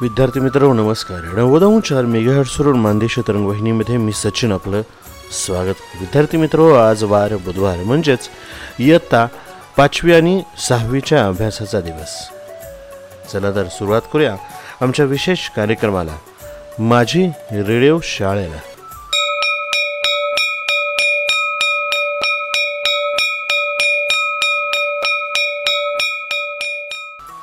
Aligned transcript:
विद्यार्थी 0.00 0.40
मित्र 0.40 0.72
नमस्कार। 0.72 1.20
नव्वद 1.20 1.82
चार 1.82 2.04
मेगाहर्सवरून 2.04 2.78
मानदेश 2.78 3.18
तरंगवाहिनीमध्ये 3.18 3.96
मी 3.96 4.12
सचिन 4.12 4.52
आपलं 4.52 4.82
स्वागत. 5.32 5.74
विद्यार्थी 6.00 6.36
मित्र 6.36 6.74
आज 6.78 7.04
वार 7.04 7.36
बुधवार 7.36 7.76
म्हणजेच 7.76 8.28
इयत्ता 8.78 9.26
पाचवी 9.76 10.14
आणि 10.14 10.42
सहावीच्या 10.68 11.26
अभ्यासाचा 11.26 11.80
दिवस. 11.80 12.28
चला 13.32 13.50
तर 13.50 13.64
सुरुवात 13.64 14.02
करूया 14.12 14.36
आमच्या 14.80 15.04
विशेष 15.04 15.48
कार्यक्रमाला 15.56 16.16
माझी 16.78 17.26
रेडिओ 17.52 17.98
शाळेला. 18.02 18.58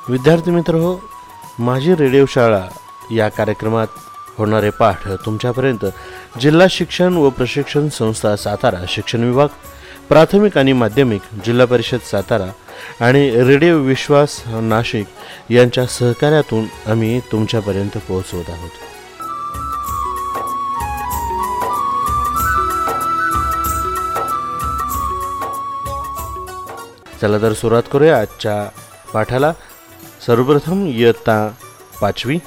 विद्यार्थी 0.10 0.52
मित्र 0.52 0.76
हो 0.76 0.96
माझी 1.60 1.96
रेडिओ 1.96 2.26
शाळा 2.30 2.68
या 3.12 3.30
कार्यक्रमात 3.30 3.88
होणारे 4.38 4.70
पाठ 4.70 5.08
तुमच्यापर्यंत. 5.26 5.86
जिल्हा 6.42 6.68
शिक्षण 6.70 7.18
व 7.18 7.30
प्रशिक्षण 7.30 7.90
संस्था 7.90 8.36
सातारा 8.36 8.86
शिक्षण 8.88 9.24
विभाग 9.24 9.48
प्राथमिक 10.10 10.58
आणि 10.58 10.74
माध्यमिक 10.74 11.22
जिल्हा 11.46 11.66
परिषद 11.66 12.00
सातारा 12.12 12.50
आणि 13.06 13.30
रेडिओ 13.44 13.78
विश्वास 13.78 14.42
नाशिक 14.48 15.08
यांच्या 15.52 15.86
सहकार्यातून 15.86 16.66
आम्ही 16.92 17.20
तुमच्यापर्यंत 17.20 17.98
पोहोचवत 18.08 18.50
आहोत. 18.50 18.70
चला 27.22 27.38
तर 27.42 27.54
सुरुवात 27.54 27.84
करूया 27.92 28.20
आजच्या 28.20 28.70
पाठाला. 29.14 29.54
सर्वप्रथम 30.26 30.86
इयत्ता 30.88 31.38
पाचवी 32.02 32.38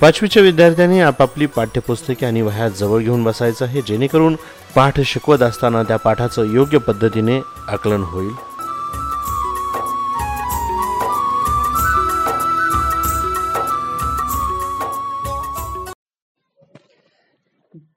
पाचवीच्या 0.00 0.42
विद्यार्थ्यांनी 0.42 1.00
आपापली 1.00 1.46
पाठ्यपुस्तके 1.46 2.26
आणि 2.26 2.42
वह्या 2.42 2.68
जवळ 2.68 3.02
घेऊन 3.02 3.24
बसायचं 3.24 3.64
आहे 3.64 3.82
जेणेकरून 3.82 4.36
पाठ 4.74 5.00
शिकवत 5.00 5.42
असताना 5.42 5.82
त्या 5.82 5.96
पाठाचं 5.96 6.52
योग्य 6.54 6.78
पद्धतीने 6.88 7.40
आकलन 7.68 8.02
होईल 8.02 8.32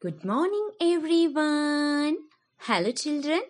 Good 0.01 0.23
morning, 0.23 0.67
everyone. 0.81 2.15
Hello, 2.61 2.91
children. 2.93 3.41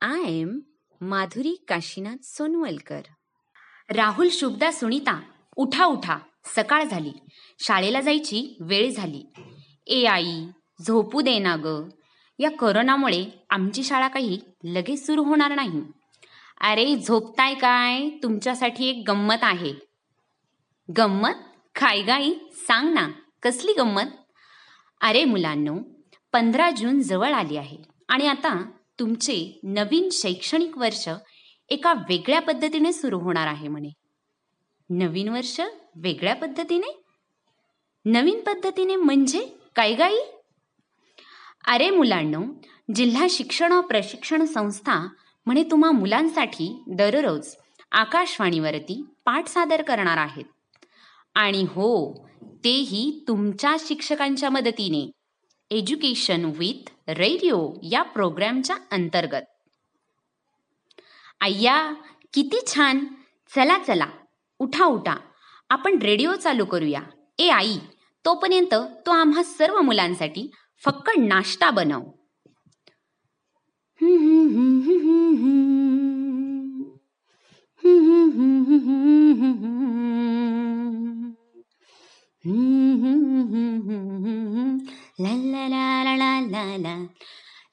I 0.00 0.20
am 0.36 0.54
Madhuri 1.00 1.54
Kashinath 1.66 2.24
Sonwalkar. 2.28 3.04
Rahul 3.90 4.28
Shubhada 4.32 4.70
Sunita 4.72 5.20
उठा 5.56 5.84
उठा 5.84 6.18
सकाळ 6.44 6.84
झाली. 6.84 7.12
शाळेला 7.58 8.00
जायची 8.00 8.56
वेळ 8.60 8.90
झाली. 8.90 9.32
ए 9.86 10.04
आई 10.04 10.46
झोपू 10.86 11.20
दे 11.20 11.38
ना 11.38 11.56
ग. 11.64 11.88
या 12.38 12.50
करोनामुळे 12.50 13.24
आमची 13.50 13.84
शाळा 13.84 14.08
काही 14.08 14.40
लगेच 14.64 15.06
सुरू 15.06 15.22
होणार 15.22 15.54
नाही. 15.54 15.82
अरे 16.60 16.96
झोपताय 16.96 17.54
काय? 17.54 18.08
तुमच्यासाठी 18.22 18.88
एक 18.88 19.04
गंमत 19.08 19.42
आहे. 19.42 19.74
गंमत? 20.96 21.34
काय 21.74 22.02
गाई 22.02 22.34
सांग 22.52 22.94
ना. 22.94 23.08
कसली 23.42 23.72
गंमत? 23.72 24.10
अरे 25.00 25.24
मुलांनो 25.24 25.78
पंधरा 26.32 26.70
जून 26.70 27.02
जवळ 27.02 27.32
आली 27.32 27.56
आहे. 27.56 27.76
आणि 28.08 28.28
आता 28.28 28.70
तुमचे 29.00 29.60
नवीन 29.62 30.08
शैक्षणिक 30.12 30.78
वर्ष 30.78 31.08
एका 31.68 31.92
वेगळ्या 31.92 32.40
पद्धतीने 32.40 32.92
सुरू 32.92 33.18
होणार 33.18 33.46
आहे 33.46 33.68
म्हणे. 33.68 33.88
नवीन 34.90 35.28
वर्ष 35.28 35.60
वेगळ्या 35.96 36.34
पद्धतीने? 36.34 37.02
नवीन 38.04 38.40
पद्धतीने 38.40 38.96
म्हणजे 38.96 39.56
काय 39.76 39.94
गाई? 39.94 40.16
अरे 41.66 41.90
मुलांनो 41.90 42.42
जिल्हा 42.94 43.26
शिक्षण 43.30 43.72
व 43.72 43.80
प्रशिक्षण 43.80 44.44
संस्था 44.44 45.08
म्हणे 45.46 45.62
तुम्हा 45.62 45.90
मुलांसाठी 45.90 46.82
दररोज 46.86 47.54
आकाशवाणीवरती 47.92 49.04
पाठ 49.24 49.46
सादर 49.46 49.82
करणार 49.82 50.16
आहेत. 50.16 50.44
आणि 51.34 51.62
हो 51.62 52.26
तेही 52.42 53.24
तुमच्या 53.28 53.76
शिक्षकांच्या 53.78 54.50
मदतीने. 54.50 55.10
एज्युकेशन 55.70 56.44
विथ 56.44 57.10
रेडिओ 57.10 57.72
या 57.82 58.02
प्रोग्रॅमच्या 58.02 58.76
अंतर्गत. 58.90 59.42
अय्या 61.40 61.76
किती 62.34 62.60
छान 62.66 63.04
चला 63.52 63.78
चला 63.78 64.06
उठा 64.60 64.84
उठा 64.84 65.16
आपण 65.70 65.98
रेडिओ 66.02 66.34
चालू 66.34 66.64
करूया 66.64 67.00
ए 67.38 67.48
आई 67.50 67.78
तोपर्यंत 68.24 68.74
तो 69.06 69.10
आम्हा 69.12 69.42
सर्व 69.42 69.80
मुलांसाठी 69.80 70.48
फक्त 70.84 71.10
नाश्ता 71.18 71.70
बनव 71.70 72.02
ला 85.18 85.32
ला 85.34 85.68
ला 85.68 86.14
ला 86.16 86.40
ला 86.40 86.64
ला 86.76 86.96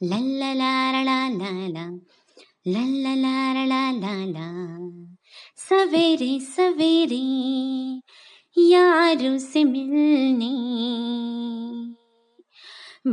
ला 0.02 0.53
ला 0.53 1.03
ला 1.03 1.28
ला 1.29 1.50
ला 1.68 1.85
ला 2.68 2.79
ला 3.16 3.94
ला 4.25 4.50
सवेरे 5.69 6.40
सवेरे 6.40 7.18
यारों 8.57 9.38
से 9.38 9.63
मिलने 9.63 10.51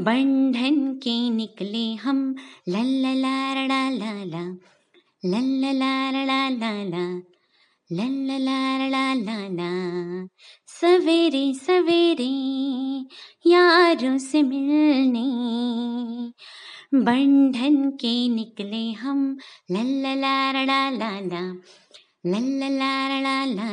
बंधन 0.05 0.93
के 1.03 1.31
निकले 1.31 1.95
हम 1.95 2.37
लल्ला 2.69 3.13
ला 3.15 3.53
रड़ा 3.53 3.91
ला 3.91 4.13
ला 4.25 4.45
लाला 5.25 5.83
ला 6.25 6.49
रड़ा 9.17 9.71
सवेरे 10.81 11.53
सवेरे 11.55 12.31
यारों 13.51 14.19
से 14.19 14.43
मिलने 14.43 15.29
बंधन 16.95 17.91
के 17.91 18.29
निकले 18.29 18.93
हम। 18.93 19.39
लल्ला 19.71 20.15
ला 20.15 20.51
रड़ा 20.51 20.91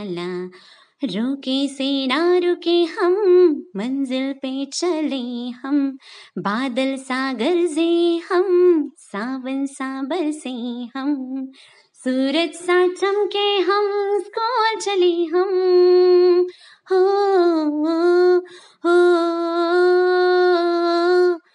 ला 0.04 0.50
रुके 1.04 1.68
से 1.68 2.08
ना 2.08 2.38
रुके 2.38 2.84
हम। 2.84 3.14
मंजिल 3.76 4.34
पे 4.34 4.66
चले 4.66 5.50
हम। 5.50 5.98
बादल 6.38 6.96
सागर 6.96 7.68
से 7.68 8.18
हम। 8.18 8.92
सावन 8.98 9.66
साबर 9.66 10.32
से 10.32 10.50
हम। 10.98 11.52
सूरज 11.94 12.54
सा 12.54 12.88
चमके 12.88 13.60
हम। 13.60 14.20
स्कूल 14.20 14.82
चले 14.82 15.26
हम। 15.26 16.48
हो, 16.92 16.98
हो, 16.98 18.42
हो, 18.86 18.86
हो। 18.86 21.47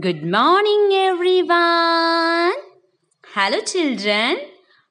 Good 0.00 0.22
morning, 0.22 0.90
everyone. 0.92 2.52
Hello, 3.34 3.60
children. 3.66 4.36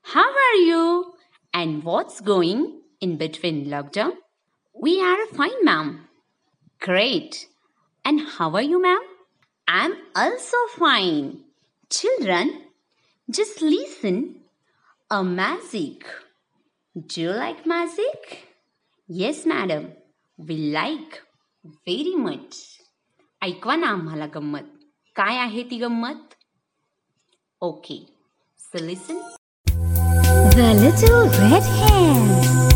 How 0.01 0.25
are 0.25 0.55
you? 0.55 1.13
And 1.53 1.83
what's 1.83 2.19
going 2.19 2.81
in 2.99 3.15
between 3.15 3.67
lockdown? 3.67 4.11
We 4.73 5.01
are 5.01 5.25
fine, 5.27 5.63
ma'am. 5.63 6.09
Great. 6.81 7.47
And 8.03 8.19
how 8.19 8.53
are 8.55 8.61
you, 8.61 8.81
ma'am? 8.81 8.99
I'm 9.65 9.93
also 10.13 10.57
fine. 10.77 11.39
Children, 11.89 12.63
just 13.29 13.61
listen 13.61 14.41
A 15.10 15.22
magic. 15.22 16.04
Do 16.96 17.20
you 17.20 17.30
like 17.30 17.66
magic? 17.66 18.48
Yes, 19.08 19.44
madam. 19.46 19.92
We 20.38 20.56
like 20.78 21.20
very 21.86 22.14
much. 22.26 22.56
ऐकवा 23.42 23.74
ना 23.76 23.86
आम्हाला 23.90 24.26
गंमत 24.34 24.66
काय 25.16 25.36
आहे 25.38 25.62
ती 25.70 25.78
गंमत 25.78 26.34
okay 27.62 27.98
so 28.58 28.84
listen 28.86 29.20
The 30.54 30.68
little 30.78 31.28
red 31.40 31.68
hen. 31.80 32.75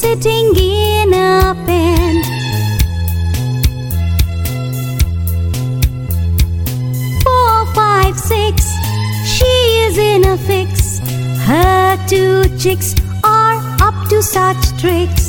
Sitting 0.00 0.54
in 0.54 1.12
a 1.12 1.56
pen. 1.66 2.22
Four, 7.24 7.66
five, 7.74 8.16
six. 8.16 8.54
She 9.26 9.54
is 9.86 9.98
in 9.98 10.24
a 10.24 10.36
fix. 10.38 11.00
Her 11.48 11.98
two 12.06 12.44
chicks 12.58 12.94
are 13.24 13.58
up 13.82 14.08
to 14.10 14.22
such 14.22 14.62
tricks. 14.80 15.26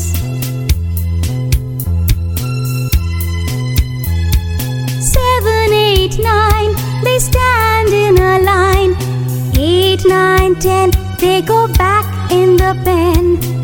Seven, 5.16 5.68
eight, 5.74 6.20
nine, 6.20 6.72
they 7.04 7.18
stand 7.18 7.90
in 7.90 8.20
a 8.20 8.38
line. 8.52 8.94
Eight, 9.58 10.06
nine, 10.06 10.54
ten, 10.60 10.92
they 11.20 11.42
go 11.42 11.68
back 11.74 12.06
in 12.32 12.56
the 12.56 12.80
pen. 12.84 13.59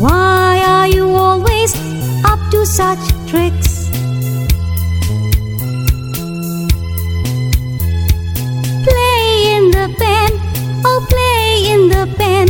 Why 0.00 0.64
are 0.66 0.88
you 0.88 1.10
always 1.10 1.74
up 2.24 2.40
to 2.52 2.64
such 2.64 3.04
tricks? 3.28 3.90
Play 8.88 9.56
in 9.56 9.70
the 9.70 9.94
pen, 9.98 10.30
oh, 10.86 11.06
play 11.06 11.70
in 11.74 11.90
the 11.90 12.08
pen, 12.16 12.48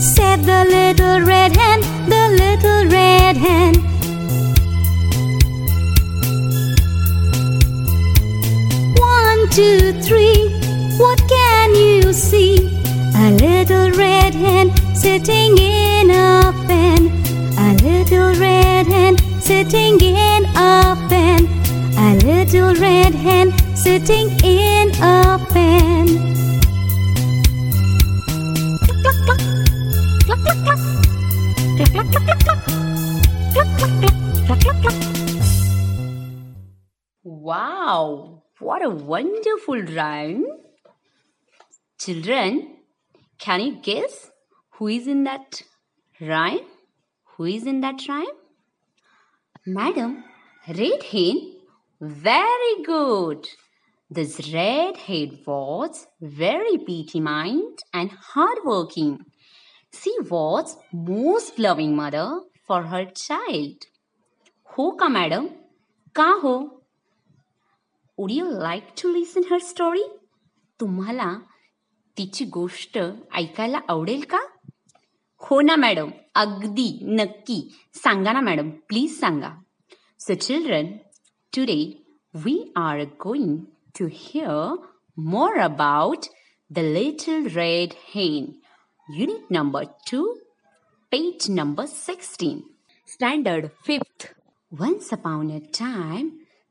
said 0.00 0.44
the 0.44 0.64
little 0.64 1.22
red 1.26 1.56
hen, 1.56 1.80
the 2.08 2.24
little 2.38 2.86
red 2.86 3.36
hen. 3.36 3.74
One, 8.94 9.50
two, 9.50 9.92
three, 10.02 10.54
what 10.98 11.18
can 11.28 11.74
you 11.74 12.12
see? 12.12 12.68
A 13.16 13.32
little 13.32 13.90
red 13.90 14.34
hen 14.34 14.70
sitting 14.94 15.58
in 15.58 15.75
hen 23.26 23.48
sitting 23.74 24.28
in 24.44 24.90
a 25.02 25.38
pen. 25.52 26.06
Wow, 37.24 38.42
what 38.60 38.84
a 38.84 38.90
wonderful 38.90 39.82
rhyme. 39.82 40.44
Children, 41.98 42.76
can 43.38 43.60
you 43.60 43.72
guess 43.82 44.30
who 44.74 44.86
is 44.86 45.08
in 45.08 45.24
that 45.24 45.62
rhyme? 46.20 46.66
Who 47.34 47.44
is 47.44 47.66
in 47.66 47.80
that 47.80 48.08
rhyme? 48.08 48.36
Madam, 49.66 50.24
red 50.68 51.02
hen. 51.02 51.55
Very 52.01 52.83
good. 52.85 53.47
This 54.11 54.53
red 54.53 54.97
head 54.97 55.37
was 55.45 56.07
very 56.21 56.77
petty 56.77 57.19
mind 57.19 57.79
and 57.93 58.11
hardworking. 58.11 59.19
She 59.93 60.13
was 60.29 60.77
most 60.91 61.59
loving 61.59 61.95
mother 61.95 62.27
for 62.67 62.81
her 62.83 63.05
child. 63.05 63.87
हो 64.69 64.89
का 64.99 65.07
madam 65.09 65.47
का 66.15 66.27
हो 66.43 66.53
would 68.17 68.31
you 68.31 68.45
like 68.59 68.93
to 69.01 69.11
listen 69.13 69.41
her 69.51 69.59
story 69.69 70.03
तुम्हाला 70.79 71.33
तिची 72.17 72.45
गोष्ट 72.53 72.97
ऐकायला 73.35 73.79
आवडेल 73.89 74.23
का 74.29 74.39
हो 75.41 75.59
ना 75.61 75.75
मॅडम 75.75 76.09
अगदी 76.35 76.89
नक्की 77.19 77.61
सांगा 78.03 78.33
ना 78.33 78.41
मॅडम 78.41 78.69
प्लीज 78.89 79.19
सांगा 79.19 79.53
so 80.19 80.33
children 80.33 80.91
Today 81.55 81.81
we 82.43 82.57
are 82.77 83.03
going 83.25 83.57
to 83.99 84.07
hear 84.11 84.75
more 85.31 85.57
about 85.59 86.25
the 86.71 86.79
little 86.97 87.47
red 87.55 87.93
hen 88.13 88.53
unit 89.07 89.51
number 89.51 89.85
two 90.11 90.23
page 91.11 91.49
number 91.49 91.85
16. 91.87 92.63
Standard 93.05 93.71
5th. 93.85 94.27
Once 94.71 95.11
upon 95.11 95.51
a 95.51 95.59
time, 95.59 96.27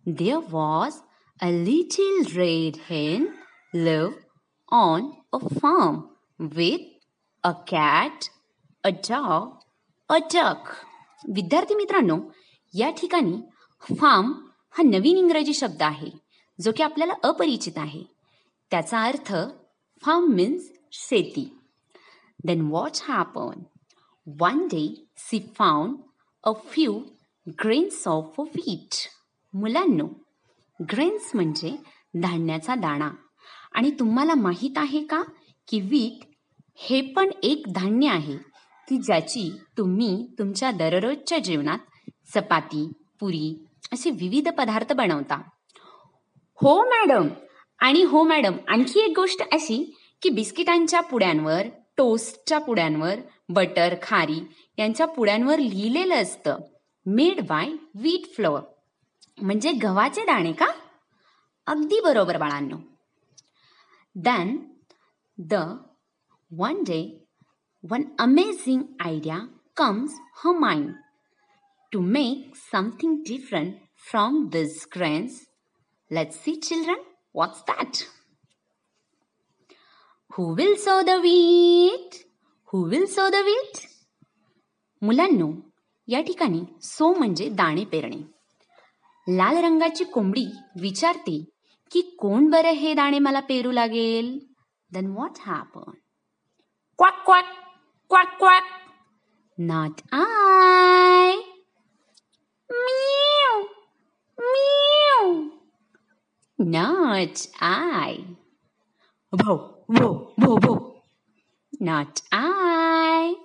there 0.06 0.40
was 0.40 1.02
a 1.40 1.50
little 1.50 2.22
red 2.34 2.78
hen 2.88 3.34
lived 3.74 4.16
on 4.68 5.12
a 5.30 5.40
farm 5.56 6.08
with 6.38 6.80
a 7.44 7.54
cat, 7.66 8.30
a 8.84 8.92
dog, 8.92 9.60
a 10.10 10.20
duck. 10.34 10.76
विद्यार्थी 11.28 11.74
मित्रांनो 11.74 12.16
या 12.74 12.90
ठिकाणी 12.98 13.40
form 13.82 14.32
हा 14.77 14.83
नवीन 14.83 15.17
इंग्रजी 15.17 15.53
शब्द 15.53 15.83
आहे 15.83 16.09
जो 16.61 16.71
की 16.77 16.83
आपल्याला 16.83 17.13
अपरिचित 17.23 17.77
आहे. 17.77 18.03
त्याचा 18.71 19.03
अर्थ 19.03 19.35
फार्म 20.01 20.25
मीन्स 20.25 20.71
शेती. 20.91 21.57
Then 22.47 22.71
what 22.71 22.99
one 24.39 24.67
day 24.67 25.05
she 25.17 25.39
she 25.59 25.95
a 26.43 26.51
few 26.65 26.99
grains 27.49 28.07
of 28.07 28.35
a 28.39 28.41
wheat 28.41 28.95
मुलांनो 29.53 30.07
ग्रेन्स 30.81 31.31
म्हणजे 31.35 31.77
धान्याचा 32.15 32.75
दाणा. 32.75 33.11
आणि 33.73 33.91
तुम्हाला 33.91 34.33
माहीत 34.35 34.77
आहे 34.77 35.03
का 35.03 35.23
की 35.67 35.79
वीट 35.79 36.25
हे 36.75 37.01
पण 37.01 37.29
एक 37.43 37.63
धान्य 37.75 38.07
आहे 38.07 38.37
की 38.89 38.97
ज्याची 38.97 39.51
तुम्ही 39.77 40.27
तुमच्या 40.39 40.71
दररोजच्या 40.71 41.39
जीवनात 41.39 41.79
चपाती 42.33 42.91
पुरी 43.19 43.64
असे 43.93 44.09
विविध 44.09 44.49
पदार्थ 44.49 44.93
बनवता. 44.93 45.35
हो 46.61 46.85
मॅडम. 46.85 47.27
आणि 47.79 48.03
हो 48.03 48.23
मॅडम 48.23 48.53
आणखी 48.67 48.99
एक 48.99 49.13
गोष्ट 49.15 49.41
अशी 49.51 49.97
की 50.21 50.29
बिस्किटांच्या 50.29 51.01
पुड्यांवर 51.01 51.61
टोस्टच्या 51.97 52.57
पुड्यांवर 52.57 53.15
बटर 53.49 53.95
खारी 54.01 54.39
यांच्या 54.77 55.07
पुड्यांवर 55.07 55.59
लिहिलेलं 55.59 56.15
असतं 56.15 56.57
मेड 57.05 57.41
बाय 57.41 57.69
व्हीट 57.95 58.35
फ्लोअर. 58.35 58.61
म्हणजे 59.41 59.71
गव्हाचे 59.71 60.21
दाणे 60.21 60.51
का? 60.51 60.67
अगदी 61.67 62.01
बरोबर 62.01 62.37
बाळांनो. 62.37 62.77
Then 64.15 64.57
the 65.37 65.53
one 66.57 66.75
day 66.81 67.23
one 67.89 68.01
amazing 68.19 68.83
idea 68.99 69.37
comes 69.75 70.11
her 70.45 70.51
mind 70.51 70.93
to 71.94 72.00
make 72.00 72.56
something 72.56 73.22
different 73.24 73.76
from 74.10 74.50
these 74.50 74.84
grains. 74.86 75.46
Let's 76.10 76.40
see, 76.40 76.60
children, 76.60 76.96
what's 77.32 77.62
that? 77.62 78.04
Who 80.30 80.54
will 80.54 80.76
sow 80.76 81.02
the 81.02 81.20
wheat? 81.20 82.24
Who 82.72 82.82
will 82.84 83.06
sow 83.06 83.30
the 83.30 83.42
wheat? 83.44 83.86
मुलांनो 85.02 85.50
या 86.08 86.20
ठिकाणी 86.22 86.60
so 86.82 87.12
म्हणजे 87.18 87.48
दाणे 87.58 87.84
पेरणे 87.92 88.20
लाल 89.36 89.56
रंगाची 89.64 90.04
कोंबडी 90.04 90.44
विचारते 90.80 91.38
की 91.92 92.00
कोण 92.18 92.48
बरं 92.50 92.74
हे 92.80 92.92
दाणे 92.94 93.18
मला 93.18 93.40
पेरू 93.48 93.72
लागेल 93.72 94.38
then 94.92 95.10
what 95.12 95.38
happen 95.46 95.90
quack 96.98 97.24
quack 97.26 97.44
quack 98.10 98.38
quack 98.38 98.68
not 99.58 100.00
I 100.12 101.36
Meow, 102.85 103.57
meow. 104.37 105.51
Not 106.59 107.47
I. 107.61 108.13
Whoa, 109.33 109.55
whoa, 109.87 110.33
whoa, 110.37 110.57
whoa. 110.65 110.79
Not 111.81 112.21
I. 112.31 113.35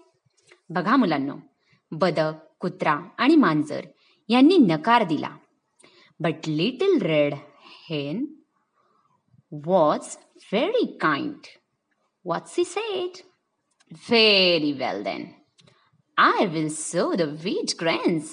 बघा 0.71 0.97
मुलांनो 0.97 1.35
बदक 1.93 2.35
कुत्रा 2.61 2.93
आणि 3.19 3.37
मांजर 3.37 3.87
यांनी 4.29 4.57
नकार 4.59 5.03
दिला 5.05 5.29
but 6.21 6.49
little 6.49 6.99
red 7.03 7.35
hen 7.89 8.25
was 9.67 10.17
very 10.53 10.85
kind 11.01 11.47
what's 12.25 12.59
he 12.59 12.65
said 12.65 13.19
very 14.09 14.73
well 14.83 15.03
then 15.03 15.27
I 16.19 16.47
will 16.55 16.69
sow 16.75 17.13
the 17.19 17.29
wheat 17.45 17.75
grains 17.81 18.33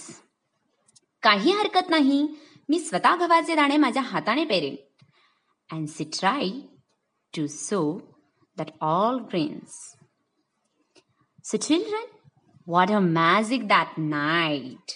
काही 1.27 1.51
हरकत 1.51 1.89
नाही 1.89 2.21
मी 2.69 2.79
स्वतः 2.79 3.15
गव्हाचे 3.19 3.55
दाणे 3.55 3.77
माझ्या 3.77 4.01
हाताने 4.01 4.43
Peren 4.45 4.75
and 5.69 5.87
she 5.89 6.03
try 6.13 6.49
to 7.33 7.45
sow 7.47 7.79
that 8.57 8.69
all 8.81 9.17
grains 9.31 9.73
so 11.45 11.57
children 11.57 12.05
what 12.67 12.91
a 12.91 12.99
magic 12.99 13.67
that 13.67 13.99
night 13.99 14.91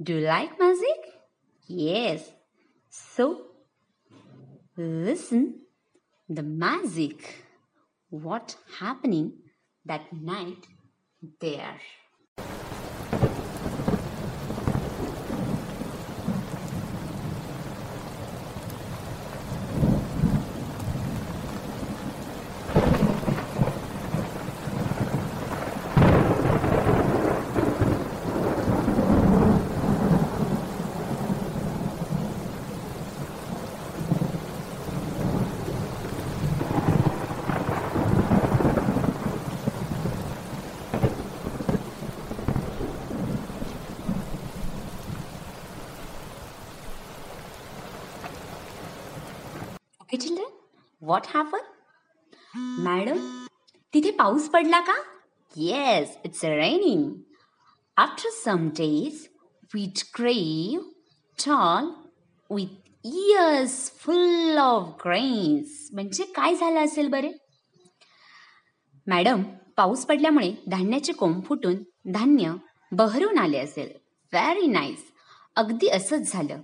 do 0.00 0.18
like 0.18 0.60
magic 0.60 1.06
yes 1.68 2.28
so 2.92 3.28
listen 4.78 5.44
the 6.28 6.46
magic 6.60 7.22
what 8.12 8.52
happening 8.80 9.30
that 9.84 10.14
night 10.22 10.66
there 11.40 11.76
Okay, 50.12 50.26
children 50.26 50.50
what 51.02 51.22
happen 51.34 51.58
madam 52.58 53.46
तिथे 53.94 54.10
पाऊस 54.10 54.48
पडला 54.48 54.80
का? 54.80 54.94
Yes 55.56 56.18
it's 56.24 56.44
raining 56.44 57.12
after 57.96 58.30
some 58.30 58.68
days 58.68 59.28
with 59.74 60.04
grew 60.14 60.80
tall 61.46 61.90
with 62.50 62.90
ears 63.04 63.90
full 63.98 64.58
of 64.58 64.88
grains 65.06 65.88
म्हणजे 65.92 66.24
काय 66.24 66.54
झालं 66.54 66.84
असेल 66.84 67.08
बरे? 67.08 67.30
Madam 69.06 69.42
पाऊस 69.76 70.06
पडल्यामुळे 70.06 70.54
धान्याचे 70.68 71.12
कोंब 71.12 71.42
फुटून 71.44 71.74
धान्य 72.12 72.52
बहरून 72.92 73.38
आले 73.38 73.58
असेल. 73.58 73.88
व्हेरी 74.32 74.66
नाईस 74.66 75.04
अगदी 75.56 75.88
असंच 75.88 76.32
झालं. 76.32 76.60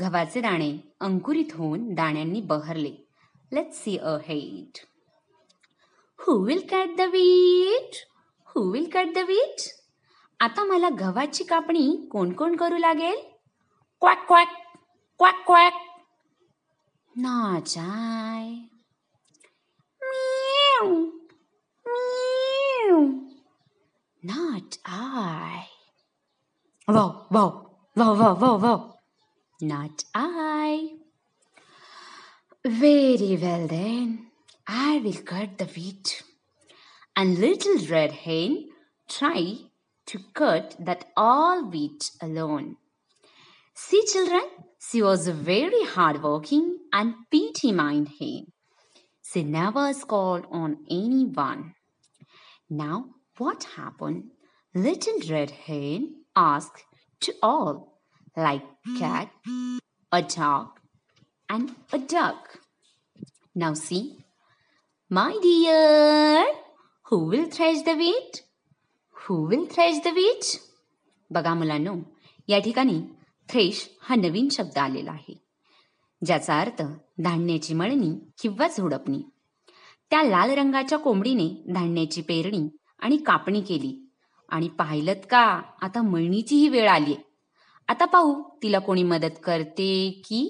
गव्हाचे 0.00 0.40
दाणे 0.40 0.93
अंकुरित 1.04 1.54
होऊन 1.54 1.94
दाण्यांनी 1.94 2.40
बहरले 2.40 2.92
let's 3.52 3.82
see 3.84 3.96
a 3.96 4.16
hate 4.26 4.78
who 6.18 6.38
will 6.44 6.66
cut 6.70 6.96
the 6.98 7.08
wheat 7.12 7.96
who 8.54 8.70
will 8.72 8.88
cut 8.92 9.14
the 9.14 9.24
wheat 9.28 9.68
आता 10.40 10.64
मला 10.64 10.88
गव्हाची 11.00 11.44
कापणी 11.44 11.86
कोण 12.12 12.32
कोण 12.32 12.56
करू 12.56 12.76
लागेल 12.76 13.16
क्वॅक 14.00 14.26
क्वॅक 14.26 14.54
क्वॅक 15.18 15.44
क्वॅक 15.46 15.82
नाचाय 17.16 18.24
I. 18.36 18.68
Meow. 20.02 21.10
Meow. 21.86 23.20
Not 24.22 24.78
I. 24.84 25.66
Wow, 26.88 27.26
wow, 27.30 27.70
wow, 27.96 28.14
wow, 28.14 28.34
wow, 28.34 28.56
wow. 28.56 28.93
Not 29.60 30.04
I. 30.14 30.96
Very 32.64 33.38
well 33.40 33.66
then. 33.66 34.26
I 34.66 34.98
will 34.98 35.22
cut 35.22 35.58
the 35.58 35.66
wheat. 35.66 36.22
And 37.16 37.38
little 37.38 37.78
red 37.86 38.12
hen 38.12 38.70
try 39.08 39.56
to 40.06 40.18
cut 40.34 40.76
that 40.78 41.06
all 41.16 41.64
wheat 41.64 42.10
alone. 42.20 42.76
See, 43.74 44.02
children, 44.06 44.42
she 44.80 45.02
was 45.02 45.26
a 45.26 45.32
very 45.32 45.84
hardworking 45.84 46.78
and 46.92 47.14
petty 47.30 47.72
mind 47.72 48.08
hen. 48.18 48.52
She 49.22 49.42
never 49.42 49.92
scolded 49.92 50.46
on 50.50 50.84
anyone. 50.90 51.74
Now, 52.70 53.10
what 53.36 53.64
happened? 53.76 54.30
Little 54.74 55.20
red 55.28 55.50
hen 55.50 56.24
asked 56.34 56.84
to 57.20 57.34
all, 57.42 57.93
like 58.36 58.62
cat, 58.98 59.30
a 60.12 60.22
dog, 60.22 60.80
and 61.48 61.70
a 61.92 61.98
duck. 61.98 62.58
Now, 63.54 63.74
see, 63.74 64.18
my 65.10 65.38
dear, 65.40 66.44
who 67.06 67.26
will 67.26 67.46
thresh 67.46 67.82
the 67.82 67.94
wheat? 67.94 68.42
Who 69.16 69.42
will 69.42 69.66
thresh 69.66 70.00
the 70.00 70.12
wheat? 70.12 70.60
बघा 71.30 71.54
मुलांनो 71.54 71.94
या 72.48 72.58
ठिकाणी 72.60 73.00
thresh 73.48 73.88
हा 74.02 74.14
नवीन 74.14 74.48
शब्द 74.52 74.78
आलेला 74.78 75.10
आहे 75.10 75.34
ज्याचा 76.22 76.58
अर्थ 76.60 76.82
धान्याची 77.24 77.74
मळणी 77.74 78.10
किंवा 78.42 78.68
झोडपणी 78.76 79.20
त्या 80.10 80.22
लाल 80.22 80.50
रंगाच्या 80.58 80.98
कोंबडीने 80.98 81.48
धान्याची 81.74 82.22
पेरणी 82.28 82.68
आणि 83.02 83.16
कापणी 83.26 83.60
केली 83.68 83.94
आणि 84.48 84.68
पाहिलं 84.78 85.20
का 85.30 85.44
आता 85.82 86.02
मळणीचीही 86.02 86.68
वेळ 86.68 86.88
आलीये 86.88 87.16
आता 87.89 88.05
पाहू 88.13 88.33
तिला 88.63 88.79
कोणी 88.87 89.03
मदत 89.03 89.39
करते 89.43 89.91
की 90.25 90.41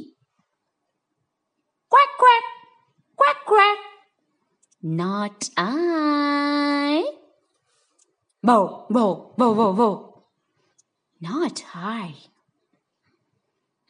क्वॅक 1.91 2.17
क्वॅक 2.19 2.49
क्वॅक 3.19 3.45
क्वॅक 3.47 3.77
नॉट 4.97 5.45
आय 5.59 7.01
भो 8.43 8.59
भो 8.93 9.05
भो 9.39 9.53
भो 9.53 9.71
भो 9.73 9.89
not 11.21 11.59
I 11.65 12.11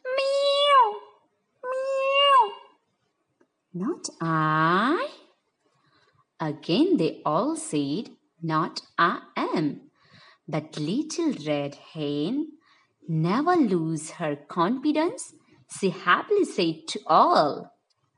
Meow. 0.04 0.86
Meow. 1.64 2.50
Not 3.74 4.08
I. 4.20 5.08
Again 6.40 6.96
they 6.96 7.20
all 7.24 7.56
said, 7.56 8.10
Not 8.42 8.82
I 8.98 9.18
am. 9.36 9.90
But 10.48 10.78
little 10.78 11.32
red 11.46 11.76
hen 11.92 12.46
never 13.07 13.55
lose 13.55 14.11
her 14.11 14.35
confidence. 14.35 15.33
She 15.79 15.89
happily 15.89 16.45
said 16.45 16.87
to 16.89 16.99
all, 17.07 17.71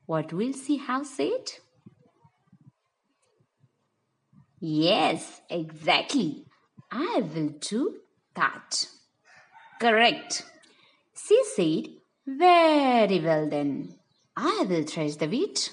What 0.06 0.34
will 0.34 0.54
she 0.54 0.78
have 0.78 1.06
said? 1.06 1.52
Yes, 4.60 5.42
exactly. 5.50 6.46
I 6.92 7.22
will 7.22 7.50
do 7.60 7.98
that. 8.36 8.88
Correct. 9.80 10.44
She 11.16 11.42
said, 11.56 11.88
Very 12.26 13.20
well 13.20 13.50
then, 13.50 13.96
I 14.36 14.66
will 14.68 14.84
thresh 14.84 15.16
the 15.16 15.28
wheat. 15.28 15.72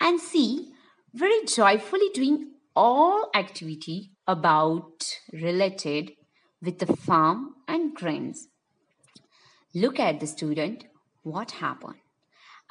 And 0.00 0.20
she, 0.20 0.72
very 1.12 1.44
joyfully 1.44 2.10
doing 2.14 2.52
all 2.76 3.30
activity 3.34 4.12
about 4.26 5.04
related 5.32 6.12
with 6.62 6.78
the 6.78 6.96
farm 6.96 7.54
and 7.66 7.94
grains. 7.94 8.48
Look 9.74 10.00
at 10.00 10.20
the 10.20 10.26
student, 10.26 10.84
what 11.22 11.52
happened. 11.52 12.00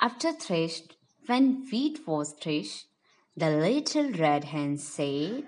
After 0.01 0.31
threshed, 0.31 0.95
when 1.25 1.67
wheat 1.71 2.07
was 2.07 2.33
threshed, 2.33 2.85
the 3.37 3.49
little 3.49 4.11
red 4.11 4.45
hen 4.45 4.77
said, 4.77 5.45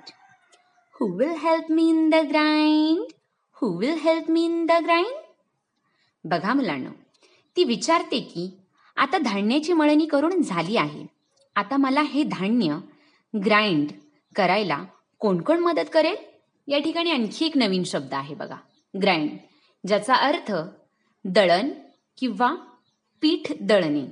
Who 1.00 1.14
will 1.16 1.38
help 1.38 1.70
me 1.70 1.90
in 1.90 2.10
the 2.10 2.26
grind? 2.26 3.14
Who 3.60 3.78
will 3.78 3.98
help 3.98 4.28
me 4.28 4.46
in 4.46 4.66
the 4.68 4.82
grind? 4.84 5.18
बघा 6.24 6.54
मुलांनो 6.54 6.90
ती 7.56 7.64
विचारते 7.64 8.20
की 8.20 8.50
आता 8.96 9.18
धान्याची 9.18 9.74
मळणी 9.74 10.06
करून 10.06 10.42
झाली 10.42 10.78
आहे 10.78 11.06
आता 11.56 11.78
मला 11.78 12.02
हे 12.02 12.24
धान्य 12.24 12.78
ग्राइंड 13.46 13.92
करायला 14.36 14.84
कोण 15.20 15.42
कोण 15.42 15.60
मदत 15.60 15.90
करेल 15.94 16.16
या 16.70 16.80
ठिकाणी 16.80 17.12
आणखी 17.12 17.46
एक 17.46 17.58
नवीन 17.58 17.84
शब्द 17.84 18.14
आहे 18.14 18.36
बघा 18.36 18.56
ग्राइंड 18.94 19.38
ज्याचा 19.84 20.16
अर्थ 20.28 20.52
दळण 21.26 21.72
किंवा 22.18 22.54
पीठ 23.22 23.52
दळणे 23.62 24.06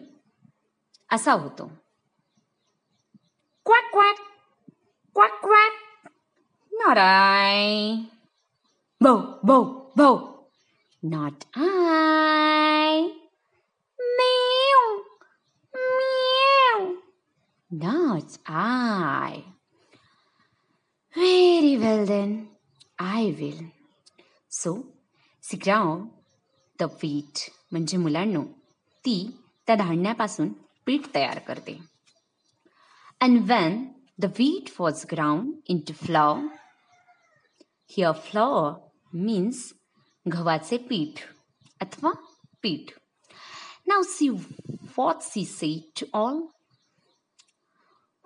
असा 1.09 1.33
होतो 1.33 1.71
क्वॅक 3.65 3.91
क्वॅक 3.91 4.19
क्वॅक 5.15 5.41
क्वॅक 5.41 6.09
नाराय 6.71 7.93
भाऊ 9.01 9.21
भाऊ 9.43 9.63
भाऊ 9.95 10.17
Not 11.03 11.45
I. 11.55 13.11
Meow. 13.99 15.03
Meow. 15.73 16.95
Not 17.71 18.37
I. 18.47 19.56
Very 21.16 21.76
well 21.78 22.06
then. 22.06 22.48
I 22.98 23.34
will. 23.38 23.60
So, 24.48 24.86
she 25.44 25.58
ground 25.58 26.10
the 26.78 26.88
wheat 27.00 27.48
म्हणजे 27.72 27.96
मुलांनो 27.98 28.42
ती 29.04 29.16
त्या 29.66 29.76
धान्यापासून 29.76 30.48
पीठ 30.86 31.06
तयार 31.14 31.38
करते 31.46 31.78
And 33.20 33.48
when 33.48 33.76
the 34.18 34.28
wheat 34.38 34.72
was 34.78 35.04
ground 35.04 35.54
into 35.68 35.94
flour, 35.94 36.48
here 37.90 38.12
flour 38.12 38.74
means 39.12 39.62
गव्हाचे 40.26 40.76
पीठ 40.88 41.20
अथवा 41.80 42.12
पीठ 42.62 42.90
नाव 43.88 44.02
see 44.08 44.28
what 44.98 45.22
she 45.22 45.44
say 45.44 45.72
to 46.00 46.06
all 46.18 46.40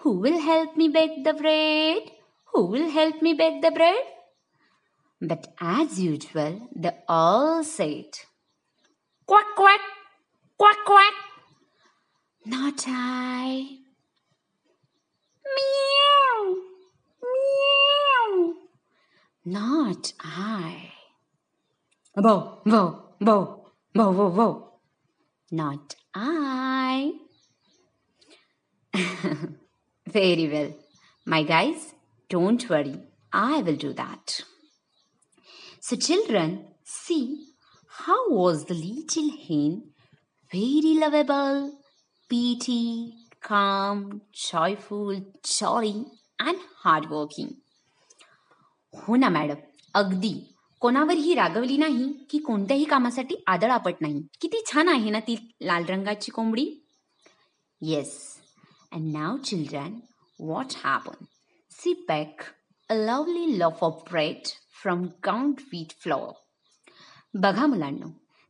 who 0.04 0.12
will 0.22 0.38
help 0.48 0.78
me 0.78 0.88
bake 0.98 1.22
the 1.24 1.36
bread 1.38 2.10
who 2.53 2.65
will 2.65 2.89
help 2.89 3.21
me 3.21 3.33
bake 3.33 3.61
the 3.61 3.71
bread? 3.71 4.03
But 5.21 5.53
as 5.59 5.99
usual, 5.99 6.67
they 6.75 6.91
all 7.07 7.63
said, 7.63 8.09
Quack, 9.25 9.55
quack, 9.55 9.79
quack, 10.57 10.77
quack. 10.85 11.13
Not 12.45 12.83
I. 12.87 13.77
Meow, 15.55 16.55
meow. 17.21 18.53
Not 19.45 20.13
I. 20.19 20.91
Bo, 22.15 22.61
bo, 22.65 23.15
bo, 23.21 23.71
bo, 23.93 24.13
bo, 24.13 24.29
bo. 24.31 24.73
Not 25.51 25.95
I. 26.15 27.13
Very 30.07 30.49
well. 30.49 30.73
My 31.25 31.43
guys, 31.43 31.93
don't 32.30 32.68
worry. 32.68 32.96
I 33.32 33.62
will 33.62 33.76
do 33.76 33.92
that. 33.94 34.40
So, 35.80 35.96
children, 35.96 36.66
see 36.84 37.48
how 37.92 38.30
was 38.30 38.64
the 38.64 38.74
little 38.74 39.30
hen 39.46 39.82
very 40.52 40.98
lovable, 40.98 41.72
speedy, 42.22 43.14
calm, 43.40 44.22
joyful, 44.32 45.20
jolly, 45.44 46.06
and 46.38 46.58
hardworking. 46.82 47.50
हो 48.94 49.16
ना 49.16 49.28
madam 49.28 49.54
अगदी 49.94 50.32
कोणावरही 50.82 51.34
रागवली 51.34 51.76
नाही 51.76 52.06
की 52.30 52.38
कोणत्याही 52.38 52.84
कामासाठी 52.84 53.34
आदळापट 53.46 53.94
नाही 54.00 54.22
किती 54.40 54.62
छान 54.66 54.88
आहे 54.88 55.10
ना 55.10 55.20
ती 55.26 55.36
लाल 55.60 55.84
रंगाची 55.88 56.30
कोंबडी 56.32 56.66
yes 57.80 58.16
and 58.92 59.12
now 59.16 59.36
children 59.44 59.98
what 60.40 60.76
happen 60.84 61.24
she 61.83 62.05
bake 62.07 62.41
a 62.89 62.93
lovely 62.93 63.59
loaf 63.59 63.83
of 63.83 64.03
bread 64.11 64.47
from 64.81 65.03
ground 65.25 65.53
wheat 65.59 65.91
flour 66.01 66.31
बघा 67.33 67.65
मुलांनो 67.65 68.09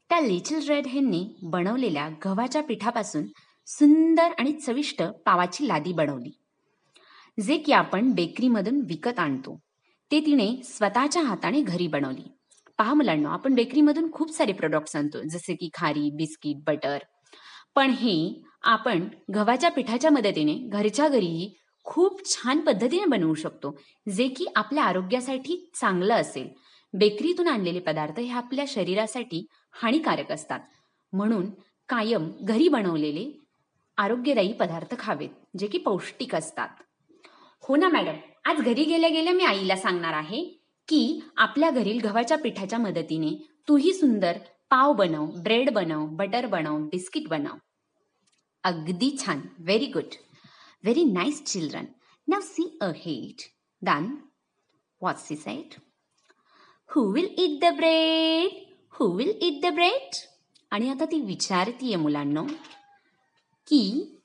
त्या 0.10 0.20
लिटल 0.20 0.68
रेड 0.68 0.88
हेननी 0.88 1.36
बनवलेल्या 1.44 2.10
गव्हाच्या 2.26 2.64
पिठापासून 2.64 3.26
सुंदर 3.68 4.32
आणि 4.40 4.52
चविष्ट 4.52 5.04
पावाची 5.04 5.68
लादी 5.68 5.94
बनवली. 5.94 6.32
जे 7.46 7.58
की 7.58 7.72
आपण 7.72 8.12
बेकरीमधून 8.12 8.82
विकत 8.82 9.20
आणतो. 9.20 9.60
ते 10.12 10.20
तिने 10.20 10.62
स्वतःच्या 10.64 11.24
हाताने 11.24 11.62
घरी 11.62 11.88
बनवली. 11.88 12.32
पहा 12.78 12.94
मुलांनो 12.94 13.30
आपण 13.30 13.54
बेकरीमधून 13.54 14.12
खूप 14.12 14.32
सारे 14.32 14.52
प्रोडक्ट्स 14.52 14.96
आणतो 14.96 15.22
जसे 15.24 15.56
की 15.56 15.70
खारी 15.74 16.10
बिस्किट 16.10 16.64
बटर. 16.68 16.98
पण 17.76 17.90
हे 17.90 18.44
आपण 18.64 19.08
गव्हाच्या 19.36 19.72
पिठाच्या 19.72 20.12
मदतीने 20.12 20.54
घरच्या 20.54 21.08
घरीही 21.08 21.58
खूप 21.84 22.26
छान 22.26 22.60
पद्धतीने 22.60 23.06
बनवू 23.06 23.34
शकतो 23.34 23.78
जे 24.16 24.28
की 24.28 24.46
आपल्या 24.56 24.84
आरोग्यासाठी 24.84 25.70
चांगलं 25.76 26.14
असेल. 26.14 26.48
बेकरीतून 26.94 27.48
आणलेले 27.48 27.80
पदार्थ 27.80 28.20
हे 28.20 28.30
आपल्या 28.30 28.66
शरीरासाठी 28.68 29.46
हानिकारक 29.74 30.32
असतात. 30.32 30.60
म्हणून 31.14 31.50
कायम 31.90 32.32
घरी 32.42 32.68
बनवलेले 32.68 33.40
आरोग्यदायी 33.98 34.54
पदार्थ 34.54 34.96
खावेत 35.00 35.58
जे 35.58 35.68
की 35.68 35.78
पौष्टिक 35.78 36.36
असतात. 36.36 36.68
हो 37.62 37.76
ना 37.76 37.90
मॅडम. 37.90 38.14
आज 38.46 38.62
घरी 38.62 38.84
गेल्या 38.84 39.10
गेल्या 39.10 39.34
मी 39.34 39.44
आईला 39.44 39.76
सांगणार 39.76 40.14
आहे 40.14 40.44
की 40.88 41.22
आपल्या 41.38 41.70
घरील 41.70 42.00
गव्हाच्या 42.04 42.38
पिठाच्या 42.38 42.80
मदतीने 42.80 43.48
तूही 43.68 43.94
सुंदर 43.94 44.38
पाव 44.70 44.94
बनव 44.94 45.26
ब्रेड 45.26 45.72
बनव 45.72 46.06
बटर 46.06 46.46
बनव 46.46 46.78
बिस्किट 46.78 47.28
बनव. 47.28 47.56
अगदी 48.64 49.18
छान. 49.26 49.42
Very 49.60 49.86
good 49.86 50.14
very 50.84 51.04
nice 51.04 51.44
children 51.46 51.86
now 52.28 52.40
she 52.42 52.78
a 52.82 52.92
hate 52.96 53.42
then 53.82 54.16
what's 55.02 55.28
she 55.28 55.36
said 55.36 55.76
will 56.98 57.14
will 57.14 57.60
the 57.64 57.72
the 57.72 57.76
bread 57.76 58.74
will 59.02 59.16
will 59.16 59.60
the 59.62 59.72
the 59.72 59.74
bread 59.74 60.16
आणि 60.72 60.90
आता 60.90 61.06
ती 61.06 61.22
विचारतीये 61.22 61.96
मुलांनो 61.96 62.44
की 63.68 64.16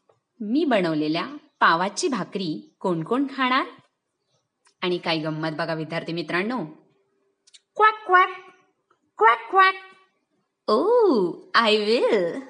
मी 0.40 0.64
बनवलेल्या 0.64 1.36
पावाची 1.60 2.08
भाकरी 2.08 2.76
कोण 2.80 3.02
कोण 3.02 3.26
खाणार? 3.36 3.66
आणि 4.82 4.98
काय 4.98 5.18
गंमत 5.18 5.48
बघा 5.58 5.74
विद्यार्थी 5.74 6.12
मित्रांनो. 6.12 6.64
क्वॅक 7.76 8.06
क्वॅक 8.06 8.28
क्वॅक 9.18 9.50
क्वॅक 9.50 9.74
ओ 10.70 11.32
आय 11.54 11.76
विल 11.76 12.40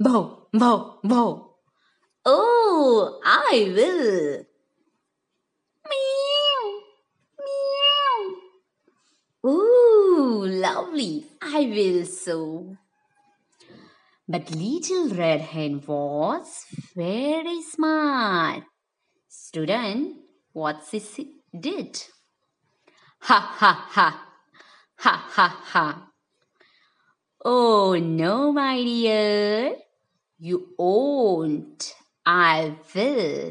भो 0.00 0.48
भो 0.52 1.00
भो 1.04 1.47
Oh, 2.24 3.20
I 3.24 3.72
will. 3.74 4.44
Meow, 5.88 6.80
meow. 9.44 9.50
Ooh, 9.50 10.46
lovely. 10.46 11.24
I 11.40 11.60
will 11.66 12.04
so. 12.06 12.76
But 14.28 14.50
little 14.54 15.08
red 15.14 15.40
hen 15.40 15.82
was 15.86 16.66
very 16.94 17.62
smart. 17.62 18.64
Student, 19.28 20.16
what 20.52 20.82
she 20.90 21.32
did? 21.58 22.02
Ha 23.20 23.40
ha 23.40 23.86
ha. 23.88 24.24
Ha 24.96 25.24
ha 25.30 25.48
ha. 25.64 26.10
Oh 27.44 27.96
no, 27.98 28.52
my 28.52 28.82
dear. 28.82 29.76
You 30.38 30.74
won't. 30.76 31.94
I 32.28 32.70
will. 32.94 33.50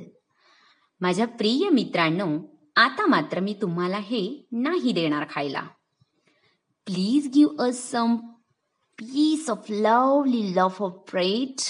माझ्या 1.02 1.28
प्रिय 1.28 1.70
मित्रांनो 1.70 2.28
आता 2.76 3.06
मात्र 3.06 3.40
मी 3.40 3.54
तुम्हाला 3.62 3.98
हे 3.98 4.48
नाही 4.52 4.92
देणार 4.92 5.26
खायला 5.30 5.62
please 6.86 7.28
give 7.34 7.66
a 7.66 7.72
some 7.74 8.16
piece 8.98 9.48
of 9.48 9.70
lovely 9.70 10.54
loaf 10.54 10.82
of 10.82 11.06
bread. 11.06 11.64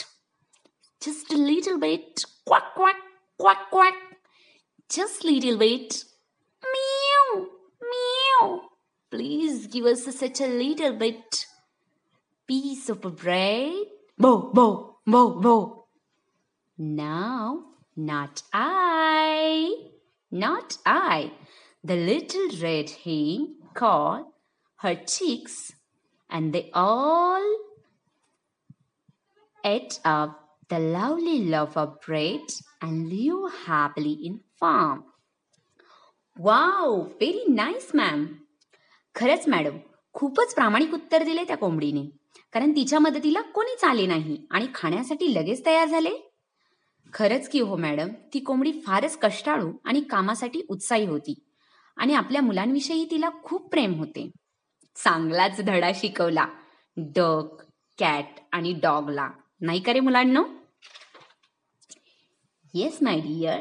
Just 1.01 1.31
a 1.31 1.37
little 1.37 1.77
bit. 1.77 2.23
Quack, 2.45 2.73
quack, 2.75 2.95
quack, 3.37 3.69
quack. 3.69 3.95
Just 4.89 5.23
little 5.25 5.57
bit. 5.57 6.03
Meow, 6.63 7.47
meow. 7.81 8.61
Please 9.11 9.67
give 9.67 9.85
us 9.85 10.05
such 10.17 10.41
a 10.41 10.47
little 10.47 10.93
bit. 10.93 11.45
Piece 12.47 12.89
of 12.89 13.01
bread. 13.17 13.73
Bo, 14.17 14.51
bo, 14.53 14.99
bo, 15.05 15.86
No, 16.77 17.63
not 17.95 18.43
I. 18.53 19.75
Not 20.31 20.77
I. 20.85 21.31
The 21.83 21.95
little 21.95 22.49
red 22.61 22.91
hen 23.03 23.55
called 23.73 24.25
her 24.79 24.95
chicks 24.95 25.73
and 26.29 26.53
they 26.53 26.69
all 26.73 27.41
ate 29.63 29.99
up 30.05 30.39
the 30.69 30.79
lovely 30.79 31.45
loaf 31.45 31.75
of 31.77 31.99
bread 32.01 32.41
and 32.81 33.09
lived 33.09 33.53
happily 33.65 34.17
in 34.23 34.39
farm. 34.61 35.03
Wow 36.37 36.95
very 36.95 37.43
nice 37.53 37.89
ma'am 37.95 38.25
खरंच 39.15 39.47
madam 39.47 39.77
खूपच 40.13 40.53
प्रामाणिक 40.55 40.93
उत्तर 40.93 41.23
दिले 41.23 41.43
त्या 41.43 41.57
कोंबडीने 41.57 42.03
कारण 42.53 42.71
तिच्या 42.71 42.99
मदतीला 42.99 43.41
कोणीच 43.41 43.83
आले 43.83 44.05
नाही 44.05 44.37
आणि 44.51 44.67
खाण्यासाठी 44.75 45.33
लगेच 45.33 45.65
तयार 45.65 45.87
झाले 45.87 46.26
खरंच 47.17 47.49
की 47.49 47.59
हो 47.59 47.75
मॅडम? 47.75 48.09
ती 48.33 48.39
कोंबडी 48.39 48.71
फारच 48.71 49.17
कष्टाळू 49.17 49.73
आणि 49.83 50.01
कामासाठी 50.01 50.61
उत्साही 50.69 51.05
होती. 51.05 51.33
आणि 51.97 52.13
आपल्या 52.13 52.41
मुलांविषयी 52.41 53.07
तिला 53.11 53.29
खूप 53.43 53.69
प्रेम 53.71 53.93
होते. 53.93 54.31
चांगलाच 54.95 55.61
धडा 55.61 55.91
शिकवला. 55.95 56.45
डक 56.97 57.63
कॅट 57.97 58.27
आणि 58.51 58.73
डॉगला. 58.73 59.29
नाही 59.61 59.79
का 59.79 59.93
रे 59.93 59.99
मुलांनो? 59.99 60.43
Yes 62.73 62.97
my 63.01 63.19
dear 63.19 63.59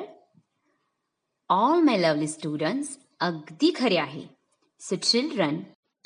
all 1.48 1.80
my 1.80 1.96
lovely 1.96 2.26
students 2.26 2.98
अगदी 3.20 3.72
खरे 3.76 3.96
आहे. 3.96 4.26
So 4.80 4.96
children 4.96 5.56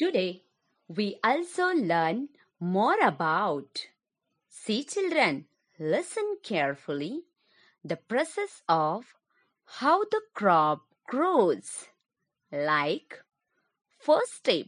today 0.01 0.51
we 0.97 1.15
also 1.25 1.73
learn 1.73 2.25
more 2.61 2.99
about 2.99 3.79
see 4.51 4.83
children 4.83 5.41
listen 5.81 6.35
carefully 6.49 7.21
the 7.85 7.97
process 7.97 8.63
of 8.69 9.15
how 9.65 10.05
the 10.05 10.21
crop 10.35 10.83
grows. 11.07 11.89
Like 12.53 13.23
first 13.99 14.35
step 14.35 14.67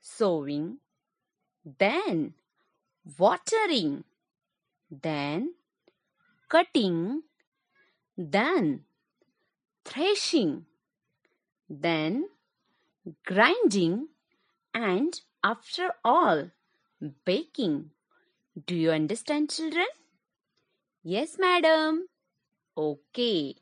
sowing, 0.00 0.78
then 1.64 2.34
watering, 3.18 4.04
then 4.90 5.54
cutting, 6.48 7.22
then 8.16 8.84
threshing, 9.84 10.66
then 11.68 12.28
grinding, 13.24 14.08
and 14.74 15.20
after 15.42 15.92
all, 16.04 16.50
baking. 17.24 17.90
Do 18.66 18.76
you 18.76 18.90
understand, 18.90 19.50
children? 19.50 19.86
Yes, 21.02 21.36
madam. 21.38 22.06
Okay. 22.76 23.52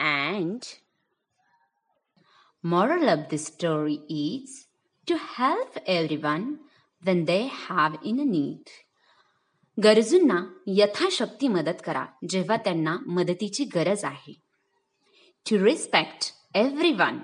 And 0.00 0.62
moral 2.64 3.08
of 3.08 3.20
the 3.30 3.38
story 3.38 3.98
is 4.10 4.66
to 5.08 5.16
help 5.38 5.78
everyone 5.86 6.46
when 7.02 7.24
they 7.26 7.42
have 7.68 7.96
in 8.04 8.18
a 8.18 8.24
need. 8.24 8.70
गरजूंना 9.82 10.40
यथाशक्ती 10.66 11.48
मदत 11.48 11.82
करा 11.86 12.06
जेव्हा 12.28 12.56
त्यांना 12.56 12.96
मदतीची 13.06 13.64
गरज 13.64 14.04
आहे. 14.04 14.40
To 15.50 15.64
respect 15.64 16.32
every 16.54 16.92
one 16.92 17.18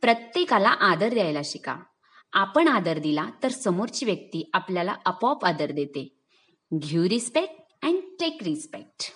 प्रत्येकाला 0.00 0.68
आदर 0.68 1.08
द्यायला 1.08 1.40
शिका. 1.44 1.76
आपण 2.32 2.68
आदर 2.68 2.98
दिला 2.98 3.30
तर 3.42 3.48
समोरची 3.48 4.06
व्यक्ती 4.06 4.50
आपल्याला 4.54 4.96
आपोआप 5.06 5.44
आदर 5.44 5.70
देते. 5.70 6.08
Give 6.74 7.08
respect 7.08 7.54
and 7.82 8.00
take 8.20 8.42
respect 8.42 9.12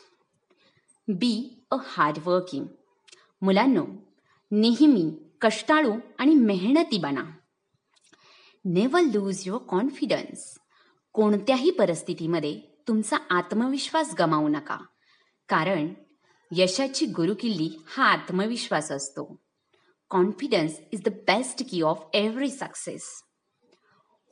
be 1.14 1.64
a 1.70 1.76
hardworking 1.82 2.64
मुलांनो 3.42 3.86
नेहमी 4.50 5.12
कष्टाळू 5.40 5.92
आणि 6.18 6.34
मेहनती 6.34 6.98
बना. 6.98 7.24
नेव्हर 8.64 9.02
लूज 9.02 9.42
युअर 9.46 9.62
कॉन्फिडन्स 9.68 10.58
कोणत्याही 11.12 11.70
परिस्थितीमध्ये 11.70 12.60
तुमचा 12.88 13.16
आत्मविश्वास 13.30 14.14
गमावू 14.18 14.48
नका. 14.48 14.78
कारण 15.48 15.94
यशाची 16.52 17.06
गुरुकिल्ली 17.06 17.78
हा 17.96 18.04
आत्मविश्वास 18.04 18.92
असतो. 18.92 19.40
Confidence 20.10 20.72
is 20.92 21.02
the 21.02 21.08
best 21.08 21.62
key 21.70 21.82
of 21.82 22.04
every 22.14 22.50
success 22.50 23.02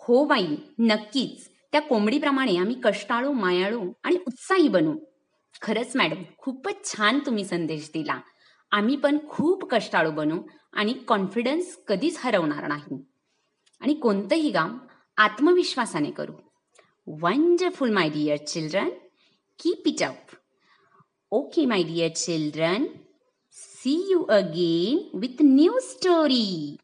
हो 0.01 0.25
बाई 0.25 0.57
नक्कीच. 0.79 1.51
त्या 1.73 1.81
कोंबडीप्रमाणे 1.81 2.57
आम्ही 2.57 2.77
कष्टाळू 2.85 3.33
मायाळू 3.33 3.93
आणि 4.05 4.17
उत्साही 4.27 4.69
बनू. 4.69 4.99
खरंच 5.63 5.97
मॅडम 5.97 6.23
खूपच 6.39 6.85
छान 6.85 7.19
तुम्ही 7.27 7.45
संदेश 7.45 7.91
दिला. 7.95 8.19
आम्ही 8.73 8.97
पण 8.97 9.19
खूप 9.29 9.65
कष्टाळू 9.71 10.11
बनू 10.11 10.41
आणि 10.73 10.93
कॉन्फिडन्स 11.09 11.77
कधीच 11.89 12.19
हरवणार 12.21 12.67
नाही. 12.69 13.03
आणि 13.81 13.95
कोणतंही 13.95 14.51
काम 14.53 14.79
आत्मविश्वासाने 15.17 16.11
करू. 16.11 16.33
Wonderful 17.07 17.91
my 17.91 18.09
dear 18.09 18.37
children 18.37 18.89
keep 19.59 19.87
it 19.89 20.03
up 20.03 20.35
okay 21.33 21.65
my 21.67 21.83
dear 21.83 22.09
children 22.17 22.87
see 23.57 23.95
you 24.11 24.23
again 24.31 25.19
with 25.19 25.43
new 25.43 25.79
story 25.83 26.77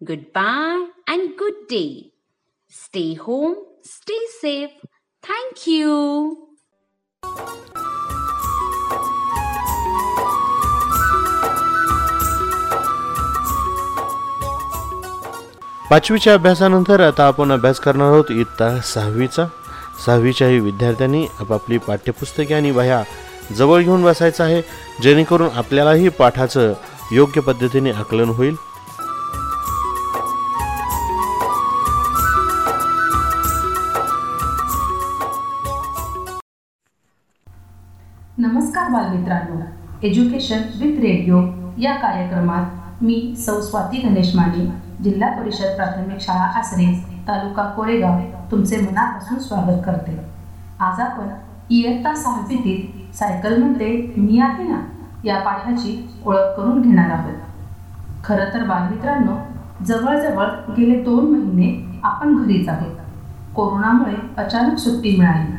goodbye 0.34 0.84
and 1.12 1.30
good 1.38 1.62
day 1.70 1.84
stay 2.74 3.04
home 3.20 3.54
stay 3.84 4.18
safe 4.30 4.86
thank 5.24 5.68
you 5.68 5.94
पाचवीच्या 15.90 16.32
अभ्यासानंतर 16.34 17.00
आता 17.00 17.26
आपण 17.26 17.52
अभ्यास 17.52 17.78
करणार 17.80 18.12
आहोत 18.12 18.30
इयत्ता 18.30 18.68
सहावीचा. 18.84 19.44
सहावीच्याही 20.06 20.58
विद्यार्थ्यांनी 20.60 21.26
आपापली 21.40 21.78
पाठ्यपुस्तके 21.78 22.54
आणि 22.54 22.70
वह्या 22.70 23.02
जवळ 23.56 23.82
घेऊन 23.82 24.02
बसायचं 24.02 24.44
आहे 24.44 24.62
जेणेकरून 25.02 25.48
आपल्यालाही 25.54 26.08
पाठाचं 26.08 26.72
योग्य 27.12 27.40
पद्धतीने 27.40 27.90
आकलन 27.90 28.28
होईल. 28.28 28.54
नमस्कार 38.38 38.88
बालमित्रांनो. 38.90 39.60
एज्युकेशन 40.06 40.58
विथ 40.80 41.00
रेडिओ 41.00 41.40
या 41.78 41.94
कार्यक्रमात 41.94 43.02
मी 43.02 43.34
सौ 43.46 43.60
स्वाती 43.60 43.98
गणेश 43.98 44.34
माने. 44.34 44.85
जिल्हा 45.04 45.30
परिषद 45.30 45.76
प्राथमिक 45.76 46.20
शाळा 46.20 46.58
आसरे 46.58 47.04
तालुका 47.28 47.62
कोरेगाव 47.62 48.20
तुमचे 48.50 48.76
मनापासून 48.76 49.38
स्वागत 49.38 49.82
करते. 49.86 50.20
आज 50.80 51.00
आपण 51.00 51.28
इयत्ता 51.70 52.14
सहावीतील 52.14 53.12
सायकल 53.14 53.58
म्हणते 53.58 54.14
मी 54.16 54.40
आहे 54.40 54.64
ना 54.64 54.80
या 55.24 55.38
पाठाची 55.38 56.20
ओळख 56.26 56.56
करून 56.56 56.82
घेणार 56.82 57.10
आहोत. 57.10 57.34
खरं 58.24 58.44
तर 58.54 58.64
बालमित्रांनो 58.64 59.32
जवळजवळ 59.84 60.46
गेले 60.76 61.02
दोन 61.02 61.30
महिने 61.30 62.00
आपण 62.02 62.42
घरीच 62.42 62.68
आहोत. 62.68 62.96
कोरोनामुळे 63.54 64.14
अचानक 64.36 64.78
सुट्टी 64.78 65.16
मिळाली. 65.18 65.52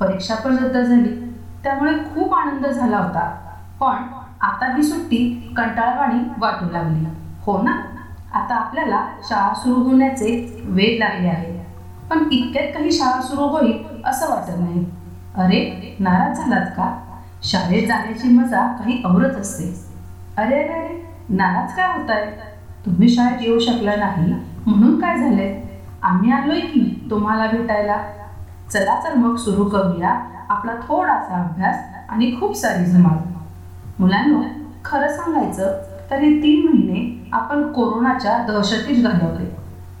परीक्षा 0.00 0.34
पण 0.34 0.58
रद्द 0.58 0.76
झाली. 0.76 1.34
त्यामुळे 1.64 1.94
खूप 1.94 2.34
आनंद 2.34 2.66
झाला 2.66 2.96
होता. 2.96 3.36
पण 3.80 4.02
आता 4.40 4.76
ही 4.76 4.82
सुट्टी 4.82 5.52
कंटाळवाणी 5.56 6.18
वाटू 6.38 6.72
लागली. 6.72 7.04
हो 7.42 7.62
ना? 7.62 7.72
आता 8.34 8.54
आपल्याला 8.54 9.04
शाळा 9.28 9.52
सुरू 9.54 9.82
होण्याचे 9.82 10.62
वेग 10.64 10.98
लागले 10.98 11.28
आहे. 11.28 11.58
पण 12.10 12.24
इतक्यात 12.32 12.72
काही 12.74 12.92
शाळा 12.92 13.20
सुरू 13.22 13.46
होईल 13.48 14.02
असं 14.04 14.30
वाटत 14.30 14.58
नाही. 14.58 14.84
अरे 15.36 15.96
नाराज 16.00 16.36
झालात 16.36 16.66
का? 16.76 16.90
शाळेत 17.42 17.86
जाण्याची 17.88 18.28
मजा 18.28 18.66
काही 18.78 19.02
औरच 19.04 19.36
असते. 19.36 19.64
अरे 20.36 20.62
अरे 20.62 20.72
अरे 20.74 21.02
नाराज 21.28 21.74
काय 21.76 21.96
होत 21.96 22.10
आहे 22.10 22.30
तुम्ही 22.86 23.08
शाळेत 23.08 23.42
येऊ 23.42 23.58
शकला 23.58 23.96
नाही 23.96 24.32
म्हणून 24.66 25.00
काय 25.00 25.16
झाले 25.18 25.48
आम्ही 26.02 26.32
आलोय 26.32 26.60
की 26.60 26.80
तुम्हाला 27.10 27.46
भेटायला. 27.46 27.96
चला 28.72 28.94
तर 29.04 29.14
मग 29.14 29.36
सुरू 29.36 29.64
करूया 29.64 30.08
आपला 30.48 30.72
थोडासा 30.88 31.42
अभ्यास 31.42 31.76
आणि 32.08 32.30
खूप 32.40 32.56
सारी 32.56 32.84
जमाल 32.84 33.18
मुलांनो 33.98 34.40
खरं 34.84 35.16
सांगायचं 35.16 35.89
तर 36.10 36.18
हे 36.18 36.42
तीन 36.42 36.68
महिने 36.68 37.28
आपण 37.32 37.72
कोरोनाच्या 37.72 38.38
दहशतीत 38.38 39.04
घालवले 39.04 39.56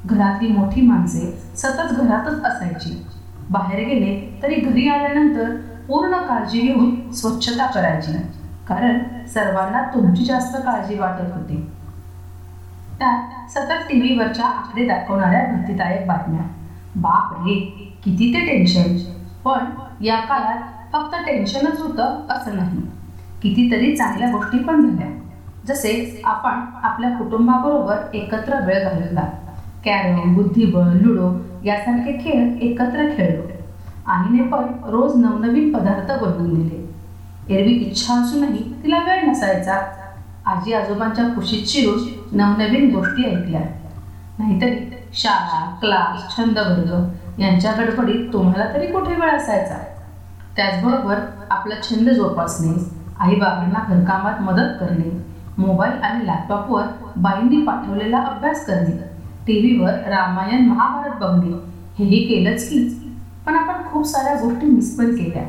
घरातली 0.06 0.48
मोठी 0.48 0.80
माणसे 0.80 1.42
सतत 1.56 1.92
घरातच 1.92 2.44
असायची. 2.44 3.06
बाहेर 3.50 3.88
गेले 3.88 4.40
तरी 4.42 4.54
घरी 4.54 4.88
आल्यानंतर 4.88 5.56
पूर्ण 5.88 6.16
काळजी 6.16 6.60
घेऊन 6.60 7.12
स्वच्छता 7.12 7.66
करायची. 7.66 8.12
कारण 8.68 8.98
सर्वांना 9.34 9.82
तुमची 9.82 10.24
जास्त 10.24 10.56
काळजी 10.56 10.98
वाटत 10.98 11.32
होती. 11.34 11.70
त्यात 12.98 13.50
सतत 13.50 13.88
टी 13.88 14.00
व्हीवरच्या 14.00 14.46
आकडे 14.46 14.86
दाखवणाऱ्या 14.86 15.44
भीतीदायक 15.44 16.06
बातम्या. 16.06 16.40
बाप 16.96 17.46
रे 17.46 17.54
किती 18.04 18.34
ते 18.34 18.40
टेन्शन. 18.40 18.96
पण 19.44 19.64
या 20.04 20.16
काळात 20.16 20.58
फक्त 20.92 21.14
टेन्शनच 21.14 21.80
होतं 21.80 22.26
असं 22.30 22.56
नाही. 22.56 22.80
कितीतरी 23.42 23.96
चांगल्या 23.96 24.30
गोष्टी 24.30 24.58
पण 24.58 24.90
झाल्या. 24.90 25.19
जसे 25.66 26.22
आपण 26.24 26.60
आपल्या 26.82 27.10
कुटुंबाबरोबर 27.10 27.96
एकत्र 28.14 28.58
वेळ 28.66 28.84
घालवला. 28.84 29.24
कॅरम 29.84 30.34
बुद्धिबळ 30.34 30.82
लुडो 30.82 31.30
यासारखे 31.64 32.12
खेळ 32.24 32.58
एकत्र 32.62 33.08
खेळलो. 33.16 33.42
आईने 34.06 34.42
पण 34.42 34.66
रोज 34.86 35.16
नवनवीन 35.16 35.72
पदार्थ 35.72 36.12
बनवून 36.12 36.54
दिले. 36.54 36.78
एरवी 37.54 37.72
इच्छा 37.72 38.14
असूनही 38.14 38.62
तिला 38.82 38.98
वेळ 38.98 39.28
नसायचा. 39.28 39.78
आजी 40.46 40.72
आजोबांच्या 40.72 41.24
कुशीत 41.24 41.66
शिरून 41.66 41.98
नवनवीन 42.32 42.94
गोष्टी 42.94 43.24
ऐकल्या. 43.24 43.60
नाहीतरी 44.38 44.78
शाळा 45.12 45.76
क्लास 45.80 46.36
छंद 46.36 46.58
वर्ग 46.58 47.40
यांच्या 47.40 47.72
गडबडीत 47.72 48.32
तुम्हाला 48.32 48.64
तरी 48.74 48.86
कुठे 48.86 49.14
वेळ 49.14 49.30
असायचा? 49.30 49.78
त्याचबरोबर 50.56 51.18
आपला 51.50 51.74
छंद 51.82 52.08
जोपासणे 52.08 52.72
आईबाबांना 53.18 53.84
घरकामात 53.88 54.40
मदत 54.40 54.76
करणे 54.80 55.29
मोबाईल 55.60 55.92
आणि 55.92 56.26
लॅपटॉपवर 56.26 56.84
बाईंनी 57.16 57.62
पाठवलेला 57.62 58.18
अभ्यास 58.18 58.66
करणे. 58.66 58.96
टी 59.46 59.60
व्हीवर 59.60 59.92
रामायण 60.08 60.66
महाभारत 60.66 61.14
बघणे. 61.20 61.52
हेही 61.98 62.26
केलंच 62.26 62.68
की. 62.68 62.78
पण 63.46 63.54
आपण 63.54 63.92
खूप 63.92 64.04
साऱ्या 64.04 64.34
गोष्टी 64.34 64.66
मिस 64.66 64.98
पण 64.98 65.04
केल्या. 65.04 65.42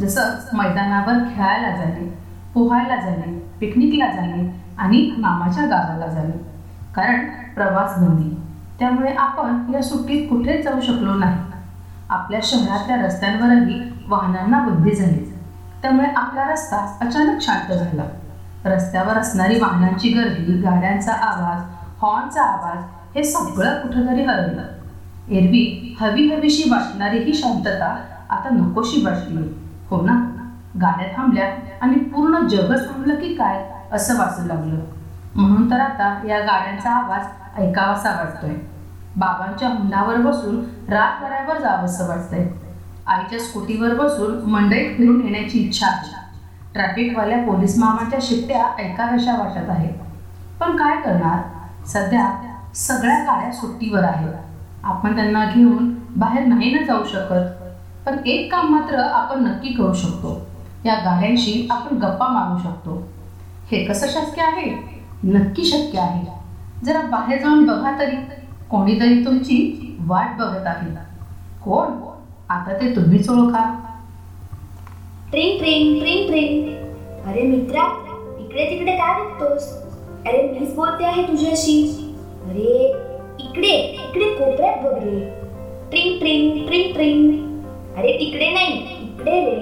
जसं 0.00 0.22
मैदानावर 0.52 1.14
खेळायला 1.14 1.70
जाणे 1.70 2.18
पोहायला 2.54 2.96
जाणे 2.96 3.38
पिकनिकला 3.60 4.06
जाणे 4.06 4.60
आणि 4.78 5.14
मामाच्या 5.18 5.64
गावाला 5.64 6.06
जाणे. 6.06 6.44
कारण 6.94 7.26
प्रवास 7.54 7.98
बंदी. 7.98 8.36
त्यामुळे 8.78 9.14
आपण 9.14 9.72
या 9.74 9.82
सुट्टीत 9.82 10.28
कुठेच 10.30 10.64
जाऊ 10.64 10.80
शकलो 10.80 11.14
नाही. 11.14 11.38
आपल्या 12.10 12.40
शहरातल्या 12.42 12.96
रस्त्यांवरही 12.96 13.80
वाहनांना 14.08 14.58
बंदी 14.58 14.90
झाली. 14.90 15.34
त्यामुळे 15.82 16.08
आपला 16.16 16.52
रस्ता 16.52 16.76
अचानक 17.00 17.42
शांत 17.42 17.72
झाला. 17.72 18.04
रस्त्यावर 18.64 19.16
असणारी 19.16 19.60
वाहनांची 19.60 20.08
गर्दी 20.08 20.52
गाड्यांचा 20.52 21.12
आवाज 21.12 21.62
हॉर्नचा 22.02 22.42
आवाज 22.42 22.84
हे 23.16 23.24
सगळं 23.24 23.80
कुठंतरी 23.80 24.22
हरवलं. 24.22 24.62
एरवी 25.28 25.96
हवी 26.00 26.34
हवीशी 26.34 26.70
वाटणारी 26.70 27.18
ही 27.18 27.34
शांतता 27.34 27.96
आता 28.30 28.48
नकोशी 28.50 29.04
वाटली. 29.06 29.58
हो 29.90 30.00
ना? 30.02 30.30
गाड्या 30.80 31.16
थांबल्या 31.16 31.46
आणि 31.80 31.94
पूर्ण 31.94 32.48
जगच 32.48 32.88
थांबलं 32.88 33.14
की 33.14 33.34
काय 33.34 33.70
असं 33.92 34.18
वाचू 34.18 34.46
लागलं. 34.46 34.80
म्हणून 35.34 35.70
तर 35.70 35.80
आता 35.80 36.26
या 36.28 36.38
गाड्यांचा 36.38 36.90
आवाज 36.90 37.24
ऐकावासा 37.58 38.10
वाटतोय. 38.10 38.54
बाबांच्या 39.16 39.68
हुंडावर 39.68 40.16
बसून 40.16 40.64
रातवाड्यावर 40.88 41.60
जावंसं 41.60 42.08
वाटतंय. 42.08 42.46
आईच्या 43.06 43.38
स्कूटीवर 43.38 43.94
बसून 43.94 44.50
मंडईत 44.50 44.96
फिरून 44.98 45.24
येण्याची 45.24 45.58
इच्छा 45.58 45.86
आहे. 45.86 46.23
ट्रॅफिकवाल्या 46.74 47.38
पोलीस 47.38 47.78
मामाच्या 47.78 48.18
शिट्ट्या 48.22 48.64
ऐकाव्याशा 48.78 49.36
वाटत 49.36 49.70
आहेत. 49.70 49.94
पण 50.60 50.76
काय 50.76 50.96
करणार? 50.96 51.38
सध्या 51.86 52.30
सगळ्या 52.74 53.18
गाड्या 53.18 53.52
सुट्टीवर 53.52 54.04
आहेत. 54.04 54.34
आपण 54.84 55.14
त्यांना 55.14 55.44
घेऊन 55.44 55.94
बाहेर 56.16 56.46
नाही 56.46 56.74
ना 56.74 56.82
जाऊ 56.82 57.04
शकत. 57.04 57.62
पण 58.06 58.16
एक 58.26 58.52
काम 58.52 58.66
मात्र 58.66 58.98
आपण 58.98 59.44
नक्की 59.44 59.68
करू 59.68 59.92
शकतो. 59.92 60.46
या 60.84 60.94
गाड्यांशी 60.94 61.68
आपण 61.70 61.96
गप्पा 61.96 62.26
मारू 62.28 62.58
शकतो. 62.58 63.08
हे 63.70 63.84
कसं 63.84 64.06
शक्य 64.06 64.42
आहे? 64.42 64.94
नक्की 65.24 65.64
शक्य 65.64 65.98
आहे. 65.98 66.26
जरा 66.84 67.00
बाहेर 67.00 67.40
जाऊन 67.40 67.66
बघा 67.66 67.98
तरी. 67.98 68.16
कोणीतरी 68.70 69.24
तुमची 69.24 69.96
वाट 70.00 70.36
बघत 70.38 70.66
आहे. 70.66 70.94
कोण? 71.64 71.86
आता 72.48 72.72
ते 72.80 72.96
तुम्हीच 72.96 73.30
ओळखा. 73.30 73.83
ट्रिंग 75.30 75.58
ट्रिंग 75.58 76.00
ट्रिंग 76.00 76.28
ट्रिंग 76.28 77.28
अरे 77.28 77.42
मित्रा 77.42 77.82
इकडे 78.40 78.64
तिकडे 78.70 78.92
काय 78.96 79.20
बघतोस? 79.20 79.68
अरे 80.26 80.42
मीच 80.42 80.74
बोलते 80.74 81.04
आहे 81.04 81.22
तुझ्याशी. 81.22 81.76
अरे 82.48 82.72
इकडे 83.40 83.68
इकडे 83.68 84.28
कोपऱ्यात 84.34 84.84
बघ 84.84 84.92
रे. 85.02 85.18
ट्रिंग 85.90 86.18
ट्रिंग 86.18 86.66
ट्रिंग 86.66 86.92
ट्रिंग 86.94 87.96
अरे 87.96 88.12
तिकडे 88.12 88.50
नाही 88.50 88.78
इकडे 89.02 89.40
रे. 89.40 89.56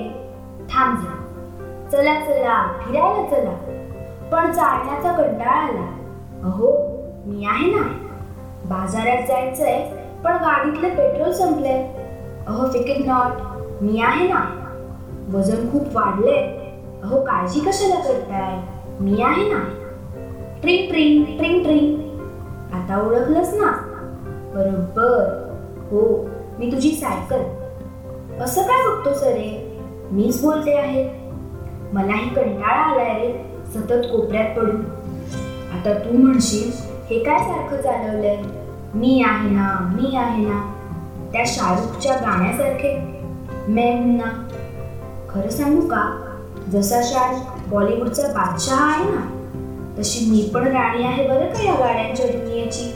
थांब 0.70 0.96
जा 0.96 1.20
चला 1.92 2.14
चला 2.20 2.60
फिरायला 2.80 3.26
चला. 3.30 3.54
पण 4.32 4.52
चालण्याचा 4.52 5.12
कंटाळा 5.12 5.50
आला. 5.50 5.86
अहो 6.44 6.72
मी 7.26 7.44
आहे 7.44 7.70
ना. 7.70 7.82
बाजारात 8.68 9.26
जायचंय 9.28 9.78
पण 10.24 10.36
गाडीतलं 10.36 10.88
पेट्रोल 10.88 11.32
संपलंय. 11.32 11.82
अहो 12.46 12.72
फिकिट 12.72 13.06
नॉट 13.06 13.82
मी 13.82 14.00
आहे 14.00 14.28
ना. 14.28 14.44
वजन 15.32 15.72
खूप 15.72 15.82
वाढले 15.92 16.36
अहो 17.02 17.20
काळजी 17.20 17.60
कशाला 17.60 17.94
करताय? 17.94 18.60
मी 19.00 19.22
आहे 19.22 19.42
ना. 19.52 19.60
ट्रिंग 20.62 20.90
ट्रिंग 20.90 21.24
ट्रिंग 21.24 21.62
ट्रिंग. 21.62 22.18
आता 22.72 23.06
ओळखलंच 23.06 23.54
ना? 23.54 23.72
बरोबर. 24.54 25.48
हो 25.90 26.28
मी 26.58 26.72
तुझी 26.72 26.90
सायकल. 26.90 27.42
असं 28.42 28.62
काय 28.62 28.88
बघतो 28.88 29.14
सरे 29.14 29.80
मीच 30.10 30.42
बोलते 30.42 30.74
आहे. 30.74 31.08
मलाही 31.92 32.28
कंटाळा 32.34 32.82
आलाय 32.82 33.14
रे. 33.14 33.52
सतत 33.74 34.12
कोपऱ्यात 34.12 34.56
पडून. 34.56 34.80
आता 35.74 35.98
तू 35.98 36.16
म्हणशील 36.16 36.70
हे 37.10 37.24
काय 37.24 37.38
सारखं 37.38 37.82
चालवलंय? 37.82 38.42
मी 38.94 39.22
आहे 39.26 39.50
ना 39.50 39.98
मी 40.00 40.16
आहे 40.16 40.44
ना. 40.44 40.72
त्या 41.32 41.44
शाहरुखच्या 41.46 42.14
गाण्यासारखे. 42.14 42.96
मेम 43.68 44.16
ना. 44.16 44.48
खरं 45.34 45.50
सांगू 45.50 45.80
का? 45.80 46.28
जसा 46.72 47.00
शाहरुख 47.02 47.68
बॉलिवूडचा 47.68 48.22
बादशहा 48.22 48.92
आहे 48.92 49.04
ना 49.04 49.20
तशी 49.98 50.30
मी 50.30 50.50
पण 50.54 50.66
राणी 50.66 51.04
आहे 51.04 51.28
बरं 51.28 51.46
का 51.46 51.62
या 51.62 51.74
गाड्यांच्या 51.74 52.26
दुनियेची. 52.26 52.92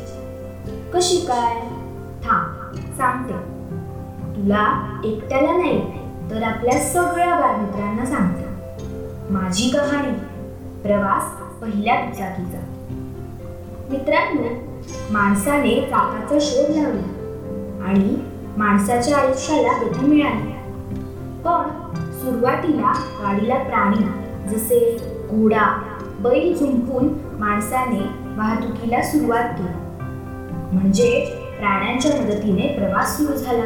कशी 0.95 1.17
काय? 1.17 1.55
थांब 2.25 2.75
सांगते. 2.99 3.33
तुला 4.37 5.01
एकट्याला 5.05 5.53
नाही 5.53 5.81
तर 6.31 6.43
आपल्या 6.43 6.81
सगळ्या 6.81 7.35
बालमित्रांना 7.41 8.07
सांगते. 8.07 8.45
माझी 9.33 9.71
कहाणी 9.71 10.13
प्रवास 10.83 11.23
पहिल्या 11.61 11.95
दुचाकीचा 11.97 12.59
मित्रांनो 13.91 14.49
माणसाने 15.13 15.81
चाकाचा 15.81 16.39
शोध 16.41 16.77
लावला 16.77 17.89
आणि 17.89 18.17
माणसाच्या 18.57 19.19
आयुष्याला 19.19 19.83
गती 19.83 20.07
मिळाली. 20.07 20.53
पण 21.45 21.86
सुरुवातीला 22.27 22.93
गाडीला 23.23 23.55
प्राणी 23.55 24.05
जसे 24.49 24.97
घोडा 25.31 25.83
बैल 26.21 26.57
झुंपून 26.57 27.09
माणसाने 27.39 28.01
वाहतुकीला 28.37 29.03
सुरुवात 29.03 29.45
केली. 29.45 29.69
म्हणजे 30.73 31.25
प्राण्यांच्या 31.59 32.21
मदतीने 32.21 32.63
प्रवास 32.63 33.19
सुरू 33.19 33.33
झाला. 33.33 33.65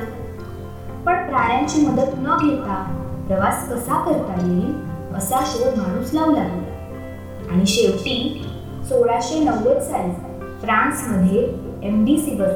पण 1.06 1.28
प्राण्यांची 1.28 1.86
मदत 1.86 2.10
न 2.16 2.36
घेता 2.40 2.96
प्रवास 3.26 3.70
कसा 3.70 4.04
करता 4.04 4.46
येईल 4.46 4.74
असा 5.14 5.36
शोध 5.46 5.78
माणूस 5.78 6.14
लावू 6.14 6.32
लागला. 6.32 7.52
आणि 7.52 7.66
शेवटी 7.66 8.46
सोळाशे 8.88 9.44
नव्वद 9.44 9.78
साली 9.78 10.12
फ्रान्समध्ये 10.60 11.54
एम 11.82 12.04
डी 12.04 12.18
सिबर 12.18 12.48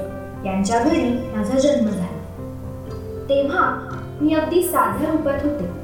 यांच्या 0.44 0.78
घरी 0.78 1.10
माझा 1.36 1.58
जन्म 1.58 1.88
झाला. 1.88 2.20
तेव्हा 3.28 3.88
मी 4.20 4.34
अगदी 4.34 4.62
साध्या 4.62 5.10
रूपात 5.10 5.44
होते. 5.44 5.83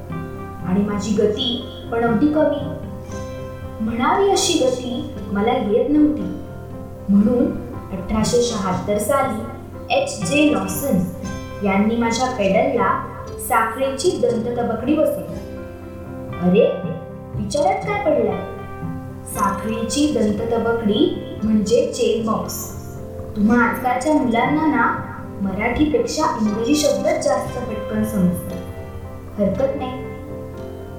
आणि 0.67 0.81
माझी 0.81 1.11
गती 1.11 1.69
पण 1.91 2.03
अगदी 2.03 2.27
कमी. 2.27 2.77
म्हणावी 3.81 4.29
अशी 4.29 4.53
गती 4.53 5.15
मला 5.31 5.51
येत 5.51 5.89
नव्हती. 5.89 6.21
म्हणून 7.09 7.45
अठराशे 7.91 8.41
शहात्तर 8.41 8.97
साली 8.97 9.43
एच 9.93 10.29
जे 10.29 10.53
लॉसन 10.53 10.99
यांनी 11.65 11.95
माझ्या 11.95 12.25
पेडलला 12.25 13.07
साखरेची 13.47 14.11
दंत 14.11 14.57
तबकडी 14.57 14.95
बसवली. 14.95 15.39
अरे 16.41 16.65
विचारात 17.35 17.75
काय 17.75 18.05
पडलाय? 18.05 18.39
साखरेची 19.25 20.13
दंततबकडी 20.13 21.27
म्हणजे 21.43 21.91
चेन 21.91 22.25
बॉक्स 22.25 22.81
तुम्हा 23.35 23.65
आजकालच्या 23.65 24.13
मुलांना 24.13 24.65
ना 24.65 24.95
मराठीपेक्षा 25.41 26.37
इंग्रजी 26.41 26.75
शब्दच 26.75 27.23
जास्त 27.23 27.57
पटकन 27.57 28.03
समजतात. 28.03 28.57
हरकत 29.39 29.75
नाही. 29.75 30.10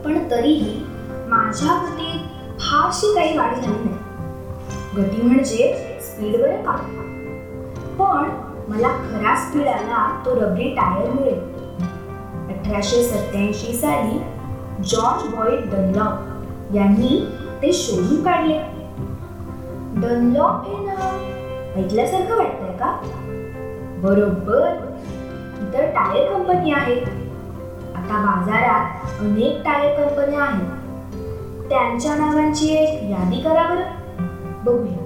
पण 0.05 0.31
तरीही 0.31 0.85
माझ्या 1.29 1.75
गतीत 1.83 2.21
फारशी 2.61 3.15
काही 3.15 3.39
वाढ 3.39 3.55
झाली 3.55 3.85
नाही 3.85 3.99
गती 4.97 5.23
म्हणजे 5.23 5.73
स्पीडवर 6.03 6.57
का 6.57 6.77
पण 7.99 8.31
मला 8.69 8.89
खरा 8.89 9.37
स्पीड 9.37 9.69
आला 9.69 10.23
तो 10.27 10.35
रबरी 10.35 10.69
टायरमुळे 10.69 11.33
अठराशे 12.55 13.03
सत्याऐंशी 13.03 13.73
साली 13.73 14.19
जॉर्ज 14.83 15.35
बॉईड 15.35 15.71
डनलॉप 15.71 16.75
यांनी 16.75 17.19
ते 17.63 17.73
शोधून 17.73 18.23
काढले. 18.25 18.59
डनलॉप 19.97 20.69
हे 20.69 20.77
नाव 20.87 21.81
ऐकल्यासारखं 21.81 22.37
वाटतंय 22.37 22.77
का? 22.77 23.01
बरोबर 24.03 24.69
इतर 25.63 25.85
टायर 25.87 26.33
कंपनी 26.33 26.73
आहे 26.73 27.22
आता 28.13 28.21
बाजारात 28.21 29.21
अनेक 29.21 29.63
टायर 29.65 30.01
कंपन्या 30.01 30.43
आहेत. 30.43 30.71
त्यांच्या 31.69 32.15
नावांची 32.15 32.75
एक 32.75 33.03
यादी 33.03 33.41
करा 33.41 33.63
बरं. 33.63 33.83
बघूया. 34.65 34.97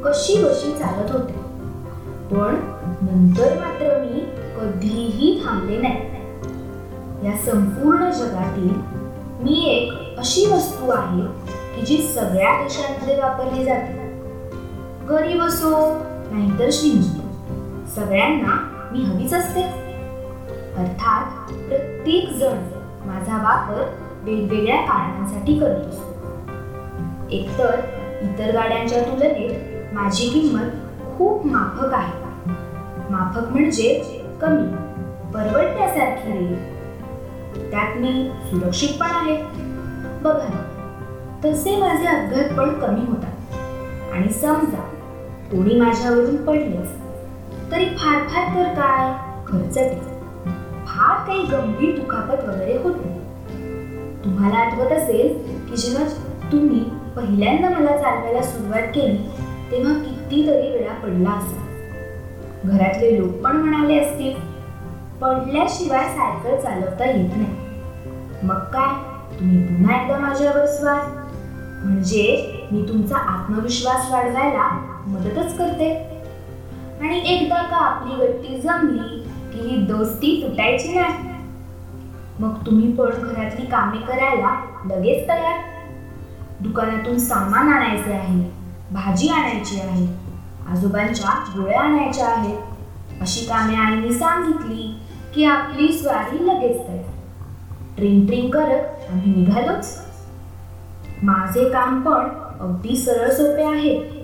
कशी 0.04 0.36
चालत 0.72 1.10
होते. 1.10 1.32
पण 2.34 2.54
नंतर 3.02 3.58
मात्र 3.58 3.98
मी 3.98 4.20
कधीही 4.56 5.42
थांबले 5.46 5.76
नाही. 5.76 6.00
या 7.26 7.36
संपूर्ण 7.36 8.10
जगातील 8.10 8.72
मी 9.40 9.66
एक 9.66 10.18
अशी 10.18 10.52
वस्तू 10.52 10.90
आहे 10.90 11.22
की 11.76 11.86
जी 11.86 12.12
सगळ्या 12.14 12.62
देशांमध्ये 12.62 13.16
वापरली 13.16 13.64
जाते. 13.64 14.04
गरीब 15.08 15.42
असो 15.42 15.96
नाहीतर 16.34 16.68
श्रीमंत. 16.72 17.90
सगळ्यांना 17.90 18.68
मी 18.92 18.98
हवीच 18.98 19.34
असते. 19.34 19.62
अर्थात 20.76 21.52
प्रत्येक 21.52 22.30
जण 22.30 22.62
माझा 23.06 23.36
वापर 23.42 23.84
वेगवेगळ्या 24.22 24.76
कारणांसाठी 24.76 25.58
करतो. 25.58 26.14
एकतर 27.30 27.80
इतर 28.22 28.54
गाड्यांच्या 28.54 29.02
तुलनेत 29.02 29.94
माझी 29.94 30.28
किंमत 30.28 30.70
खूप 31.18 31.46
माफक 31.46 31.92
आहे. 31.92 32.24
माफक 33.10 33.48
म्हणजे 33.48 34.20
कमी 34.42 34.66
परवडण्यासारखी 35.34 36.32
रे 36.32 37.70
त्यात 37.70 37.96
मी 37.96 38.30
सुरक्षित 38.44 38.88
पण 39.00 39.06
आहे. 39.10 39.42
बघा 40.22 40.62
तसे 41.44 41.76
माझे 41.76 42.06
अपघात 42.06 42.58
पण 42.58 42.80
कमी 42.80 43.00
होतात. 43.00 43.54
आणि 44.12 44.28
समजा 44.28 44.90
कोणी 45.50 45.80
माझ्यावरून 45.80 46.36
पडलंच 46.36 47.70
तरी 47.72 47.84
फार 47.84 48.26
फार 48.28 48.54
तर 48.54 48.72
काय? 48.74 49.12
खर्च 49.46 49.74
फार 50.86 51.26
काही 51.26 51.42
गंभीर 51.46 51.94
दुखापत 51.96 52.44
वगैरे 52.48 52.76
होत 52.82 52.94
नाही. 53.04 53.18
तुम्हाला 54.24 54.56
आठवत 54.56 54.92
असेल 54.92 55.32
की 55.68 55.76
जेव्हा 55.76 56.04
तुम्ही 56.52 56.80
पहिल्यांदा 57.16 57.68
मला 57.68 57.96
चालवायला 57.96 58.42
सुरुवात 58.42 58.88
केली 58.94 59.16
तेव्हा 59.70 59.92
कितीतरी 59.94 60.70
वेळा 60.70 60.92
पडला 60.94 61.30
असा 61.30 61.62
घरातले 62.64 63.18
लोक 63.18 63.32
पण 63.44 63.56
म्हणाले 63.56 63.98
असतील 63.98 64.34
पडल्याशिवाय 65.20 66.08
सायकल 66.08 66.60
चालवता 66.60 67.04
येत 67.04 67.36
नाही. 67.36 67.62
मग 68.42 68.58
काय? 68.72 68.92
तुम्ही 69.38 69.62
पुन्हा 69.66 70.00
एकदा 70.02 70.18
माझ्यावर 70.18 70.66
स्वार? 70.66 71.00
म्हणजे 71.84 72.22
मी 72.72 72.82
तुमचा 72.88 73.16
आत्मविश्वास 73.16 74.10
वाढवायला 74.10 74.68
मदतच 75.06 75.58
करते. 75.58 75.94
आणि 77.02 77.22
एकदा 77.26 77.62
का 77.62 77.76
आपली 77.76 78.26
गट्टी 78.26 78.60
जमली 78.60 79.20
की 79.52 79.68
ही 79.68 79.76
दोस्ती 79.76 80.42
तुटायची 80.42 80.94
नाही. 80.94 81.34
मग 82.38 82.54
तुम्ही 82.66 82.92
पण 82.92 83.10
घरातली 83.10 83.66
कामे 83.66 83.98
करायला 83.98 84.64
लगेच 84.84 85.28
तयार. 85.28 85.58
दुकानातून 86.60 87.18
सामान 87.18 87.68
आणायचे 87.68 88.12
आहे 88.12 88.50
भाजी 88.90 89.28
आणायची 89.28 89.80
आहे 89.80 90.06
आजोबांच्या 90.68 91.44
गोळ्या 91.56 91.80
आणायच्या 91.80 92.26
आहेत. 92.26 92.58
अशी 93.20 93.46
कामे 93.46 93.74
आईने 93.74 94.12
सांगितली 94.12 94.94
की 95.34 95.44
आपली 95.44 95.92
स्वारी 95.92 96.46
लगेच 96.46 96.88
तयार. 96.88 97.02
ट्रिंग 97.96 98.26
ट्रिंग 98.26 98.50
करत 98.50 99.12
आम्ही 99.12 99.34
निघालोच. 99.34 99.98
माझे 101.22 101.68
काम 101.68 102.00
पण 102.00 102.24
अगदी 102.60 102.96
सरळ 102.96 103.30
सोपे 103.30 103.62
आहे. 103.62 104.23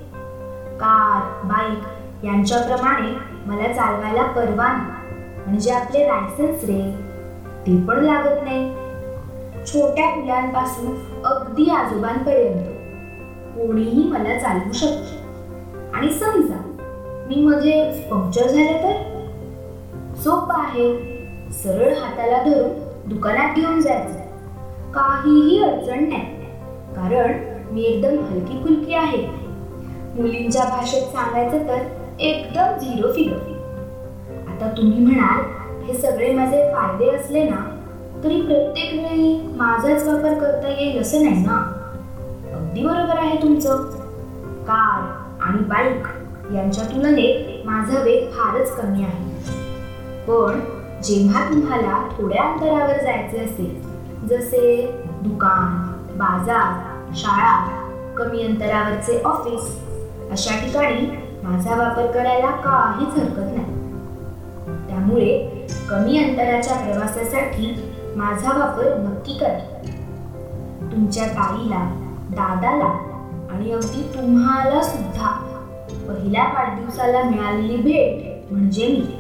कार 0.80 1.46
बाईक 1.46 2.24
यांच्याप्रमाणे 2.24 3.12
मला 3.46 3.72
चालवायला 3.72 4.22
परवाना 4.22 4.96
म्हणजे 5.46 5.70
आपले 5.70 6.08
लायसन्स 6.08 6.64
रे 6.64 6.94
ते 7.66 7.86
पण 7.86 8.04
लागत 8.04 8.44
नाही. 8.44 8.74
छोट्या 9.66 10.16
मुलांपासून 10.16 11.22
अगदी 11.24 11.70
आजोबांपर्यंत 11.70 12.62
कोणीही 13.56 14.10
मला 14.10 14.38
चालवू 14.38 14.72
शकते 14.72 15.18
आणि 15.94 16.12
समजा 16.12 16.66
मी 17.28 17.44
मध्ये 17.46 18.08
पंक्चर 18.10 18.46
झालं 18.46 18.72
तर? 18.72 19.20
सोपं 20.16 20.54
आहे. 20.54 21.10
सरळ 21.52 21.94
हाताला 21.94 22.42
धरून 22.42 22.70
दुकानात 23.08 23.54
घेऊन 23.54 23.80
जायचं. 23.80 24.18
काहीही 24.92 25.62
अडचण 25.62 26.08
नाही. 26.08 26.44
कारण 26.96 27.32
मी 27.70 27.82
एकदम 27.82 28.24
हलकी 28.24 28.58
फुलकी 28.62 28.94
आहे. 28.94 29.39
मुलींच्या 30.16 30.64
भाषेत 30.64 31.02
सांगायचं 31.02 31.66
तर 31.68 31.82
एकदम 32.20 32.78
झिरो 32.78 33.12
फिगर. 33.12 33.36
आता 34.50 34.70
तुम्ही 34.76 35.04
म्हणाल 35.06 35.84
हे 35.84 35.94
सगळे 35.94 36.32
माझे 36.34 36.62
फायदे 36.74 37.10
असले 37.10 37.42
ना 37.44 37.64
तरी 38.24 38.40
प्रत्येक 38.40 38.92
वेळी 38.94 39.34
माझाच 39.56 40.06
वापर 40.06 40.38
करता 40.38 40.68
येईल 40.68 41.00
असं 41.00 41.22
नाही 41.22 41.44
ना? 41.44 41.56
अगदी 42.54 42.82
बरोबर 42.82 43.18
आहे 43.18 43.36
तुमचं. 43.42 43.82
कार 44.66 45.02
आणि 45.42 45.64
बाईक 45.64 46.06
यांच्या 46.54 46.84
तुलनेत 46.84 47.66
माझा 47.66 48.02
वेग 48.02 48.30
फारच 48.30 48.76
कमी 48.76 49.02
आहे. 49.04 49.28
पण 50.26 50.60
जेव्हा 51.02 51.44
तुम्हाला 51.50 52.08
थोड्या 52.18 52.42
अंतरावर 52.42 53.02
जायचे 53.02 53.38
असेल 53.38 54.26
जसे 54.28 54.86
दुकान 55.22 55.76
बाजार 56.18 57.14
शाळा 57.14 57.54
कमी 58.18 58.42
अंतरावरचे 58.42 59.20
ऑफिस 59.24 59.78
अशा 60.30 60.54
ठिकाणी 60.54 61.06
माझा 61.42 61.76
वापर 61.76 62.06
करायला 62.06 62.50
काहीच 62.50 63.08
हरकत 63.08 63.56
नाही. 63.56 63.78
त्यामुळे 64.88 65.38
कमी 65.90 66.18
अंतराच्या 66.18 66.76
प्रवासासाठी 66.76 67.92
माझा 68.16 68.58
वापर 68.58 68.96
नक्की 68.96 69.32
करा. 69.32 69.58
तुमच्या 70.92 71.26
ताईला 71.26 71.80
दादाला 72.30 73.10
आणि 73.52 73.72
अगदी 73.72 74.02
तुम्हाला 74.14 74.82
सुद्धा 74.82 75.26
पहिल्या 76.08 76.44
वाढदिवसाला 76.44 77.22
मिळालेली 77.22 77.76
भेट 77.76 78.52
म्हणजे 78.52 78.86
मी. 78.86 79.16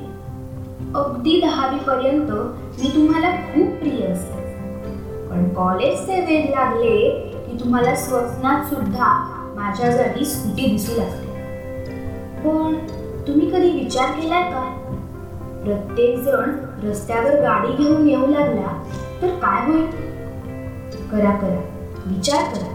अगदी 0.94 1.40
दहावी 1.40 1.78
पर्यंत 1.78 2.30
मी 2.80 2.88
तुम्हाला 2.94 3.30
खूप 3.30 3.68
प्रिय 3.68 4.06
असते. 4.06 4.40
पण 5.30 5.48
कॉलेजचे 5.54 6.20
वेध 6.20 6.50
लागले 6.50 7.10
की 7.48 7.64
तुम्हाला 7.64 7.94
स्वप्नात 7.94 8.64
सुद्धा 8.64 9.36
माझ्या 9.60 9.90
जागी 9.90 10.24
स्कूटी 10.24 10.66
दिसू 10.66 10.92
लागते 10.96 11.26
पण 12.44 12.74
तुम्ही 13.26 13.50
कधी 13.50 13.70
विचार 13.70 14.10
केलाय 14.10 14.42
का? 14.42 14.60
प्रत्येक 15.64 16.18
जण 16.18 16.52
रस्त्यावर 16.82 17.40
गाडी 17.40 17.84
घेऊन 17.84 18.08
येऊ 18.08 18.26
लागला 18.26 18.84
तर 19.22 19.28
काय 19.28 19.70
होईल? 19.70 19.86
करा 21.10 21.30
करा. 21.30 21.60
विचार 22.06 22.42
करा. 22.42 22.70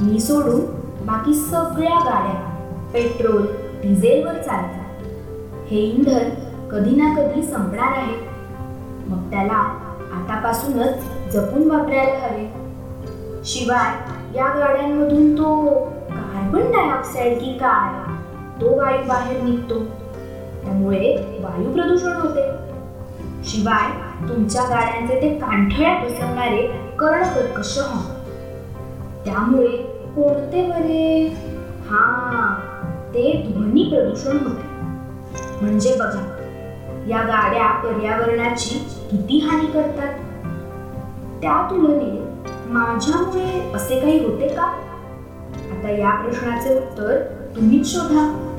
मी 0.00 0.20
सोडून 0.20 0.60
बाकी 1.06 1.34
सगळ्या 1.34 1.98
गाड्या 1.98 2.56
पेट्रोल 2.92 3.46
डिझेलवर 3.82 4.32
चालतात. 4.32 5.02
हे 5.70 5.80
इंधन 5.80 6.28
कधी 6.72 6.96
ना 6.96 7.14
कधी 7.14 7.42
संपणार 7.42 7.92
आहे. 7.92 8.16
मग 9.06 9.30
त्याला 9.30 9.60
आतापासूनच 10.12 10.94
जपून 11.32 11.70
वापरायला 11.70 12.26
हवे. 12.26 12.52
शिवाय 13.44 14.13
या 14.34 14.48
गाड्यांमधून 14.48 15.38
तो 15.38 15.74
कार्बन 16.10 16.72
डायऑक्साईड 16.72 17.38
की 17.38 17.58
काय? 17.58 18.14
तो 18.60 18.76
वायू 18.76 19.08
बाहेर 19.08 19.42
निघतो. 19.42 19.78
त्यामुळे 20.64 21.16
वायू 21.40 21.72
प्रदूषण 21.72 22.12
होते. 22.12 22.50
शिवाय 23.44 23.90
तुमच्या 24.28 24.62
गाड्यांचे 24.62 25.22
ते 25.22 25.38
कांठळ्या 25.38 25.94
बसवणारे 25.94 26.66
कर्णकर्कश 26.98 27.78
हॉर्न 27.78 28.14
त्यामुळे 29.24 29.76
कोणते 30.16 30.66
बरे? 30.66 31.26
हा 31.90 32.54
ते 33.08 33.52
ध्वनी 33.52 33.82
प्रदूषण 33.82 34.36
होते. 34.36 34.66
म्हणजे 35.64 35.94
बघा 35.94 36.30
या 37.08 37.22
गाड्या 37.22 37.66
पर्यावरणाची 37.66 38.78
किती 39.10 39.38
हानी 39.38 39.66
करतात? 39.66 40.14
त्या 41.42 41.66
तुलनेत 41.70 42.23
माझ्यामुळे 42.74 43.72
असे 43.74 44.00
काही 44.00 44.24
होते 44.24 44.48
का? 44.48 44.62
आता 45.72 45.90
या 45.90 46.22
प्रश्नाचे 46.22 46.76
उत्तर 46.76 47.20
तुम्हीच 47.56 47.92
शोधा. 47.92 48.50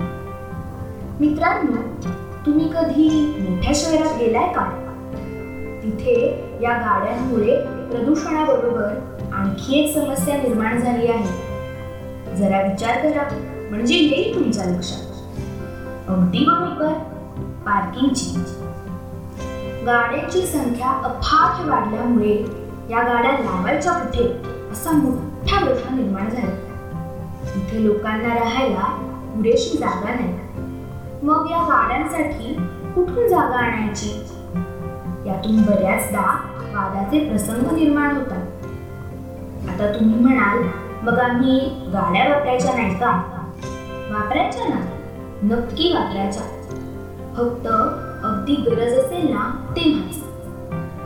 मित्रांनो 1.19 2.07
तुम्ही 2.45 2.67
कधी 2.67 3.35
मोठ्या 3.39 3.71
शहरात 3.75 4.19
गेलाय 4.19 4.47
का? 4.47 4.65
तिथे 5.83 6.45
या 6.61 6.71
गाड्यांमुळे 6.71 7.55
प्रदूषणाबरोबर 7.61 9.17
आणखी 9.33 9.79
एक 9.79 9.95
समस्या 9.95 10.37
निर्माण 10.37 10.79
झाली 10.79 11.07
आहे. 11.07 12.35
जरा 12.35 12.61
विचार 12.61 12.97
करा. 12.97 13.27
म्हणजे 13.69 13.95
येईल 13.95 14.35
तुमच्या 14.35 14.65
लक्षात. 14.65 15.11
अगदी 16.09 16.45
बरोबर. 16.45 16.93
पार्किंगची. 17.65 18.35
गाड्यांची 19.85 20.41
संख्या 20.41 20.89
अफाट 20.89 21.69
वाढल्यामुळे 21.69 22.64
या 22.89 23.01
गाड्या 23.03 23.31
लावायच्या 23.31 23.93
कुठे 23.93 24.41
असा 24.71 24.91
मोठा 24.91 25.65
प्रश्न 25.65 25.95
निर्माण 25.95 26.29
झाला. 26.29 26.51
इथे 27.55 27.85
लोकांना 27.85 28.33
राहायला 28.33 28.83
पुरेशी 29.35 29.77
जागा 29.77 30.13
नाही. 30.13 30.33
मग 31.23 31.47
या 31.51 31.57
गाड्यांसाठी 31.57 32.53
कुठून 32.95 33.27
जागा 33.27 33.57
आणायची? 33.57 34.09
यातून 35.25 35.61
बऱ्याचदा 35.61 36.21
वादाचे 36.73 37.29
प्रसंग 37.29 37.71
निर्माण 37.71 38.15
होतात. 38.15 38.65
आता 39.69 39.99
तुम्ही 39.99 40.19
म्हणाल 40.19 40.57
मग 41.01 41.19
आम्ही 41.19 41.59
गाड्या 41.93 42.27
वापरायच्या 42.29 42.73
नाही 42.73 42.95
का? 42.95 43.11
वापरायच्या 44.11 44.67
ना. 44.67 44.79
नक्की 45.43 45.93
वापरायच्या. 45.93 46.43
फक्त 47.37 47.67
अगदी 48.25 48.55
गरज 48.55 48.93
असेल 48.93 49.33
ना 49.33 49.73
तेव्हाच 49.77 50.23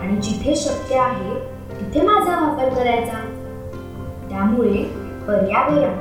आणि 0.01 0.17
जिथे 0.17 0.55
शक्य 0.55 0.99
आहे 0.99 1.48
तिथे 1.89 2.07
माझा 2.07 2.47
वापर 2.47 2.69
करायचा. 2.69 3.17
त्यामुळे 4.29 4.83
पर्यावरण 5.27 5.93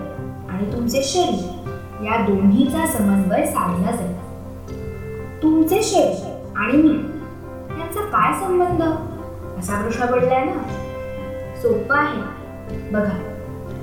आणि 0.51 0.73
तुमचे 0.73 1.03
शरीर 1.03 1.69
या 2.05 2.27
दोन्हीचा 2.27 2.87
समन्वय 2.87 3.47
साधला 3.47 3.91
जाईल. 3.91 4.19
तुमचे 5.43 5.83
शरीर 5.83 6.49
आणि 6.57 6.73
मी 6.73 6.95
यांचा 7.81 8.01
काय 8.01 8.41
संबंध? 8.41 8.83
असा 9.59 9.83
प्रश्न 9.83 10.07
पडलाय 10.07 10.45
ना? 10.45 10.63
सोपं 11.63 11.97
आहे. 11.97 12.23
बघा 12.91 13.19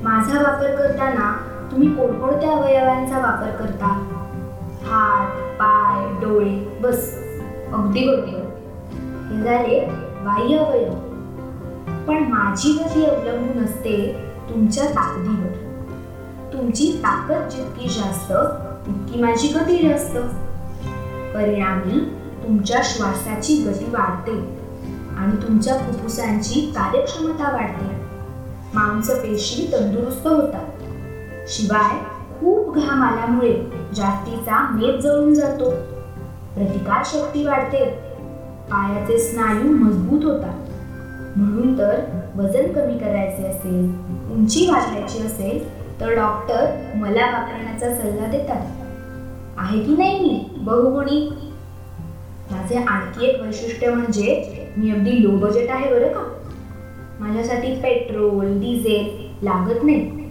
माझा 0.03 0.41
वापर 0.41 0.75
करताना 0.75 1.37
तुम्ही 1.71 1.95
कोणकोणत्या 1.95 2.51
अवयवांचा 2.51 3.17
वापर 3.17 3.49
करता? 3.49 3.87
हात 4.83 5.31
पाय 5.59 6.25
डोळे 6.25 6.79
बस. 6.81 7.17
अगदी 7.73 8.07
बरोबर. 8.07 8.51
हे 9.31 9.43
झाले 9.43 9.85
बाह्य 10.25 10.57
अवयव. 10.57 11.04
पण 12.07 12.17
माझी 12.17 12.71
गती 12.71 13.05
अवलंबून 13.05 13.63
असते 13.63 14.15
तुमच्या 14.49 14.85
ताकदीवर. 14.85 15.51
तुमची 16.53 16.99
ताकद 17.03 17.49
जितकी 17.49 17.89
जास्त 17.89 18.31
तितकी 18.87 19.21
माझी 19.21 19.47
गती 19.47 19.89
जास्त. 19.89 20.17
परिणामी 21.35 21.99
तुमच्या 22.43 22.81
श्वासाची 22.83 23.55
गती 23.55 23.85
वाढते 23.85 24.57
आणि 25.17 25.47
तुमच्या 25.47 25.77
फुफ्फुसांची 25.77 26.73
कार्यक्षमता 26.75 27.51
वाढते. 27.51 27.85
मांसपेशी 28.73 29.69
तंदुरुस्त 29.73 30.27
होतात. 30.27 30.65
शिवाय 31.47 31.97
खूप 32.39 32.75
घाम 32.75 33.03
आल्यामुळे 33.03 33.53
जास्तीचा 33.95 34.69
मेद 34.69 34.99
जळून 34.99 35.33
जातो. 35.33 35.69
प्रतिकार 36.55 37.03
शक्ती 37.05 37.45
वाढते. 37.45 37.85
पायाचे 38.71 39.17
स्नायू 39.17 39.63
मजबूत 39.63 40.23
होतात. 40.23 40.64
म्हणून 41.35 41.77
तर 41.77 41.99
वजन 42.35 42.71
कमी 42.73 42.97
करायचे 42.97 43.47
असेल 43.47 43.85
उंची 44.31 44.65
वाढवायची 44.67 45.19
असेल 45.19 45.85
तर 45.99 46.13
डॉक्टर 46.15 46.65
मला 46.95 47.25
वापरण्याचा 47.31 47.95
सल्ला 47.95 48.27
देतात. 48.27 48.65
आहे 49.57 49.83
की 49.83 49.95
नाही 49.97 50.19
मी? 50.19 50.47
बहुगुणी 50.57 51.29
माझे 52.51 52.75
आणखी 52.75 53.25
एक 53.25 53.41
वैशिष्ट्य 53.41 53.89
म्हणजे 53.89 54.55
मी 54.77 54.91
अगदी 54.91 55.23
लो 55.23 55.29
बजेट 55.29 55.69
आहे 55.69 55.89
बरं 55.89 56.07
का. 56.07 56.23
माझ्यासाठी 57.19 57.75
पेट्रोल 57.75 58.45
डिझेल 58.45 59.27
लागत 59.45 59.83
नाही. 59.83 60.29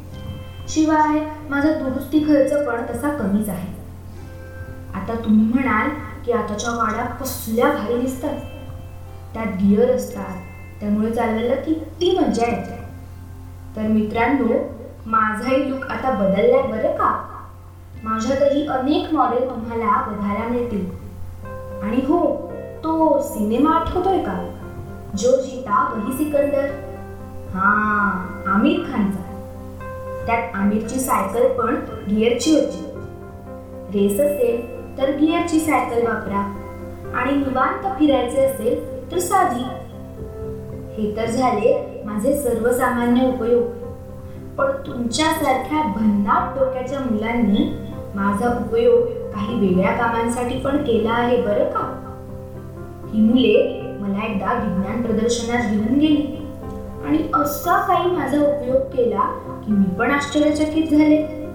शिवाय 0.69 1.21
माझा 1.51 1.71
दुरुस्ती 1.71 2.21
खर्च 2.21 2.67
पण 2.67 2.83
तसा 2.91 3.09
कमीच 3.11 3.49
आहे. 3.49 3.73
आता 4.95 5.15
तुम्ही 5.25 5.47
म्हणाल 5.55 5.89
की 6.27 6.33
आताच्या 6.33 6.71
वाड्या 6.71 7.05
कसल्या 7.05 7.67
भारी 7.67 8.01
दिसतात. 8.01 8.37
त्यात 9.35 9.47
गिअर 9.47 9.91
असतात 9.91 10.54
त्यामुळे 10.85 11.13
चाललेलं 11.13 11.55
किती 11.55 12.19
मजा 12.19 12.47
येते. 12.47 12.85
तर 13.77 13.83
मित्रांनो 13.83 14.55
माझाही 15.07 15.71
लुक 15.71 15.85
आता 15.85 16.11
बदललाय 16.11 16.63
बरं 16.63 16.91
का? 16.91 17.29
माझ्यातही 18.03 18.67
अनेक 18.67 19.15
मॉडेल 19.15 19.51
तुम्हाला 19.51 20.07
बघायला 20.07 20.49
मिळतील. 20.49 20.91
आणि 21.83 21.97
हो 21.97 22.53
तो 22.85 23.23
सिनेमा 23.23 23.71
आठवतोय 23.71 24.19
का? 24.19 24.61
जो 25.19 25.41
जीता 25.41 25.93
वही 25.95 26.13
सिकंदर. 26.13 26.65
हा 27.55 27.71
आमिर 28.47 28.81
खानचा. 28.81 29.21
त्यात 30.27 30.43
आमिरची 30.55 31.01
सायकल 31.01 31.53
पण 31.53 31.75
गिअरची 32.11 32.55
होती. 32.55 32.87
रेस 33.99 34.21
असेल 34.21 34.75
तर 34.99 35.11
गिअरची 35.11 35.61
सायकल 35.61 36.07
वापरा. 36.07 36.61
आणि 37.15 37.33
निवांत 37.33 37.87
फिरायचे 37.99 38.45
असेल 38.45 38.95
तर 39.13 39.19
साधी 39.19 39.84
हे 40.95 41.17
तर 41.17 41.27
झाले 41.27 42.03
माझे 42.05 42.43
सर्वसामान्य 42.43 43.29
उपयोग. 43.29 43.63
पण 44.59 44.67
तुमच्यासारख्या 44.87 45.83
भन्नाट 45.83 46.59
डोक्याच्या 46.59 47.01
मुलांनी 47.01 47.79
माझा 48.15 48.49
उपयोग 48.49 49.01
काही 49.35 49.61
वेगळ्या 49.61 49.93
कामांसाठी 49.93 50.59
पण 50.59 50.77
केला 50.77 51.11
आहे 51.11 51.43
बरं 51.43 51.65
का? 51.65 52.01
ही 53.13 53.21
मुले 53.21 53.81
मला 54.01 54.27
एकदा 54.27 54.53
विज्ञान 54.53 55.03
प्रदर्शनात 55.03 55.71
घेऊन 55.71 55.99
गेली. 55.99 56.49
आणि 57.07 57.19
असा 57.35 57.87
काही 57.87 58.11
माझा 58.11 58.39
उपयोग 58.39 58.77
केला 58.77 59.21
की 59.67 59.73
मी 59.73 59.95
पण 59.99 60.11
आश्चर्यचकित 60.11 60.91
झाले. 60.91 61.49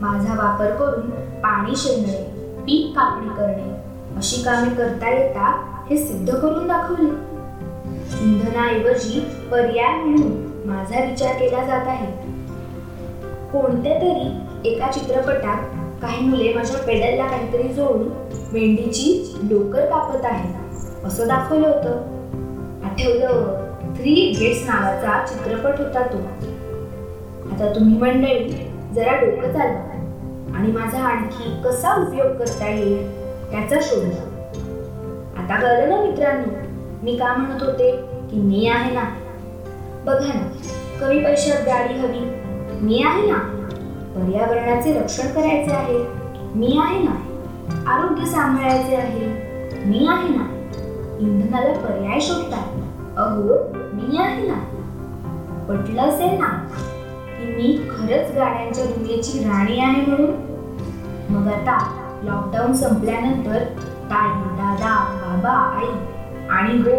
माझा 0.00 0.34
वापर 0.34 0.70
करून 0.70 1.10
पाणी 1.10 1.76
शेंदणे 1.76 2.22
पीक 2.60 2.98
कापणी 2.98 3.28
करणे 3.28 3.74
अशी 4.16 4.42
कामे 4.42 4.74
करता 4.74 5.10
येतात 5.10 5.54
हे 5.90 5.98
सिद्ध 5.98 6.34
करून 6.34 6.66
दाखवले. 6.66 7.27
इंधनाऐवजी 8.20 9.20
पर्याय 9.52 9.94
म्हणून 9.94 10.46
माझा 10.66 11.04
विचार 11.04 11.34
केला 11.34 11.64
जात 11.64 11.86
आहे. 11.86 12.06
कोणत्या 13.52 13.94
तरी 13.94 14.68
एका 14.68 14.90
चित्रपटात 14.92 15.76
काही 16.02 16.28
मुले 16.28 16.52
माझ्या 16.54 16.78
पेडलला 16.78 17.26
काहीतरी 17.26 17.68
जोडून 17.68 18.08
मेंढीची 18.52 19.38
लोकर 19.42 19.86
कापत 19.86 20.24
आहे 20.24 20.52
असं 21.04 21.28
दाखवलं 21.28 21.68
होतं. 21.68 22.14
आठवलं 22.84 23.64
थ्री 23.96 24.36
गेट्स 24.40 24.68
नावाचा 24.68 25.26
चित्रपट 25.26 25.78
होता 25.78 26.02
तो. 26.02 26.18
आता 27.52 27.74
तुम्ही 27.74 27.98
मंडळी 27.98 28.48
जरा 28.94 29.16
डोकं 29.16 29.52
चालवा 29.52 30.56
आणि 30.56 30.72
माझा 30.72 30.98
आणखी 30.98 31.62
कसा 31.64 31.94
उपयोग 31.94 32.36
करता 32.36 32.68
येईल 32.68 33.10
त्याचा 33.50 33.76
शोध 33.82 34.04
आता 35.38 35.60
कळलं 35.60 35.88
ना 35.88 36.00
मित्रांनो? 36.04 36.67
मी 37.08 37.16
का 37.16 37.34
म्हणत 37.34 37.62
होते 37.62 37.90
की 38.30 38.40
मी 38.40 38.66
आहे 38.68 38.90
ना? 38.94 39.02
बघा 40.06 40.32
ना 40.34 40.48
कमी 41.00 41.18
पैशात 41.24 41.62
गाडी 41.66 41.94
हवी 41.98 42.18
मी 42.80 43.02
आहे 43.02 43.30
ना? 43.30 43.38
पर्यावरणाचे 44.14 44.92
रक्षण 44.92 45.28
करायचे 45.34 45.74
आहे 45.74 45.98
मी 46.54 46.76
आहे 46.82 46.98
ना? 47.02 47.14
आरोग्य 47.92 48.26
सांभाळायचे 48.26 48.96
आहे 48.96 49.26
मी 49.84 50.06
आहे 50.08 50.28
ना? 50.28 50.44
इंधनाला 51.20 51.72
पर्याय 51.86 52.20
शोधतात 52.20 53.18
अहो 53.18 53.56
मी 53.94 54.18
आहे 54.18 54.46
ना? 54.48 54.58
पटलं 55.68 56.02
असेल 56.02 56.38
ना 56.40 56.48
की 57.30 57.54
मी 57.54 57.72
खरंच 57.90 58.36
गाड्यांच्या 58.36 58.84
दुनियेची 58.84 59.38
राणी 59.44 59.80
आहे 59.80 60.04
म्हणून? 60.06 60.30
मग 61.30 61.48
आता 61.52 61.78
लॉकडाऊन 62.24 62.72
संपल्यानंतर 62.72 63.64
ताई 64.10 64.30
दादा 64.60 64.94
बाबा 65.16 65.56
आई 65.78 65.90
आणि 66.50 66.78
हो 66.78 66.92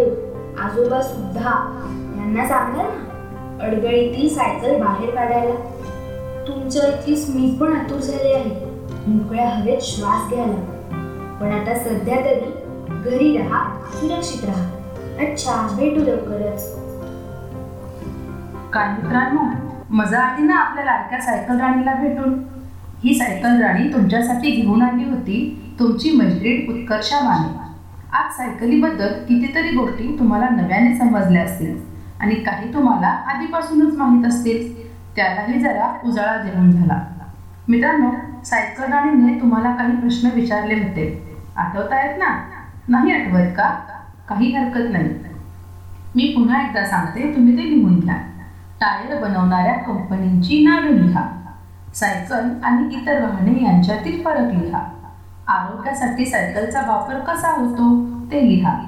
आजोबा 0.62 1.02
सुद्धा 1.02 1.52
यांना 2.18 2.47
सांगा 2.47 2.82
ना 2.82 3.66
अडगळीतील 3.66 4.30
सायकल 4.30 4.80
बाहेर 4.82 5.10
काढायला. 5.16 5.54
तुमच्या 6.47 6.88
इथलीच 6.88 7.30
मी 7.30 7.58
पण 7.60 7.74
आतुर 7.74 8.00
झाले 8.00 8.34
आहे. 8.34 8.68
मोकळ्या 9.08 9.50
हवेत 9.50 9.82
श्वास 9.82 10.30
घ्यायला. 10.30 11.38
पण 11.41 11.52
आता 11.52 11.78
सध्या 11.80 12.16
तरी 12.16 12.52
घरी 13.04 13.38
राहा 13.38 13.64
सुरक्षित 13.91 14.43
राहा. 14.45 14.70
अच्छा 15.26 15.76
भेटू 15.78 16.02
लवकरच. 16.02 16.76
काय 18.74 18.91
मित्रांनो 18.93 19.50
मजा 19.89 20.20
आली 20.20 20.43
ना 20.47 20.56
आपल्या 20.56 20.86
लाडक्या 20.86 21.22
सायकल 21.22 21.60
राणीला 21.60 21.93
भेटून? 21.93 22.34
ही 23.04 23.14
सायकल 23.20 23.62
राणी 23.62 23.93
तुमच्यासाठी 23.93 24.52
घेऊन 24.52 24.82
आली 24.82 25.04
होती 25.04 25.38
तुमची 25.80 26.12
मैत्रीण 26.12 26.72
उत्कर्षा 26.74 27.20
माने 27.20 27.69
आज 28.14 28.38
सायकलीबद्दल 28.38 29.07
कितीतरी 29.07 29.76
गोष्टी 29.78 30.16
तुम्हाला 30.20 30.49
नव्याने 30.49 30.97
समजल्या 30.97 31.43
असतील. 31.43 31.82
आणि 32.20 32.36
काही 32.36 32.74
तुम्हाला 32.74 33.07
आधीपासूनच 33.07 33.95
माहीत 33.97 34.26
असतील. 34.26 34.89
त्यालाही 35.16 35.60
जरा 35.60 35.97
उजाळा 36.05 36.38
देऊन 36.38 36.72
झाला. 36.72 37.01
मित्रांनो 37.68 38.12
सायकल 38.45 38.84
राणीने 38.84 39.41
तुम्हाला 39.41 39.76
काही 39.76 39.95
प्रश्न 39.95 40.30
विचारले 40.34 40.74
होते. 40.74 41.38
आठवतायत 41.55 42.20
ना? 42.20 42.43
नाही 42.88 43.12
आठवत 43.12 43.53
का? 43.57 43.80
काही 44.30 44.55
हरकत 44.55 44.91
नाही. 44.91 45.10
मी 46.16 46.34
पुन्हा 46.36 46.68
एकदा 46.68 46.86
सांगते 46.86 47.36
तुम्ही 47.36 47.57
ते 47.57 47.64
लिहून 47.64 47.99
घ्या. 47.99 48.18
टायर 48.82 49.22
बनवणाऱ्या 49.22 49.74
कंपनींची 49.74 50.66
नावे 50.66 51.01
लिहा. 51.01 51.28
सायकल 51.95 52.49
आणि 52.64 52.95
इतर 52.95 53.22
वाहने 53.22 53.66
यांच्यातील 53.66 54.24
फरक 54.24 54.53
लिहा. 54.53 54.80
आरोग्यासाठी 55.50 56.26
सायकलचा 56.26 56.82
वापर 56.82 57.20
कसा 57.20 57.50
होतो 57.50 58.06
ते 58.32 58.50
लिहा. 58.50 58.80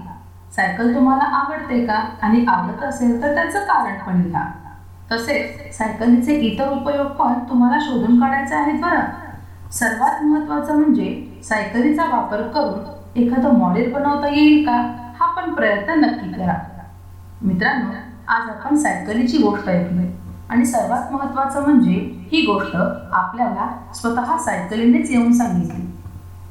सायकल 0.55 0.95
तुम्हाला 0.95 1.24
आवडते 1.24 1.86
का 1.86 1.93
आणि 2.22 2.45
आवडत 2.45 2.84
असेल 2.84 3.22
तर 3.22 3.36
त्याचं 3.36 3.59
कारण 3.59 3.97
पण 3.97 4.22
लिहा. 4.22 4.45
तसेच 5.12 5.78
सायकलीचे 5.78 6.34
इतर 6.34 6.70
उपयोग 6.70 7.07
पण 7.07 7.34
तुम्हाला 7.34 7.78
शोधून 7.82 8.20
काढायचे 8.20 8.55
आहेत 8.55 8.82
बरं. 8.82 8.99
सर्वात 9.72 10.24
महत्त्वाचं 10.24 10.76
म्हणजे 10.76 11.41
सायकलीचा 11.43 12.03
वापर 12.03 12.41
करून 12.41 12.80
एखादं 13.16 13.53
मॉडेल 13.53 13.93
बनवता 13.93 14.28
येईल 14.28 14.66
का? 14.66 14.95
हा 15.20 15.34
पण 15.34 15.53
प्रयत्न 15.53 15.93
नक्की 15.93 16.34
करा. 16.34 16.53
मित्रांनो 17.41 17.89
आज 18.28 18.49
आपण 18.49 18.76
सायकलीची 18.76 19.38
गोष्ट 19.38 19.70
ऐकली. 19.70 20.16
आणि 20.49 20.66
सर्वात 20.66 21.12
महत्त्वाचं 21.14 21.62
म्हणजे 21.62 22.26
ही 22.32 22.41
गोष्ट 22.41 22.76
आपल्याला 23.12 23.93
स्वतः 23.93 24.38
सायकलीनेच 24.38 25.12
येऊन 25.12 25.34
सांगितली. 25.34 25.91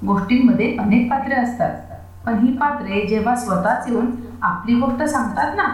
गोष्टींमध्ये 0.07 0.76
अनेक 0.76 1.11
पात्रे 1.11 1.34
असतात. 1.34 1.76
पण 2.26 2.38
ही 2.38 2.57
पात्रे 2.57 3.07
जेव्हा 3.07 3.36
स्वतःच 3.36 3.88
येऊन 3.88 4.11
आपली 4.42 4.74
गोष्ट 4.74 5.03
सांगतात 5.03 5.57
ना 5.57 5.64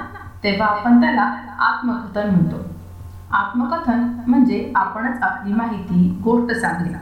तेव्हा 0.45 0.69
आपण 0.69 1.01
त्याला 1.01 1.23
आत्मकथन 1.59 2.31
म्हणतो. 2.31 2.57
आत्मकथन 3.31 4.17
म्हणजे 4.27 4.73
आपणच 4.77 5.23
आपली 5.23 5.53
माहिती 5.53 6.21
गोष्ट 6.25 6.57
सांगणे. 6.57 6.93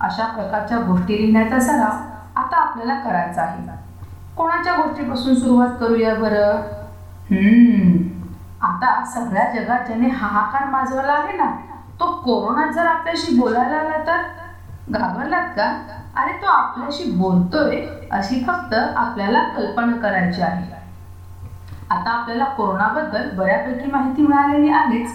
अशा 0.00 0.26
प्रकारच्या 0.26 0.78
गोष्टी 0.78 1.16
लिहिण्याचा 1.16 1.60
सराव 1.60 1.92
आता 2.36 2.56
आपल्याला 2.56 2.94
करायचा 2.94 3.42
आहे. 3.42 3.68
कोणाच्या 4.36 4.72
गोष्टीपासून 4.72 5.34
सुरुवात 5.34 5.68
करूया 5.80 6.14
बरं? 6.14 6.62
हम्म. 7.30 8.08
आता 8.60 9.04
सगळ्या 9.04 9.50
जगात 9.54 9.86
ज्याने 9.86 10.08
हाहाकार 10.08 10.68
माजवला 10.68 11.12
आहे 11.12 11.36
ना. 11.36 11.50
तो 12.00 12.06
कोरोना 12.12 12.72
जर 12.72 12.86
आपल्याशी 12.86 13.38
बोलायला 13.40 13.76
आला 13.76 14.06
तर 14.06 14.22
घाबरलात 14.90 15.48
का? 15.48 15.97
अरे 16.18 16.32
तो 16.32 16.46
आपल्याशी 16.46 17.10
बोलतोय 17.10 17.86
अशी 18.10 18.44
फक्त 18.46 18.74
आपल्याला 18.74 19.42
कल्पना 19.42 19.96
करायची 19.96 20.42
आहे. 20.42 20.72
आता 21.90 22.10
आपल्याला 22.10 22.44
कोरोनाबद्दल 22.44 23.30
बऱ्यापैकी 23.36 23.90
माहिती 23.90 24.22
मिळालेली 24.22 24.68
आहेच. 24.70 25.10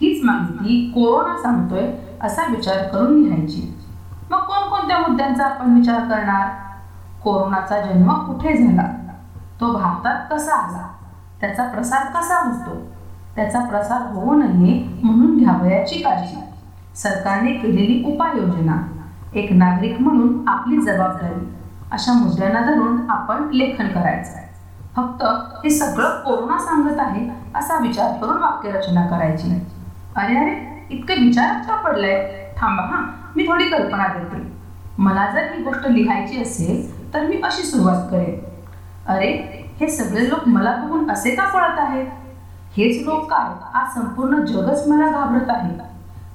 हीच 0.00 0.24
माहिती 0.24 0.92
कोरोना 0.94 1.42
सांगतोय 1.42 1.92
असा 2.22 2.42
विचार 2.50 2.82
करून 2.88 3.22
लिहायची. 3.22 3.78
मग 4.30 4.38
कोणकोणत्या 4.38 4.98
मुद्द्यांचा 4.98 5.44
आपण 5.44 5.74
विचार 5.74 6.00
करणार? 6.00 6.48
कोरोनाचा 7.24 7.80
जन्म 7.80 8.12
कुठे 8.12 8.56
झाला? 8.56 8.88
तो 9.60 9.72
भारतात 9.72 10.24
कसा 10.30 10.54
आला? 10.54 10.88
त्याचा 11.40 11.64
प्रसार 11.68 12.06
कसा 12.06 12.38
होतो? 12.40 12.76
त्याचा 13.36 13.60
प्रसार 13.60 14.14
होऊ 14.14 14.34
नये 14.34 15.00
म्हणून 15.02 15.36
घ्यावयाची 15.36 16.02
काळजी 16.02 16.38
सरकारने 16.94 17.52
केलेली 17.52 18.02
उपाययोजना. 18.06 18.76
एक 19.34 19.52
नागरिक 19.52 20.00
म्हणून 20.00 20.48
आपली 20.48 20.76
जबाबदारी. 20.76 21.46
अशा 21.92 22.12
मुद्द्यांना 22.12 22.60
धरून 22.60 22.98
आपण 23.10 23.48
लेखन 23.52 23.88
करायचं 23.88 24.36
आहे 24.36 24.46
फक्त 24.96 25.22
हे 25.64 25.70
सगळं 25.70 26.20
कोरोना 26.20 26.58
सांगत 26.58 27.00
आहे 27.00 27.28
असा 27.54 27.78
विचार 27.82 28.12
करून 28.20 28.36
वाक्यरचना 28.36 29.06
करायची. 29.06 29.50
अरे 30.16 30.36
अरे 30.36 30.86
इतके 30.90 31.14
विचारात 31.14 31.64
का 31.68 31.74
पडलंय 31.82 32.52
थांबा 32.56 32.82
हा 32.82 33.00
मी 33.36 33.46
थोडी 33.48 33.68
कल्पना 33.68 34.06
देते. 34.06 34.46
मला 34.98 35.26
जर 35.30 35.52
ही 35.52 35.62
गोष्ट 35.62 35.86
लिहायची 35.86 36.42
असेल 36.42 37.14
तर 37.14 37.26
मी 37.26 37.40
अशी 37.44 37.62
सुरुवात 37.62 38.08
करेन. 38.10 38.40
अरे 39.06 39.30
हे 39.80 39.88
सगळे 39.88 40.28
लोक 40.28 40.48
मला 40.48 40.74
बघून 40.76 41.10
असे 41.10 41.30
का 41.30 41.44
पळत 41.44 41.78
आहेत? 41.78 42.06
हेच 42.76 43.06
लोक 43.06 43.30
काय 43.30 43.52
आज 43.74 43.94
संपूर्ण 43.94 44.44
जगच 44.44 44.86
मला 44.88 45.10
घाबरत 45.10 45.50
आहे. 45.50 45.78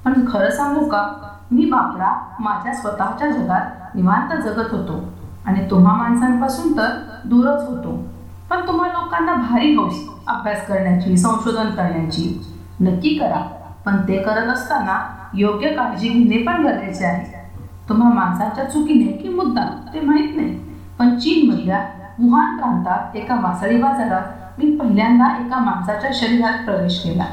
पण 0.04 0.24
खरं 0.32 0.50
सांगू 0.50 0.84
का? 0.84 1.02
मी 1.50 1.64
बापडा 1.64 2.36
माझ्या 2.40 2.74
स्वतःच्या 2.74 3.30
जगात 3.30 3.94
निवांत 3.94 4.42
जगत 4.42 4.72
होतो. 4.72 5.04
आणि 5.46 5.70
तुम्हा 5.70 5.94
माणसांपासून 5.94 6.76
तर 6.76 6.88
दूरच 7.24 7.68
होतो. 7.68 8.04
पण 8.50 8.66
तुम्हा 8.66 8.88
लोकांना 8.88 9.34
भारी 9.34 9.74
हौस 9.74 9.94
अभ्यास 10.26 10.66
करण्याची 10.66 11.16
संशोधन 11.16 11.70
करण्याची 11.70 12.54
नक्की 12.80 13.14
करा. 13.14 13.40
पण 13.86 13.96
ते 13.96 14.22
करत 14.22 14.46
असताना 14.48 14.98
योग्य 15.34 15.68
काळजी 15.68 16.08
घेणे 16.08 16.42
पण 16.42 16.66
गरजेचे 16.66 17.04
आहे. 17.04 17.50
तुम्हा 17.88 18.12
माणसाच्या 18.12 18.64
चुकीने 18.64 19.12
की 19.12 19.28
मुद्दा 19.28 19.64
ते 19.94 20.00
माहीत 20.00 20.36
नाही. 20.36 20.58
पण 20.98 21.18
चीनमधल्या 21.18 21.84
वुहान 22.18 22.56
प्रांतात 22.56 23.16
एका 23.16 23.34
मासळी 23.34 23.82
बाजारात 23.82 24.22
मी 24.58 24.76
पहिल्यांदा 24.76 25.46
एका 25.46 25.58
माणसाच्या 25.58 26.10
शरीरात 26.14 26.64
प्रवेश 26.64 27.02
केला. 27.02 27.24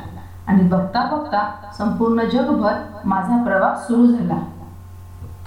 आणि 0.48 0.64
बघता 0.68 1.04
बघता 1.12 1.44
संपूर्ण 1.78 2.24
जगभर 2.30 2.74
माझा 3.06 3.44
प्रवास 3.44 3.88
सुरू 3.88 4.06
झाला. 4.08 4.38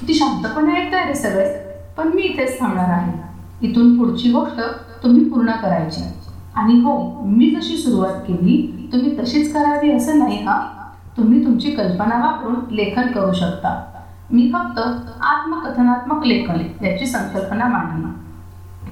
किती 0.00 0.14
शांतपणे 0.14 0.74
ऐकताय 0.80 1.06
रे 1.06 1.14
सगळे 1.14 1.48
पण 1.96 2.08
मी 2.14 2.22
इथेच 2.22 2.58
थांबणार 2.60 2.90
आहे. 2.90 3.12
इथून 3.62 3.96
पुढची 3.98 4.30
गोष्ट 4.32 4.60
तुम्ही 5.02 5.24
पूर्ण 5.30 5.52
करायची. 5.62 6.02
आणि 6.54 6.78
हो 6.80 6.96
मी 7.26 7.50
जशी 7.50 7.76
सुरुवात 7.76 8.20
केली 8.26 8.88
तुम्ही 8.92 9.16
तशीच 9.18 9.52
करावी 9.54 9.90
असं 9.92 10.18
नाही 10.18 10.42
हा 10.44 10.60
तुम्ही 11.16 11.44
तुमची 11.44 11.70
कल्पना 11.70 12.18
वापरून 12.18 12.74
लेखन 12.74 13.06
करू 13.12 13.32
शकता. 13.32 13.80
मी 14.30 14.50
फक्त 14.52 14.78
आत्मकथनात्मक 14.78 16.24
लेखन 16.26 16.60
याची 16.84 17.06
संकल्पना 17.06 17.66
मांडली 17.68 18.12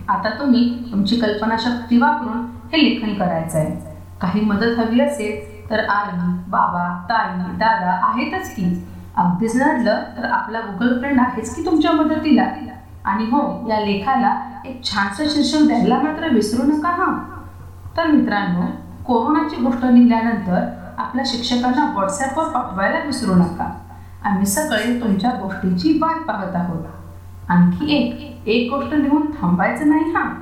आता 0.08 0.30
तुम्ही 0.38 0.68
तुमची 0.92 1.16
कल्पनाशक्ती 1.16 1.96
वापरून 1.98 2.44
हे 2.72 2.82
लेखन 2.84 3.14
करायचं 3.14 3.58
आहे 3.58 3.74
काही 4.20 4.40
मदत 4.40 4.78
हवी 4.78 5.00
असेल 5.00 5.51
तर 5.72 5.84
आई 5.88 6.16
बाबा 6.48 7.06
ताई 7.08 7.56
दादा 7.56 7.90
आहेतच 7.90 8.54
की. 8.54 8.88
अगदीच 9.16 9.56
नडलं 9.56 10.02
तर 10.16 10.24
आपला 10.24 10.60
गुगल 10.60 10.98
फ्रेंड 10.98 11.20
आहेच 11.20 11.54
की 11.54 11.64
तुमच्या 11.66 11.92
मदतीला. 11.92 12.44
आणि 13.04 13.24
हो 13.24 13.68
या 13.68 13.80
लेखाला 13.80 14.34
एक 14.66 14.84
छानसं 14.84 15.24
शीर्षक 15.28 15.66
द्यायला 15.66 15.98
मात्र 15.98 16.28
विसरू 16.28 16.62
नका 16.62 16.88
हा. 16.88 17.38
तर 17.96 18.06
मित्रांनो 18.06 18.66
कोरोनाची 19.06 19.56
गोष्ट 19.56 19.84
लिहिल्यानंतर 19.84 20.64
आपल्या 20.98 21.24
शिक्षकांना 21.26 21.84
व्हॉट्सॲपवर 21.84 22.44
पाठवायला 22.44 22.98
विसरू 22.98 23.34
नका. 23.34 23.70
आम्ही 24.24 24.46
सगळे 24.46 25.00
तुमच्या 25.00 25.30
गोष्टीची 25.30 25.98
वाट 26.02 26.26
पाहत 26.26 26.56
आहोत. 26.56 26.84
आणखी 27.48 27.96
एक 27.96 28.48
एक 28.48 28.72
गोष्ट 28.72 28.94
लिहून 28.94 29.22
थांबायचं 29.22 29.88
नाही 29.88 30.12
हा. 30.12 30.34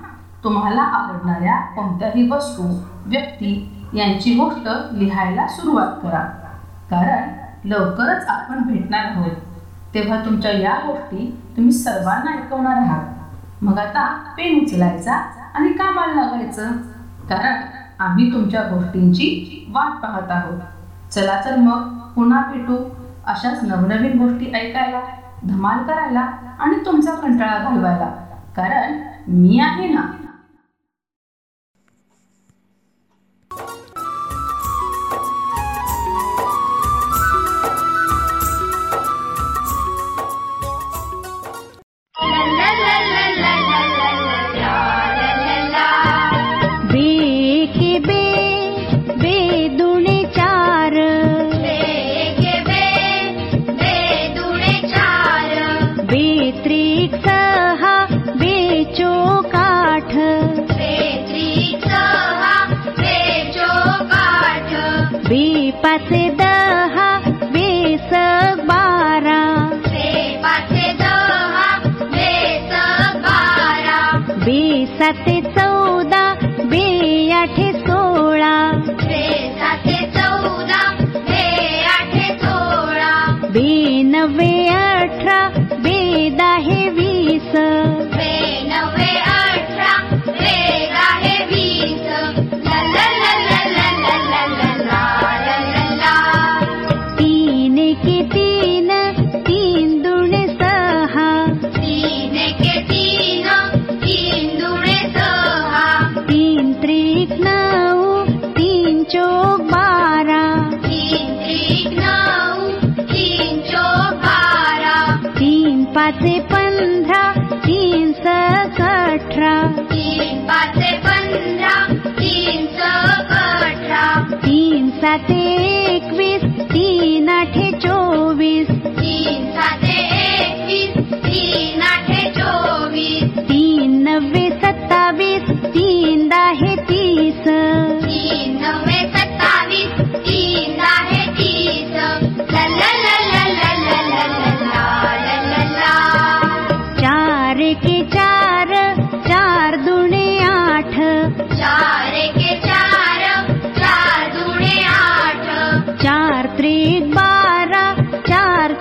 तुम्हाला 0.45 0.83
आवडणाऱ्या 0.83 1.61
कोणत्याही 1.61 2.29
वस्तू 2.29 2.63
व्यक्ती 3.07 3.80
यांची 3.95 4.35
गोष्ट 4.35 4.69
लिहायला 4.93 5.47
सुरुवात 5.47 5.93
करा. 6.03 6.21
कारण 6.91 7.29
लवकरच 7.65 8.27
आपण 8.29 8.63
भेटणार 8.63 9.05
आहोत. 9.05 9.31
तेव्हा 9.95 10.25
तुमच्या 10.25 10.51
या 10.51 10.75
गोष्टी 10.87 11.43
तुम्ही 11.57 11.73
सर्वांना 11.73 12.31
ऐकवणार 12.31 12.77
आहात. 12.77 13.05
मग 13.63 13.79
आता 13.79 14.35
पेन 14.37 14.65
उचलायचा 14.65 15.13
आणि 15.55 15.69
कामाला 15.69 16.23
लागायचं. 16.23 16.73
कारण 17.29 17.61
आम्ही 17.99 18.33
तुमच्या 18.33 18.63
गोष्टींची 18.63 19.65
वाट 19.73 20.03
पाहत 20.03 20.31
आहोत. 20.31 20.59
चला 21.11 21.41
तर 21.45 21.57
मग 21.57 21.99
पुन्हा 21.99 22.43
भेटू. 22.53 22.77
अशाच 23.27 23.63
नवनवीन 23.63 24.19
गोष्टी 24.19 24.47
ऐकायला 24.47 25.01
धमाल 25.49 25.79
करायला 25.79 26.21
आणि 26.59 26.87
तुमचा 26.87 27.15
कंटाळा 27.15 27.59
घालवायला. 27.59 28.07
कारण 28.57 29.01
मी 29.29 29.61
आहे 29.61 29.89
ना 29.89 30.01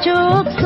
就。 0.01 0.58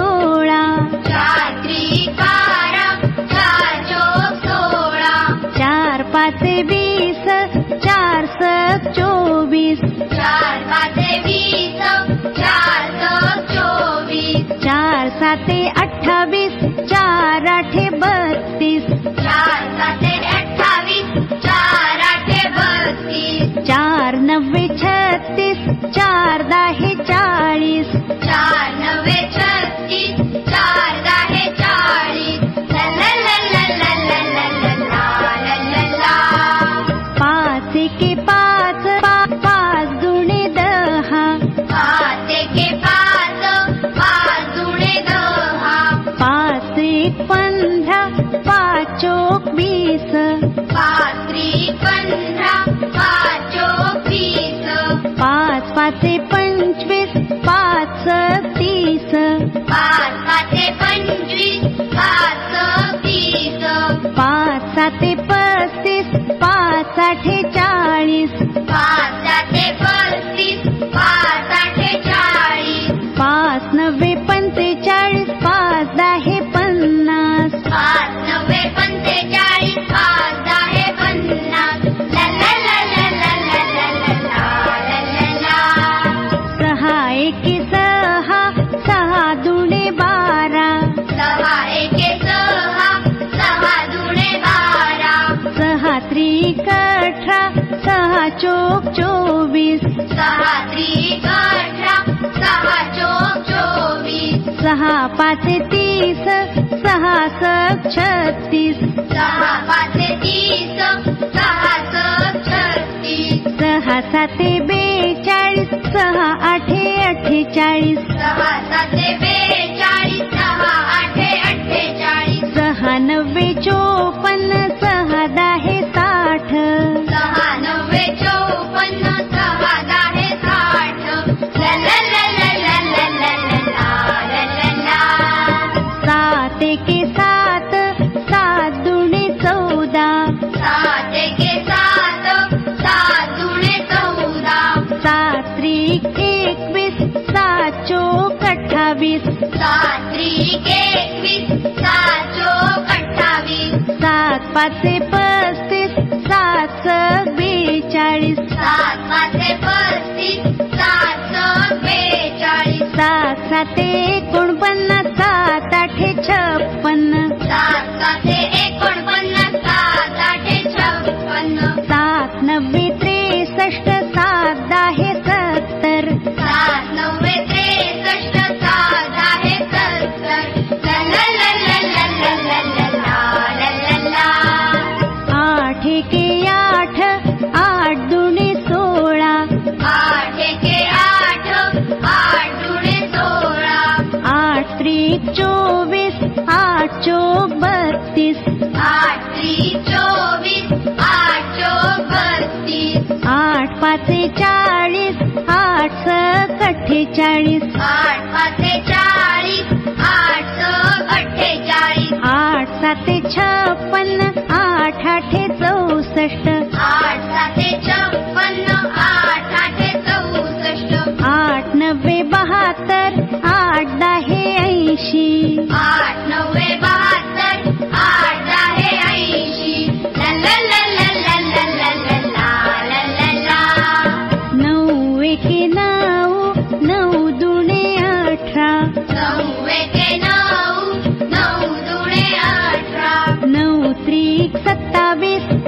बेचाळीस. 117.54 118.00
सहा 118.00 118.62
साते 118.62 119.18
बेचाळीस 119.18 120.34
सहा 120.34 121.02
अठ्ठेचाळीस. 121.50 122.56
सहा 122.56 122.98
नव्वे 122.98 123.54
चोवीस 123.54 123.83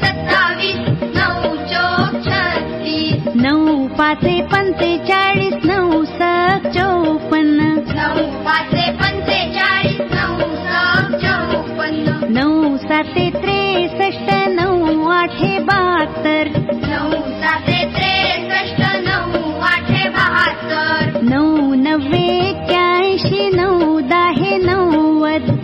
सत्तावीस 0.00 1.02
नौ 1.16 1.54
चोक 1.72 2.14
छत्तीस। 2.26 3.34
नौ 3.36 3.86
पाचे 3.98 4.40
पंचेचाळीस 4.42 5.54
नऊ 5.64 6.04
सात 6.04 6.66
चौपन्न 6.66 7.60
नऊ 7.60 8.24
पाचे 8.44 8.90
पंचेचाळीस 8.92 10.00
नऊ 10.00 10.54
सात 10.56 11.12
चौपन्न 11.12 12.36
नऊ 12.38 12.76
सात 12.76 13.04
त्रेसष्ट 13.14 14.30
नऊ 14.48 14.86
नासे 15.30 15.58
बहात्तर। 15.58 16.48
नऊ 16.48 17.10
चौपन्ना 17.10 17.84
त्रेसष्ट 17.94 18.80
नऊ 18.80 19.50
षष्ठ 19.60 20.08
बहात्तर। 20.08 21.20
नऊ 21.22 21.74
नव्वे 21.74 22.48
एक्क्याऐंशी 22.48 23.50
नऊ 23.56 24.00
दहा 24.00 24.56
नव्वद 24.56 25.59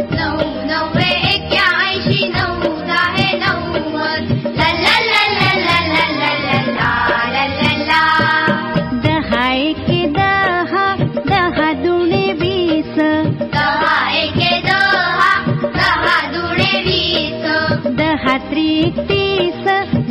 तीस 18.99 19.64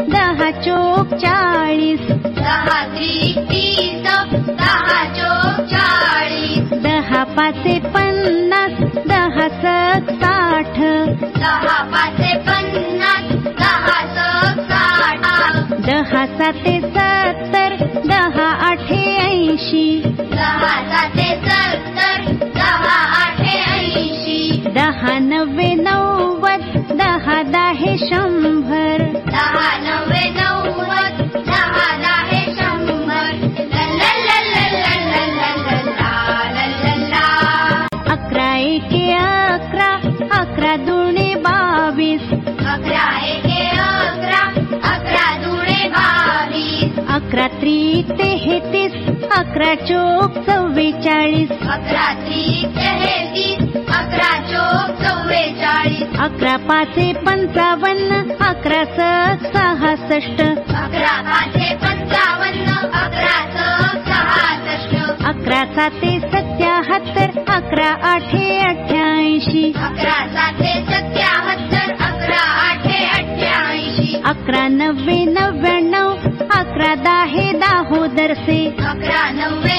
दहा 0.09 0.49
चोक 0.61 1.13
चाळीस 1.15 2.07
दहा 2.37 2.79
तीस 2.93 4.07
दहा 4.49 5.03
चोक 5.15 5.61
चाळीस 5.65 6.73
दहा 6.83 7.23
पाचे 7.35 7.79
पंधरा 7.87 8.44
सक 9.55 10.11
साठ 10.11 10.79
दहा 11.37 11.83
पाचे 11.83 12.37
पन्नास 12.37 13.31
दहा 13.59 13.99
ऐषि 14.15 14.59
साठ 14.59 15.15
दहा 15.85 16.25
साते 16.25 16.81
सत्तर 16.81 17.75
दहा 18.05 18.49
आठे 18.69 19.17
ऐंशी. 19.17 20.01
दहा 20.17 20.73
साते 20.91 21.29
सत्तर 21.45 22.33
दहा 22.55 22.97
आठे 23.21 23.57
ऐंशी. 23.59 24.63
दहा 24.67 25.19
नव्वे 25.19 25.73
नव्वद 25.75 26.63
दहा 26.91 27.41
दहे 27.43 27.97
शंभर. 27.97 28.94
अकरा 47.25 47.45
त्री 47.59 47.77
तेहतीस 48.09 48.93
अकरा 49.33 49.73
चोक 49.75 50.33
चव्वेचाळीस 50.47 51.51
अकरा 51.51 52.03
त्री 52.17 52.43
तेहतीस 52.75 53.63
अकरा 53.95 54.29
चोक 54.49 54.91
चव्वेचाळीस. 55.01 56.03
अकरा 56.19 56.55
पाच 56.67 56.99
पंचावन्न 57.25 58.19
अकरा 58.45 58.83
सक 58.91 59.45
सहासष्ट 59.53 60.41
अकरा 60.41 61.15
पाच 61.29 61.57
पंचावन्न 61.83 62.75
अकरा 62.93 63.39
सक 63.55 63.97
सहासष्ट. 64.09 64.95
अकरा 65.25 65.63
सात 65.75 66.05
सत्याहत्तर 66.29 67.39
अकरा 67.47 67.89
आठे 68.11 68.45
अठ्याऐंशी 68.67 69.71
अकरा 69.75 70.19
सात 70.35 70.63
सत्याहत्तर 70.91 71.91
अकरा 72.03 72.45
आठे 72.69 73.03
अठ्याऐंशी 73.17 74.21
अकरा 74.25 74.67
नव्वे 74.67 75.23
नव्याण्णव 75.33 76.13
अकरा 76.75 76.95
दहा 76.95 77.03
दाहे 77.03 77.51
दाहोदरसे 77.59 78.57
अकरा 78.83 79.21
नव्वे 79.31 79.74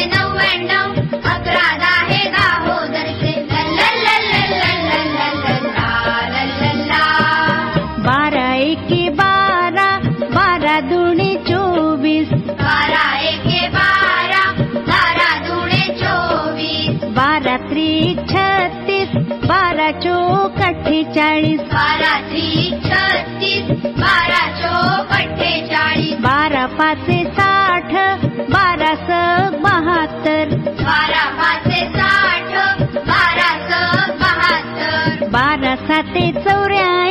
साते 35.88 36.30
चौऱ्याऐंशी 36.34 37.05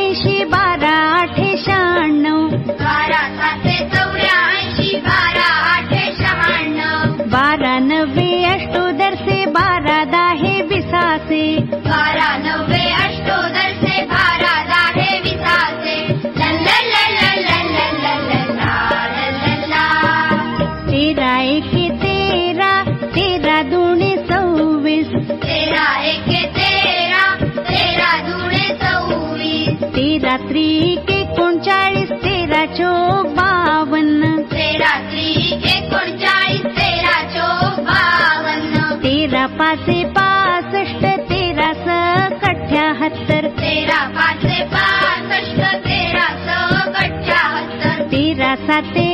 तेरा 48.76 49.05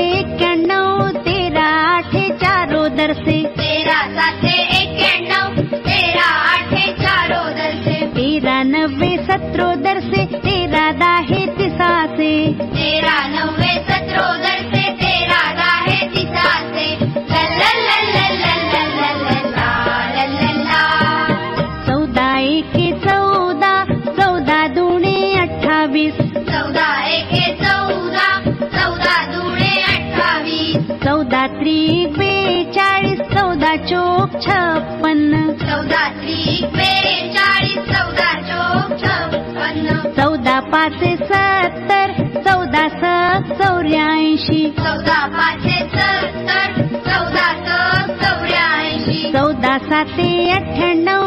चौदा 35.82 36.08
त्रिक 36.08 36.64
बेचाळीस 36.72 37.78
चौदा 37.90 38.28
चोक 38.48 38.90
छप्पन्न 39.00 39.96
चौदा 40.16 40.58
पाचे 40.72 41.16
सत्तर 41.16 42.12
चौदा 42.46 42.86
सक 42.88 43.52
चौऱ्याऐंशी. 43.62 44.62
चौदा 44.78 45.18
पाचशे 45.36 45.78
सत्तर 45.94 46.82
चौदा 47.08 47.48
सक 47.66 48.12
चौऱ्याऐंशी. 48.22 49.32
चौदा 49.32 49.76
साते 49.78 50.30
अठ्ठ्याण्णव. 50.50 51.21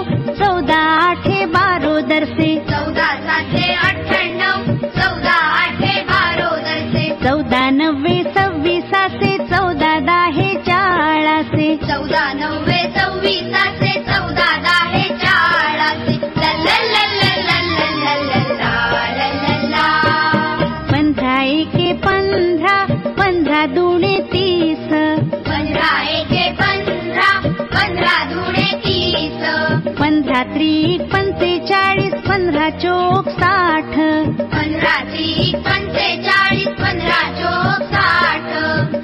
पंचेचाळीस 36.16 36.68
पंधरा 36.68 37.22
चोक 37.38 37.82
साठ. 37.94 38.44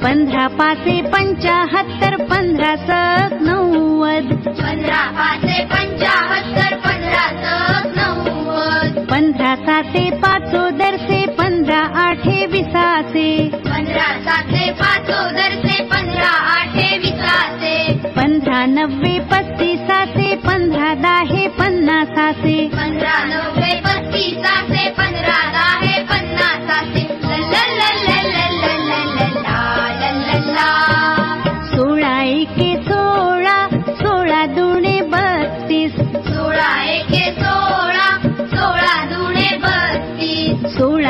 पंधरा 0.03 0.47
पाचे 0.47 1.01
पंचाहत्तर 1.13 2.15
पंधरा 2.23 2.75
सक 2.75 3.33
नव्वद. 3.41 4.31
पंधरा 4.59 5.01
पाचशे 5.17 5.63
पंचाहत्तर 5.73 6.75
पंधरा 6.85 7.25
सक 7.41 7.87
नव्वद. 7.97 8.99
पंधरा 9.11 9.55
साते 9.55 10.09
पाचो 10.23 10.69
दरसे 10.77 11.25
पंधरा 11.39 11.81
आठे 12.05 12.45
विसासे 12.45 13.29
पंधरा 13.55 14.09
सातशे 14.27 14.71
पाचो 14.81 15.21
दरसे 15.37 15.83
पंधरा 15.83 16.31
आठे 16.55 16.97
विसाचे. 16.97 17.77
पंधरा 18.17 18.65
नव्वे 18.65 19.17
पस्तीसाचे 19.31 20.35
पंधरा 20.47 20.93
दाहे 21.03 21.47
पन्नासाचे 21.59 22.59
पंधरा 22.73 23.23
नव्वे 23.25 23.75
पस्तीसाचे 23.85 24.89
पंधरा 24.89 25.39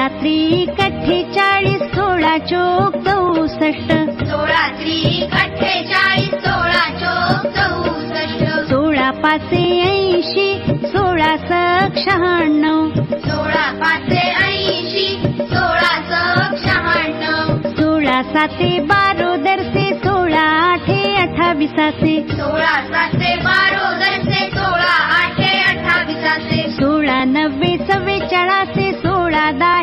सोळा 0.01 0.19
त्रिक 0.21 0.79
अठ्ठेचाळीस 0.81 1.81
सोळा 1.95 2.37
चोक 2.49 2.95
चौसष्ट. 3.07 3.91
सोळा 4.29 4.63
त्रिक 4.77 5.33
अठ्ठेचाळीस 5.41 6.31
सोळा 6.45 6.85
चोक 7.01 7.45
चौसष्ट. 7.57 8.43
सोळा 8.69 9.09
पाचे 9.23 9.61
ऐंशी 9.89 10.47
सोळा 10.93 11.35
सक 11.43 11.99
शहाण्णव 12.05 12.89
सोळा 13.27 13.67
पाचशे 13.81 14.25
ऐंशी 14.45 15.07
सोळा 15.53 15.93
सक 16.09 16.57
शहाण्णव 16.65 17.69
सोळा 17.77 18.21
साते 18.33 18.71
बारो 18.93 19.35
दरसे 19.45 19.89
सोळा 20.05 20.47
आठे 20.71 21.01
अठ्ठावीसाचे 21.21 22.19
सोळा 22.31 22.75
सातशे 22.89 23.35
बारो 23.45 23.93
दरसे 24.01 24.49
सोळा 24.57 24.97
आठे 25.21 25.51
अठ्ठावीसाचे 25.69 26.69
सोळा 26.79 27.23
नव्वे 27.37 27.75
चव्वेचाळासे 27.87 28.91
सोळा 28.93 29.49
दाहे 29.59 29.80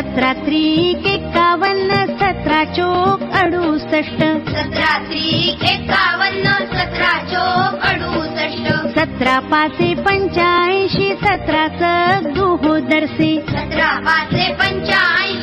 सतरा 0.00 0.32
त्रिक 0.32 1.06
एकावन्न 1.06 1.90
सतरा 2.06 2.64
चोक 2.64 3.22
अडुसष्ट. 3.32 4.20
सतरा 4.50 4.98
त्रिक 4.98 5.64
एकावन्न 5.64 6.44
सतरा 6.44 7.12
चोक 7.32 7.80
अडुसष्ट 7.80 8.98
सतरा 8.98 9.38
पाचे 9.38 9.94
पंच्याऐंशी 9.94 11.14
सतरा 11.14 11.68
सक 11.68 12.28
दुहो 12.28 12.78
दरसे 12.78 13.40
सतरा 13.48 13.98
पाचे 14.00 14.52
पंच्याऐंशी 14.52 15.39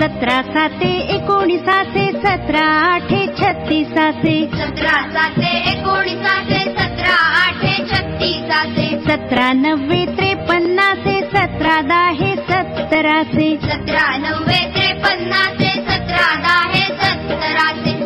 सतरा 0.00 0.40
साते 0.42 0.90
एकोणीसाचे 1.14 2.04
सतरा 2.12 2.64
आठे 2.76 3.20
छत्तीसाचे 3.38 4.34
सतरा 4.54 4.96
सातशे 5.14 5.52
एकोणीसाचे 5.70 6.60
सतरा 6.78 7.16
आठे 7.42 7.74
छत्तीसाचे 7.90 8.88
सतरा 9.08 9.52
नव्वे 9.60 10.04
त्रेपन्नासे 10.16 11.20
सतरा 11.34 11.80
दाहे 11.90 12.34
सत्तराचे 12.50 13.50
सतरा 13.64 14.08
नव्वे 14.26 14.64
त्रेपन्नाचे 14.76 15.72
सतरा 15.88 16.34
दहा 16.46 16.86
सत्तराचे 17.02 17.98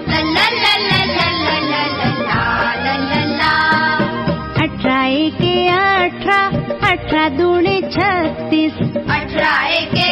अठरा 6.95 7.29
दुणे 7.29 7.81
छत्तीस. 7.95 8.75
अठरा 9.11 9.55
एके 9.69 10.09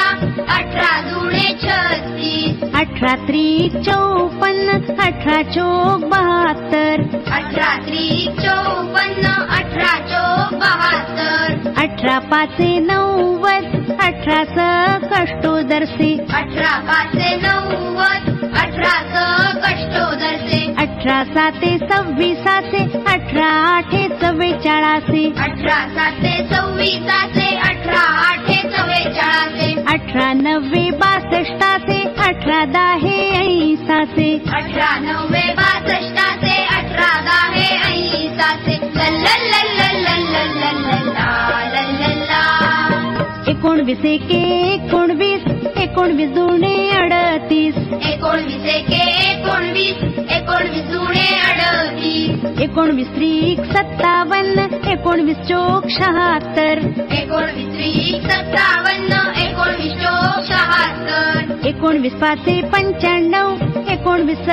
अठरा 0.00 0.54
अठरा 0.54 1.00
दुणे 1.00 1.48
छत्तीस. 1.62 2.74
अठरा 2.74 3.14
त्रिक 3.14 3.76
चौपन्न 3.76 4.68
अठरा 5.00 5.42
चोक 5.42 6.04
बहात्तर. 6.04 7.00
अठरा 7.32 7.76
त्रिक 7.76 8.40
चौपन्न 8.40 9.26
अठरा 9.50 9.98
चोक 9.98 10.58
बहात्तर. 10.60 11.68
अठरा 11.78 12.18
पाचे 12.18 12.78
नव्वद 12.78 13.92
अठरा 14.02 14.42
कष्टोदरसे. 15.12 16.26
अठरा 16.34 16.78
पाचे 16.78 17.36
नव्वद 17.36 18.46
अठरा 18.56 18.96
कष्टोदरसे. 19.54 20.74
अठरा 20.78 21.24
साते 21.24 21.78
सव्वीसाचे 21.78 22.84
अठरा 23.06 23.52
आठे 23.76 24.08
चव्वेचाळासे. 24.08 25.32
अठरा 25.38 25.88
साते 25.88 26.48
सव्वीसाचे 26.54 27.56
अठरा 27.56 28.00
आठे 28.00 28.68
चव्वेचाळाचे 28.68 29.89
अठरा 29.90 30.32
नव्वे 30.32 30.90
बासष्टाचे 30.90 32.02
अठरा 32.18 32.64
दाहे 32.64 33.18
ऐसाचे 33.36 34.42
अठरा 34.48 34.98
नव्वे 34.98 35.52
बासष्टाचे 35.52 36.64
अठरा 36.64 37.20
दहा 37.20 37.48
ऐसाचे. 37.56 38.90
एकोणवीस 43.50 44.04
एके 44.04 44.40
एकोणवीस 44.74 45.42
एकोणवीस 45.76 46.30
दुणे 46.30 46.90
अडतीस. 46.90 47.76
एकोणवीस 48.06 48.74
एके 48.74 49.02
एकोणवीस 49.30 50.02
एकोणवीस 50.30 50.84
जुने 50.84 51.28
अडतीस. 51.48 52.60
एकोणवीस 52.60 53.06
त्रिक 53.06 53.60
सत्तावन्न 53.72 54.88
एकोणवीस 54.88 55.36
चोक 55.36 55.88
शहात्तर. 55.90 56.78
एकोणवीस 57.12 57.66
त्रिक 57.66 58.22
सत्तावन्न 58.22 58.79
एकोणवीस 61.80 62.12
पाचे 62.20 62.54
पंच्याण्णव 62.72 63.90
एकोणवीस 63.90 64.48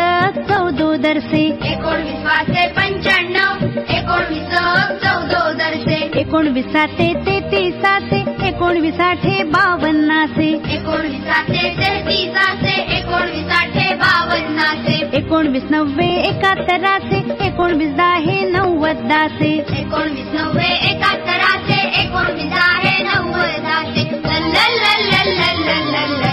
चौदोदरसे 0.50 1.40
एकोणवीस 1.72 2.20
पाचशे 2.26 2.68
पंच्याण्णव 2.78 3.66
एकोणवीस 3.96 4.54
चौदोदरशे 5.02 5.98
एकोणवीस 6.22 6.70
साते 6.74 7.08
तेहतीसाचे 7.26 8.20
एकोणवीस 8.48 9.00
आठे 9.08 9.36
बावन्नाचे 9.56 10.48
एकोणवीस 10.76 11.24
सातशे 11.24 11.66
तेहतीसाचे 11.80 12.76
एकोणवीस 12.98 13.52
आठशे 13.58 13.88
बावन्नाचे 14.04 14.96
एकोणवीस 15.18 15.66
नव्वे 15.72 16.08
एकाहत्तराचे 16.30 17.20
एकोणवीस 17.48 17.92
दाहे 17.98 18.40
नव्वदाचे 18.52 19.52
एकोणवीस 19.80 20.30
नव्वे 20.34 20.70
एकाहत्तराचे 20.92 21.82
एकोणवीस 22.04 22.54
आहे 22.62 22.96
नव्वदाचे 23.04 24.06
लल्लल्लल्लल्लल्लल्लल्ला. 24.26 26.27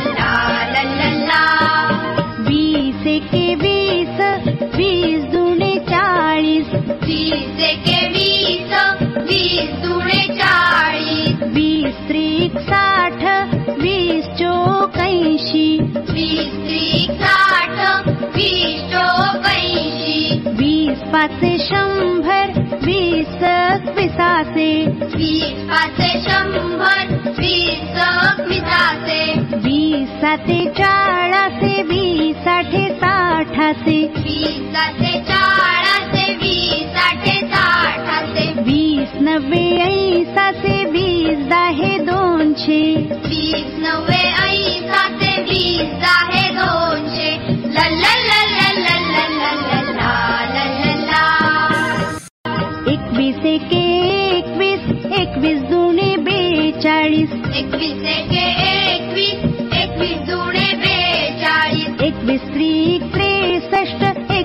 वीस 11.54 11.94
त्रिक 12.08 12.58
साठ 12.58 13.22
वीस 13.22 13.53
ऐंशी 15.00 15.66
वीस 16.10 16.52
त्रिक 16.64 17.10
साठ 17.20 17.64
वीस 20.58 21.00
पाचे 21.12 21.56
शंभर 21.58 22.50
वीस 22.84 23.42
एकविसाचे 23.44 24.70
वीस 25.14 25.60
पाचशे 25.68 26.20
शंभर 26.20 27.12
वीस 27.38 27.98
एकविसाचे 28.04 29.22
वीस 29.64 30.08
साते 30.20 30.64
चाळाचे 30.78 31.82
वीस 31.82 32.46
आठे 32.48 32.88
साठाचे 33.00 33.98
वीस 34.16 34.60
सातशे 34.74 35.18
चाळाचे 35.28 36.32
वीस 36.34 36.96
आठे 37.02 37.23
साठाचे 37.94 38.44
वीस 38.66 39.10
नव्वे 39.22 39.64
ऐसाचे 39.80 40.76
वीस 40.90 41.46
दाहे 41.48 41.98
दोनशे 42.04 42.80
वीस 43.24 43.66
नव्वे 43.82 44.22
ऐसाचे 44.44 45.30
वीस 45.42 46.04
आहे 46.10 46.48
दोनशे. 46.56 47.30
एकवीस 52.92 53.44
एके 53.46 53.84
एकवीस 54.38 55.06
एकवीस 55.20 55.62
दुणे 55.70 56.14
बेचाळीस 56.26 57.30
एकवीस 57.56 58.02
एके 58.16 58.46
एकवीस 58.94 59.23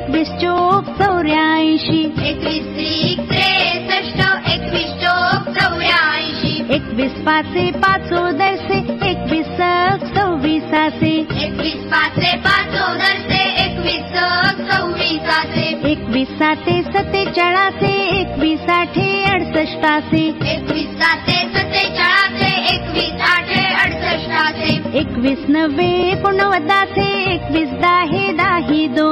एकवीस 0.09 0.29
चोक 0.41 0.85
चौऱ्याऐंशी 0.99 1.99
एकवीस 2.27 2.63
त्रिक 2.67 3.19
त्रेसष्ट 3.29 4.21
एकवीस 4.51 4.93
चोक 5.01 5.49
चौऱ्याऐंशी 5.57 6.53
एकवीस 6.75 7.19
पाचे 7.25 7.65
पाचोदरसे 7.75 8.77
एकवीस 9.09 9.51
सक 9.59 10.05
सव्वीसाचे 10.07 11.13
एकवीस 11.43 11.85
पाचशे 11.91 12.35
पाचोदरचे 12.47 13.43
एकवीस 13.65 14.17
सव्वीसाचे 14.61 15.67
एकवीस 15.91 16.37
साते 16.39 16.81
सत्तेचाळाचे 16.85 17.93
एकवीस 18.19 18.69
आठे 18.71 19.07
अडसष्टाचे 19.27 20.25
एकवीस 20.53 20.89
साते 21.01 21.37
सत्तेचाळाचे 21.49 22.51
एकवीस 22.73 23.21
आठे 23.29 23.63
अडसष्टाचे 23.75 24.77
एकवीस 24.99 25.49
नव्वे 25.49 25.89
एकोणवदाचे 26.09 27.07
एकवीस 27.33 27.69
दाहे 27.81 28.31
दाही 28.33 28.87
दोन 28.95 29.08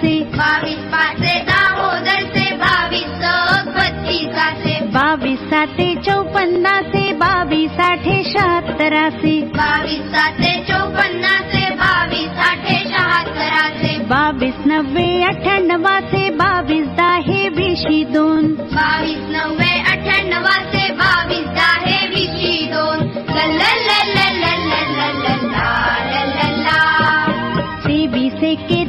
से 0.00 0.12
बावीस 0.34 0.78
पाचे 0.92 1.34
दामोदर 1.48 2.22
से 2.34 2.44
बावीस 2.62 3.20
पच्चीसा 3.76 4.46
से 4.62 4.74
बावीस 4.94 5.40
साते 5.50 5.86
चौपन्ना 6.06 6.80
से 6.94 7.02
बावीस 7.22 7.78
आठे 7.88 8.16
शहात्तरा 8.32 9.08
से 9.20 9.34
बावीस 9.58 10.02
साते 10.14 10.52
चौपन्ना 10.70 11.34
से 11.52 11.62
बावीस 11.82 12.42
आठे 12.48 12.78
शहात्तरा 12.90 13.62
से 13.82 13.96
बावीस 14.14 14.66
नव्वे 14.66 15.06
अठ्ठ्याण्णवा 15.30 15.98
से 16.10 16.28
बावीस 16.42 16.86
दाहे 16.98 17.48
विशी 17.58 18.04
दोन 18.14 18.52
बावीस 18.74 19.22
नव्वे 19.36 19.72
अठ्ठ्याण्णवा 19.92 20.56
से 20.74 20.90
बावीस 21.02 21.46
दाहे 21.60 21.98
विशी 22.14 22.66
दोन 22.72 23.06
तेवीस 27.86 28.42
एके 28.44 28.84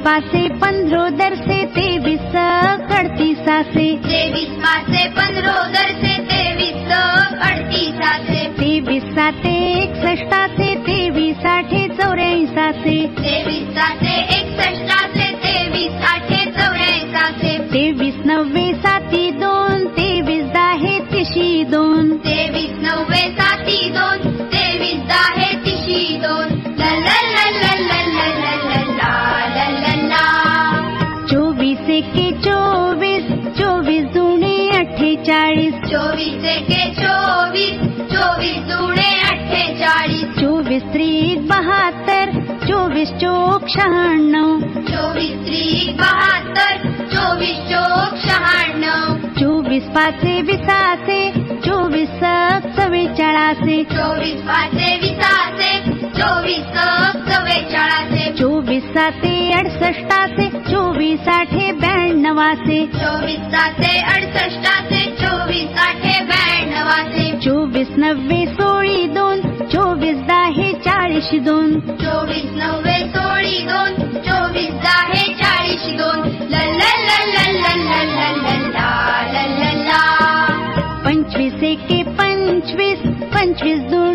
पासे 0.00 0.42
पंद्रोदर 0.60 1.34
से 1.36 1.56
तेवीस 1.72 2.36
अड़तीस 2.98 3.48
तेवीस 4.04 4.52
पासे 4.62 5.02
पंद्रोदर 5.10 5.90
से 5.96 6.12
तेवीस 6.30 6.92
अडतीसासे 7.48 8.46
तेवीस 8.58 9.02
साते 9.14 9.58
से 10.56 10.74
तेवीस 10.86 11.46
आठे 11.46 11.86
चौऱ्याऐंसासे 11.96 12.96
तेवीस 13.18 13.68
साते 13.76 14.16
से 15.16 15.30
तेवीस 15.44 16.04
आठे 16.04 16.44
चौऱ्याऐंसासे 16.50 17.58
तेवीस 17.68 18.09
चोवीस 35.90 36.44
एके 36.50 36.82
चोवीस 36.94 37.78
चोवीस 38.10 38.58
जुने 38.66 39.08
अठ्ठेचाळीस 39.28 40.36
चोवीस 40.36 40.82
त्रिक 40.92 41.48
बहात्तर 41.48 42.30
चोवीस 42.66 43.10
चोक 43.22 43.66
शहाण्णव 43.74 44.60
चोवीस 44.90 45.34
त्रिक 45.46 45.96
बहात्तर 46.00 46.88
चोवीस 47.14 47.58
चोक 47.72 48.16
शहाण्णव 48.26 49.28
चोवीस 49.40 49.88
पाचे 49.96 50.40
विसाचे 50.52 51.20
चोवीस 51.66 52.08
सक 52.22 52.68
चव्वेचाळाचे 52.76 53.82
चोवीस 53.90 54.42
पाचे 54.46 54.96
विसाचे 55.02 55.49
चोवीस 58.40 58.96
अडसष्टाचे 59.52 60.48
चोवीस 60.66 61.28
आठे 61.28 61.70
ब्याण्णवाचे 61.80 62.78
चोवीस 62.94 63.54
अडसष्टाचे 63.54 65.00
चोवीस 65.20 65.78
आठे 65.78 66.18
ब्याण्णवाचे 66.24 67.24
चोवीस 67.44 67.90
नव्वे 67.98 68.44
सोळी 68.50 69.06
दोन 69.14 69.40
चोवीस 69.66 70.18
दहा 70.28 70.70
चाळीस 70.84 71.30
दोन 71.44 71.78
चोवीस 72.02 72.50
नव्वे 72.54 72.98
सोळी 73.16 73.58
दोन 73.66 73.94
चोवीस 74.20 74.74
दहा 74.82 75.24
चाळीस 75.42 75.84
दोन 75.98 76.28
पंचवीस 81.04 81.62
एके 81.62 82.02
पंचवीस 82.12 82.98
पंचवीस 83.32 83.80
दोन 83.90 84.09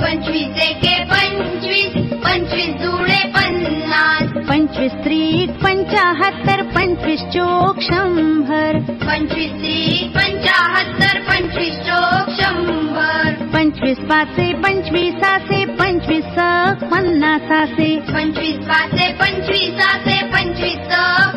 पंचवीस 0.00 0.60
एके 0.62 0.94
पंचवीस 1.10 1.94
पंचवीस 2.24 2.74
जुळे 2.82 3.22
पन्नास. 3.34 4.32
पंचवीस 4.48 4.92
त्रिक 5.04 5.50
पंचाहत्तर 5.64 6.62
पंचवीस 6.74 7.20
चोक 7.34 7.80
शंभर. 7.82 8.78
पंचवीस 9.06 9.52
त्रिक 9.60 10.16
पंचाहत्तर 10.16 11.20
पंचवीस 11.30 11.78
चोक 11.88 12.30
शंभर. 12.40 13.32
पंचवीस 13.54 13.98
पाचे 14.10 14.52
पंचवीसाचे 14.62 15.64
पंचवीस 15.80 16.24
सक 16.38 16.84
पन्नासाचे 16.92 17.94
पंचवीस 18.12 18.56
पाचे 18.68 19.12
पंचवीसाचे 19.20 20.20
पंचवीस 20.34 20.76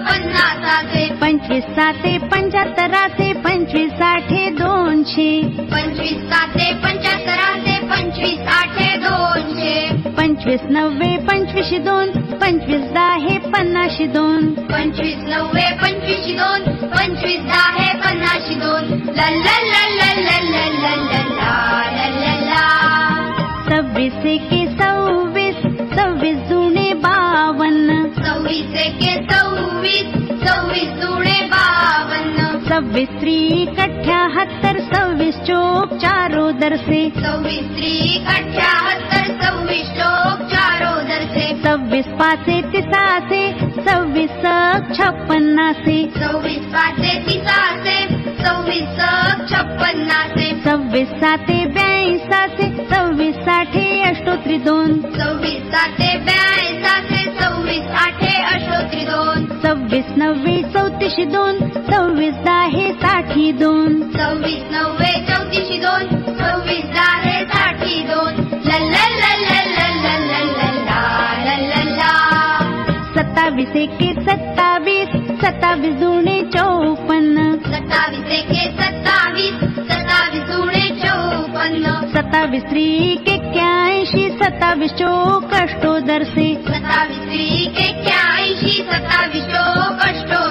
पन्नासाचे 0.08 1.08
पंचवीस 1.22 1.64
साते 1.76 2.18
पंच्याहत्तराचे 2.32 3.32
पंचवीस 3.44 3.92
साठे 4.00 4.50
दोनशे. 4.60 5.32
पंचवीस 5.72 6.30
साते 6.30 6.74
पंच्याहत्तराचे 6.84 7.71
एकवीस 8.22 8.48
आठे 8.54 8.90
दोनशे 9.04 10.12
पंचवीस 10.18 10.62
नवे 10.72 11.10
पंचवीस 11.28 11.72
दोन 11.86 12.12
पंचवीस 12.42 12.84
दहा 12.94 13.14
हे 13.24 13.38
दोन 14.14 14.46
पंचवीस 14.72 15.24
नवे 15.30 15.66
पंचवीस 15.82 16.28
दोन 16.40 16.70
पंचवीस 16.94 17.42
दहा 17.42 17.66
हे 17.78 17.90
पन्नाशी 18.04 18.56
दोन 18.62 18.84
सव्वीस 23.68 24.26
एके 24.28 24.66
सव्वीस 24.78 25.62
सव्वीस 25.96 26.50
दोन 26.50 26.61
बावन्न 27.04 27.98
सव्वीस 28.18 28.76
एके 28.82 29.16
सव्वीस 29.32 30.14
सव्वीस 30.44 30.90
जुळे 31.02 31.40
बावन्न 31.54 32.48
सव्वीस 32.70 33.10
त्रिक 33.22 33.80
अठ्याहत्तर 33.80 34.80
सव्वीस 34.94 35.36
चोक 35.48 35.94
चारो 36.02 36.50
दरसे 36.62 37.02
सव्वीस 37.18 37.72
सव्वीस 39.42 39.90
चोक 39.98 40.48
चारो 40.54 40.92
सव्वीस 41.64 42.08
पाचे 42.20 42.62
सव्वीस 43.88 44.32
सक 44.44 44.94
छप्पन्नासे 44.98 46.00
सव्वीस 46.18 46.66
पाचे 46.74 47.18
तिसाचे 47.28 48.21
सव्वीस 48.44 49.00
छप्पन्न 49.52 50.10
सव्वीस 50.66 51.10
साते 51.22 51.60
साते 52.26 52.68
सव्वीस 52.94 53.36
साठे 53.36 54.58
दोन 54.58 55.00
सव्वीस 55.18 55.64
साते 55.74 56.10
ब्याऐंशी 56.20 56.78
साते 56.84 57.24
सव्वीस 57.40 57.88
आठे 58.04 58.34
दोन 59.06 59.46
सव्वीस 59.64 60.06
नव्वे 60.18 60.56
दोन 61.34 61.60
सव्वीससाठी 61.92 63.52
दोन 63.62 64.02
सव्वीस 64.18 64.64
नव्वे 64.72 65.14
दोन 65.78 66.04
सव्वीससाठी 66.40 68.04
दोन 68.04 68.42
सत्तावीस 73.16 73.76
एके 73.76 74.14
सत्तावीस 74.24 75.10
सत्तावीस 75.42 75.96
जुने 75.96 76.42
चौपन्न 76.54 77.31
एके 78.38 78.64
सत्तावीस 78.78 79.64
सत्तावीस 79.90 80.44
जुळे 80.50 80.88
चौपन्न. 81.02 81.94
सत्तावीस 82.14 82.64
त्रिक 82.70 83.28
एक्क्याऐंशी 83.30 84.30
सत्तावीस 84.42 84.92
चोक 85.02 85.54
अष्टोदरसे 85.62 86.48
सत्तावीस 86.68 87.20
एक्क्याऐंशी 87.88 88.82
सत्तावीस 88.92 89.44
चोक 89.54 90.06
अष्टोदरचे 90.08 90.51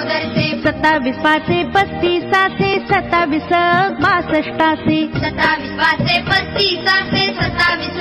सत्तावीस 0.81 1.15
पाचे 1.23 1.63
पस्तीसाचे 1.73 2.69
सत्तावीस 2.91 3.49
बासष्टाचे 4.03 4.95
सत्तावीस 5.15 5.73
पाचे 5.79 6.21
पस्तीसाचे 6.29 7.25
सत्तावीस 7.41 7.97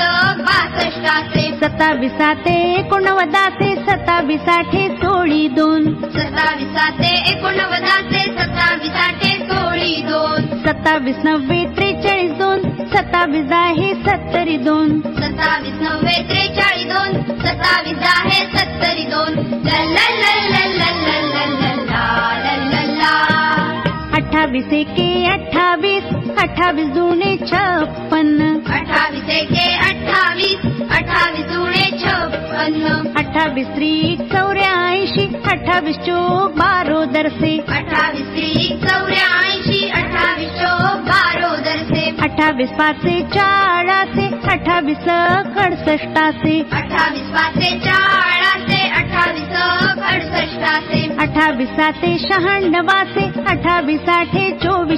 बासष्टाचे 0.47 1.43
सत्तावीस 1.63 2.13
साते 2.13 2.55
एकोणवदाचे 2.79 3.75
सत्तावीस 3.89 4.49
आठे 4.49 4.87
सोळी 5.03 5.47
दोन. 5.57 5.93
सत्तावीस 6.17 6.73
साते 6.79 7.13
एकोणवदाचे 7.33 8.25
सत्तावीस 8.39 8.97
आठे 9.07 9.37
सोळी 9.51 9.95
दोन. 10.09 10.47
सत्तावीस 10.67 11.25
नव्वे 11.25 11.63
त्रेचाळीस 11.77 12.33
दोन 12.39 12.63
सत्तावीस 12.95 13.45
दहा 13.51 13.93
सत्तरी 14.07 14.57
दोन. 14.71 15.01
सत्तावीस 15.21 15.81
नव्वे 15.83 16.17
त्रेचाळीस 16.33 16.93
दोन 16.95 17.23
सत्तावीस 17.45 17.99
दहा 17.99 18.45
सत्तरी 18.57 19.05
दोन. 19.11 19.39
अट्ठाईस 24.19 24.71
के 24.89 25.09
अट्ठाईस 25.29 26.05
अठावीस 26.43 26.89
दूने 26.95 27.37
छप्पन। 27.49 28.29
अट्ठाईस 28.77 29.29
के 29.51 29.67
अट्ठाईस 29.89 30.61
अट्ठाईस 30.99 31.47
दूने 31.53 31.85
छप्पन। 32.03 32.75
अट्ठाईस 33.21 33.69
त्रिक 33.77 34.21
चौऱ्याऐंशी 34.33 35.25
अट्ठाईस 35.53 35.97
चौक 36.07 36.57
बारो 36.61 37.01
दरसे। 37.15 37.53
अट्ठाईस 37.79 38.27
त्रिक 38.35 38.85
चौऱ्याऐंशी 38.87 39.81
अट्ठाईस 40.01 40.51
चौक 40.61 40.99
बारो 41.11 41.53
दरसे। 41.67 42.05
अट्ठाईस 42.27 42.71
पाचे 42.79 43.21
चाळासे 43.35 44.27
अट्ठावीस 44.53 45.09
अडसष्टासे 45.65 46.59
अट्ठावीस 46.73 47.29
पाचे 47.35 47.71
चाळासे 47.85 48.70
अहे 51.21 51.47
अस् 53.41 53.69
चोवि 53.73 54.07
अहे 54.07 54.53
चोवि 54.53 54.97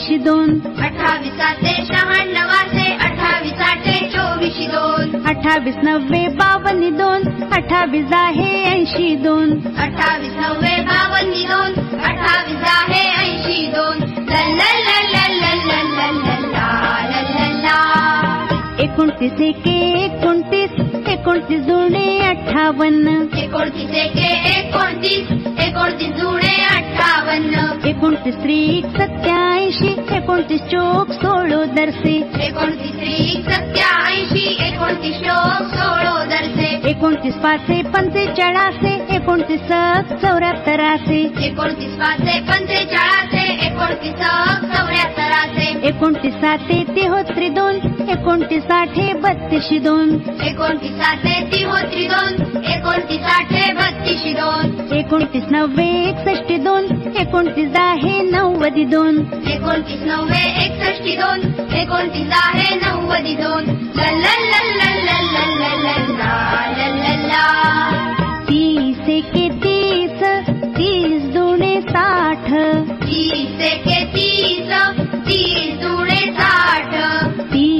अस्वे 5.54 6.28
बावन्नि 6.28 6.90
दोन् 6.90 7.24
अहं 7.24 9.16
दोन्। 9.16 9.50
अस् 9.60 10.02
ने 10.08 10.82
बीसहे 12.68 13.22
एकोणतीस 18.84 19.40
एके 19.40 20.04
एकोणतीस 20.04 21.01
एकोणतीस 21.22 21.60
जुने 21.66 22.06
अठ्ठावन्न. 22.28 23.10
एकोणतीस 23.38 23.90
एके 23.96 24.30
एकोणतीस 24.52 25.28
एकोणतीस 25.64 26.14
जुळे 26.20 26.54
अठ्ठावन्न. 26.68 27.60
एकोणतीस 27.88 28.36
त्रिक 28.42 28.86
सत्याऐंशी 28.96 29.92
एकोणतीस 30.16 30.60
चोक 30.72 31.12
सोळो 31.20 31.62
दरसे. 31.76 32.16
एकोणतीस 32.46 32.96
त्रिक 32.96 33.50
सत्याऐंशी 33.50 34.44
एकोणतीस 34.66 35.20
चोक 35.20 35.70
सोळो 35.74 36.16
दरचे 36.32 36.70
एकोणतीस 36.90 37.34
पाचे 37.44 37.80
पंचेचाळाचे 37.94 38.94
एकोणतीस 39.16 39.60
चौऱ्याहत्तराचे 40.22 41.22
एकोणतीस 41.46 41.96
पाचशे 42.00 42.38
पंचेचाळाचे 42.50 43.46
एकोणतीस 43.66 44.20
चौऱ्याहत्तराचे 44.74 45.70
एकोणतीस 45.88 46.34
साते 46.42 46.82
तेहोत्री 46.96 47.48
दोन 47.60 47.78
एकोणतीस 48.10 48.70
आठे 48.72 49.12
बत्तीस 49.22 49.68
दोन 49.82 50.08
एकोणतीस 50.46 51.00
आठे 51.06 51.34
तिहोत्री 51.52 52.06
दोन 52.08 52.62
एकोणतीस 52.72 53.26
आठे 53.32 53.72
बत्तीस 53.72 54.22
दोन 54.36 54.94
एकोणतीस 54.96 55.44
नव्वे 55.50 55.86
एकसष्टी 56.00 56.56
दोन 56.64 56.86
एकोणतीस 57.20 57.76
आहे 57.78 58.20
नव्वदी 58.30 58.84
दोन 58.84 59.18
एकोणतीस 59.46 60.02
नव्वे 60.06 60.42
एकसष्टी 60.64 61.16
दोन 61.16 61.40
एकोणतीस 61.76 62.32
आहे 62.42 62.74
नव्वदी 62.76 63.34
दोन 63.36 63.70
तीस 68.48 69.08
एके 69.08 69.48
तीस 69.64 70.22
तीस 70.76 71.32
दुणे 71.34 71.80
साठ 71.82 72.50
तीस 73.02 73.60
एके 73.72 74.04
तीस 74.14 74.72
तीस 75.28 75.78
दुणे 75.82 76.20
साठ 76.32 77.21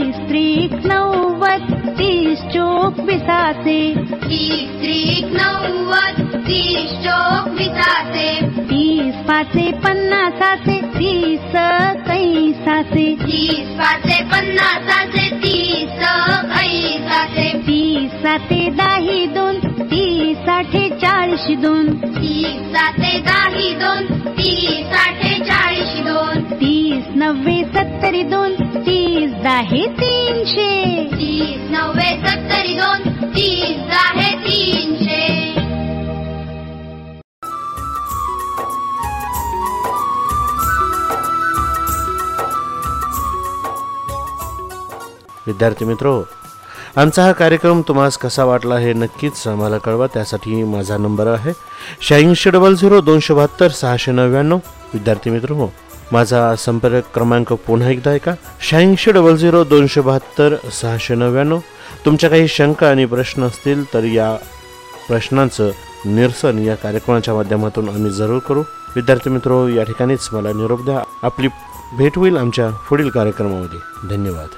तीस 0.02 0.72
चोक 0.86 1.44
तीस 1.98 2.40
चोक 2.54 3.00
विसाचे 7.48 8.81
तीस 9.12 9.26
पाचे 9.28 9.70
पन्नासाचे 9.72 10.80
तीस 10.80 11.52
कैसाचे 12.06 13.04
तीस 13.14 13.68
पाचे 13.78 14.22
पन्नासाचे 14.24 15.28
तीस 15.36 16.00
ऐसाचे 16.60 17.48
तीस 17.66 18.10
साते 18.22 18.68
दाही 18.70 19.26
दोन 19.26 19.58
तीस 19.90 20.48
आठे 20.48 20.88
चाळीस 20.88 21.58
दोन. 21.58 21.86
तीस 22.16 22.72
साते 22.72 23.18
दाही 23.18 23.74
दोन 23.74 24.06
तीस 24.28 24.96
आठे 24.96 25.34
चाळीस 25.44 26.00
दोन. 26.06 26.42
तीस 26.54 27.16
नव्वे 27.16 27.62
सत्तरी 27.74 28.22
दोन 28.22 28.54
तीस 28.86 29.30
दाहे 29.42 29.86
तीनशे. 30.00 31.04
तीस 31.12 31.70
नव्वे 31.70 32.10
सत्तरी 32.26 32.74
दोन 32.74 33.28
तीस 33.36 33.94
आहे 34.06 34.34
तीनशे. 34.46 35.21
विद्यार्थी 45.46 45.84
मित्र 45.84 46.22
आमचा 46.96 47.22
हा 47.22 47.32
कार्यक्रम 47.32 47.80
तुम्हाला 47.88 48.16
कसा 48.22 48.44
वाटला 48.44 48.78
हे 48.78 48.92
नक्कीच 48.92 49.46
आम्हाला 49.46 49.78
कळवा. 49.78 50.06
त्यासाठी 50.06 50.62
माझा 50.64 50.96
नंबर 50.96 51.26
आहे 51.26 51.52
शहाऐंशी 52.08 52.50
डबल 52.50 52.74
झिरो 52.74 53.00
दोनशे 53.00 53.34
बहात्तर 53.34 53.68
सहाशे 53.68 54.12
नव्याण्णव. 54.12 54.58
विद्यार्थी 54.94 55.30
मित्र 55.30 55.50
हो 55.50 55.68
माझा 56.12 56.54
संपर्क 56.56 57.04
क्रमांक 57.14 57.52
पुन्हा 57.52 57.88
एकदा 57.88 58.10
ऐका. 58.10 58.32
शहाऐंशी 58.60 59.12
डबल 59.12 59.36
झिरो 59.36 59.64
दोनशे 59.64 60.00
बहात्तर 60.00 60.54
सहाशे 60.72 61.14
नव्याण्णव. 61.14 61.58
तुमच्या 62.04 62.30
काही 62.30 62.48
शंका 62.48 62.90
आणि 62.90 63.06
प्रश्न 63.06 63.42
असतील 63.42 63.84
तर 63.94 64.04
या 64.04 64.34
प्रश्नांचं 65.08 65.70
निरसन 66.06 66.58
या 66.58 66.74
कार्यक्रमाच्या 66.74 67.34
माध्यमातून 67.34 67.88
आम्ही 67.88 68.10
जरूर 68.10 68.38
करू. 68.38 68.62
विद्यार्थी 68.96 69.30
मित्र 69.30 69.68
या 69.76 69.82
ठिकाणीच 69.82 70.28
मला 70.32 70.52
निरोप 70.52 70.84
द्या. 70.84 71.02
आपली 71.22 71.48
भेट 71.98 72.18
होईल 72.18 72.36
आमच्या 72.36 72.70
पुढील 72.70 73.08
कार्यक्रमामध्ये. 73.10 73.78
धन्यवाद. 74.16 74.48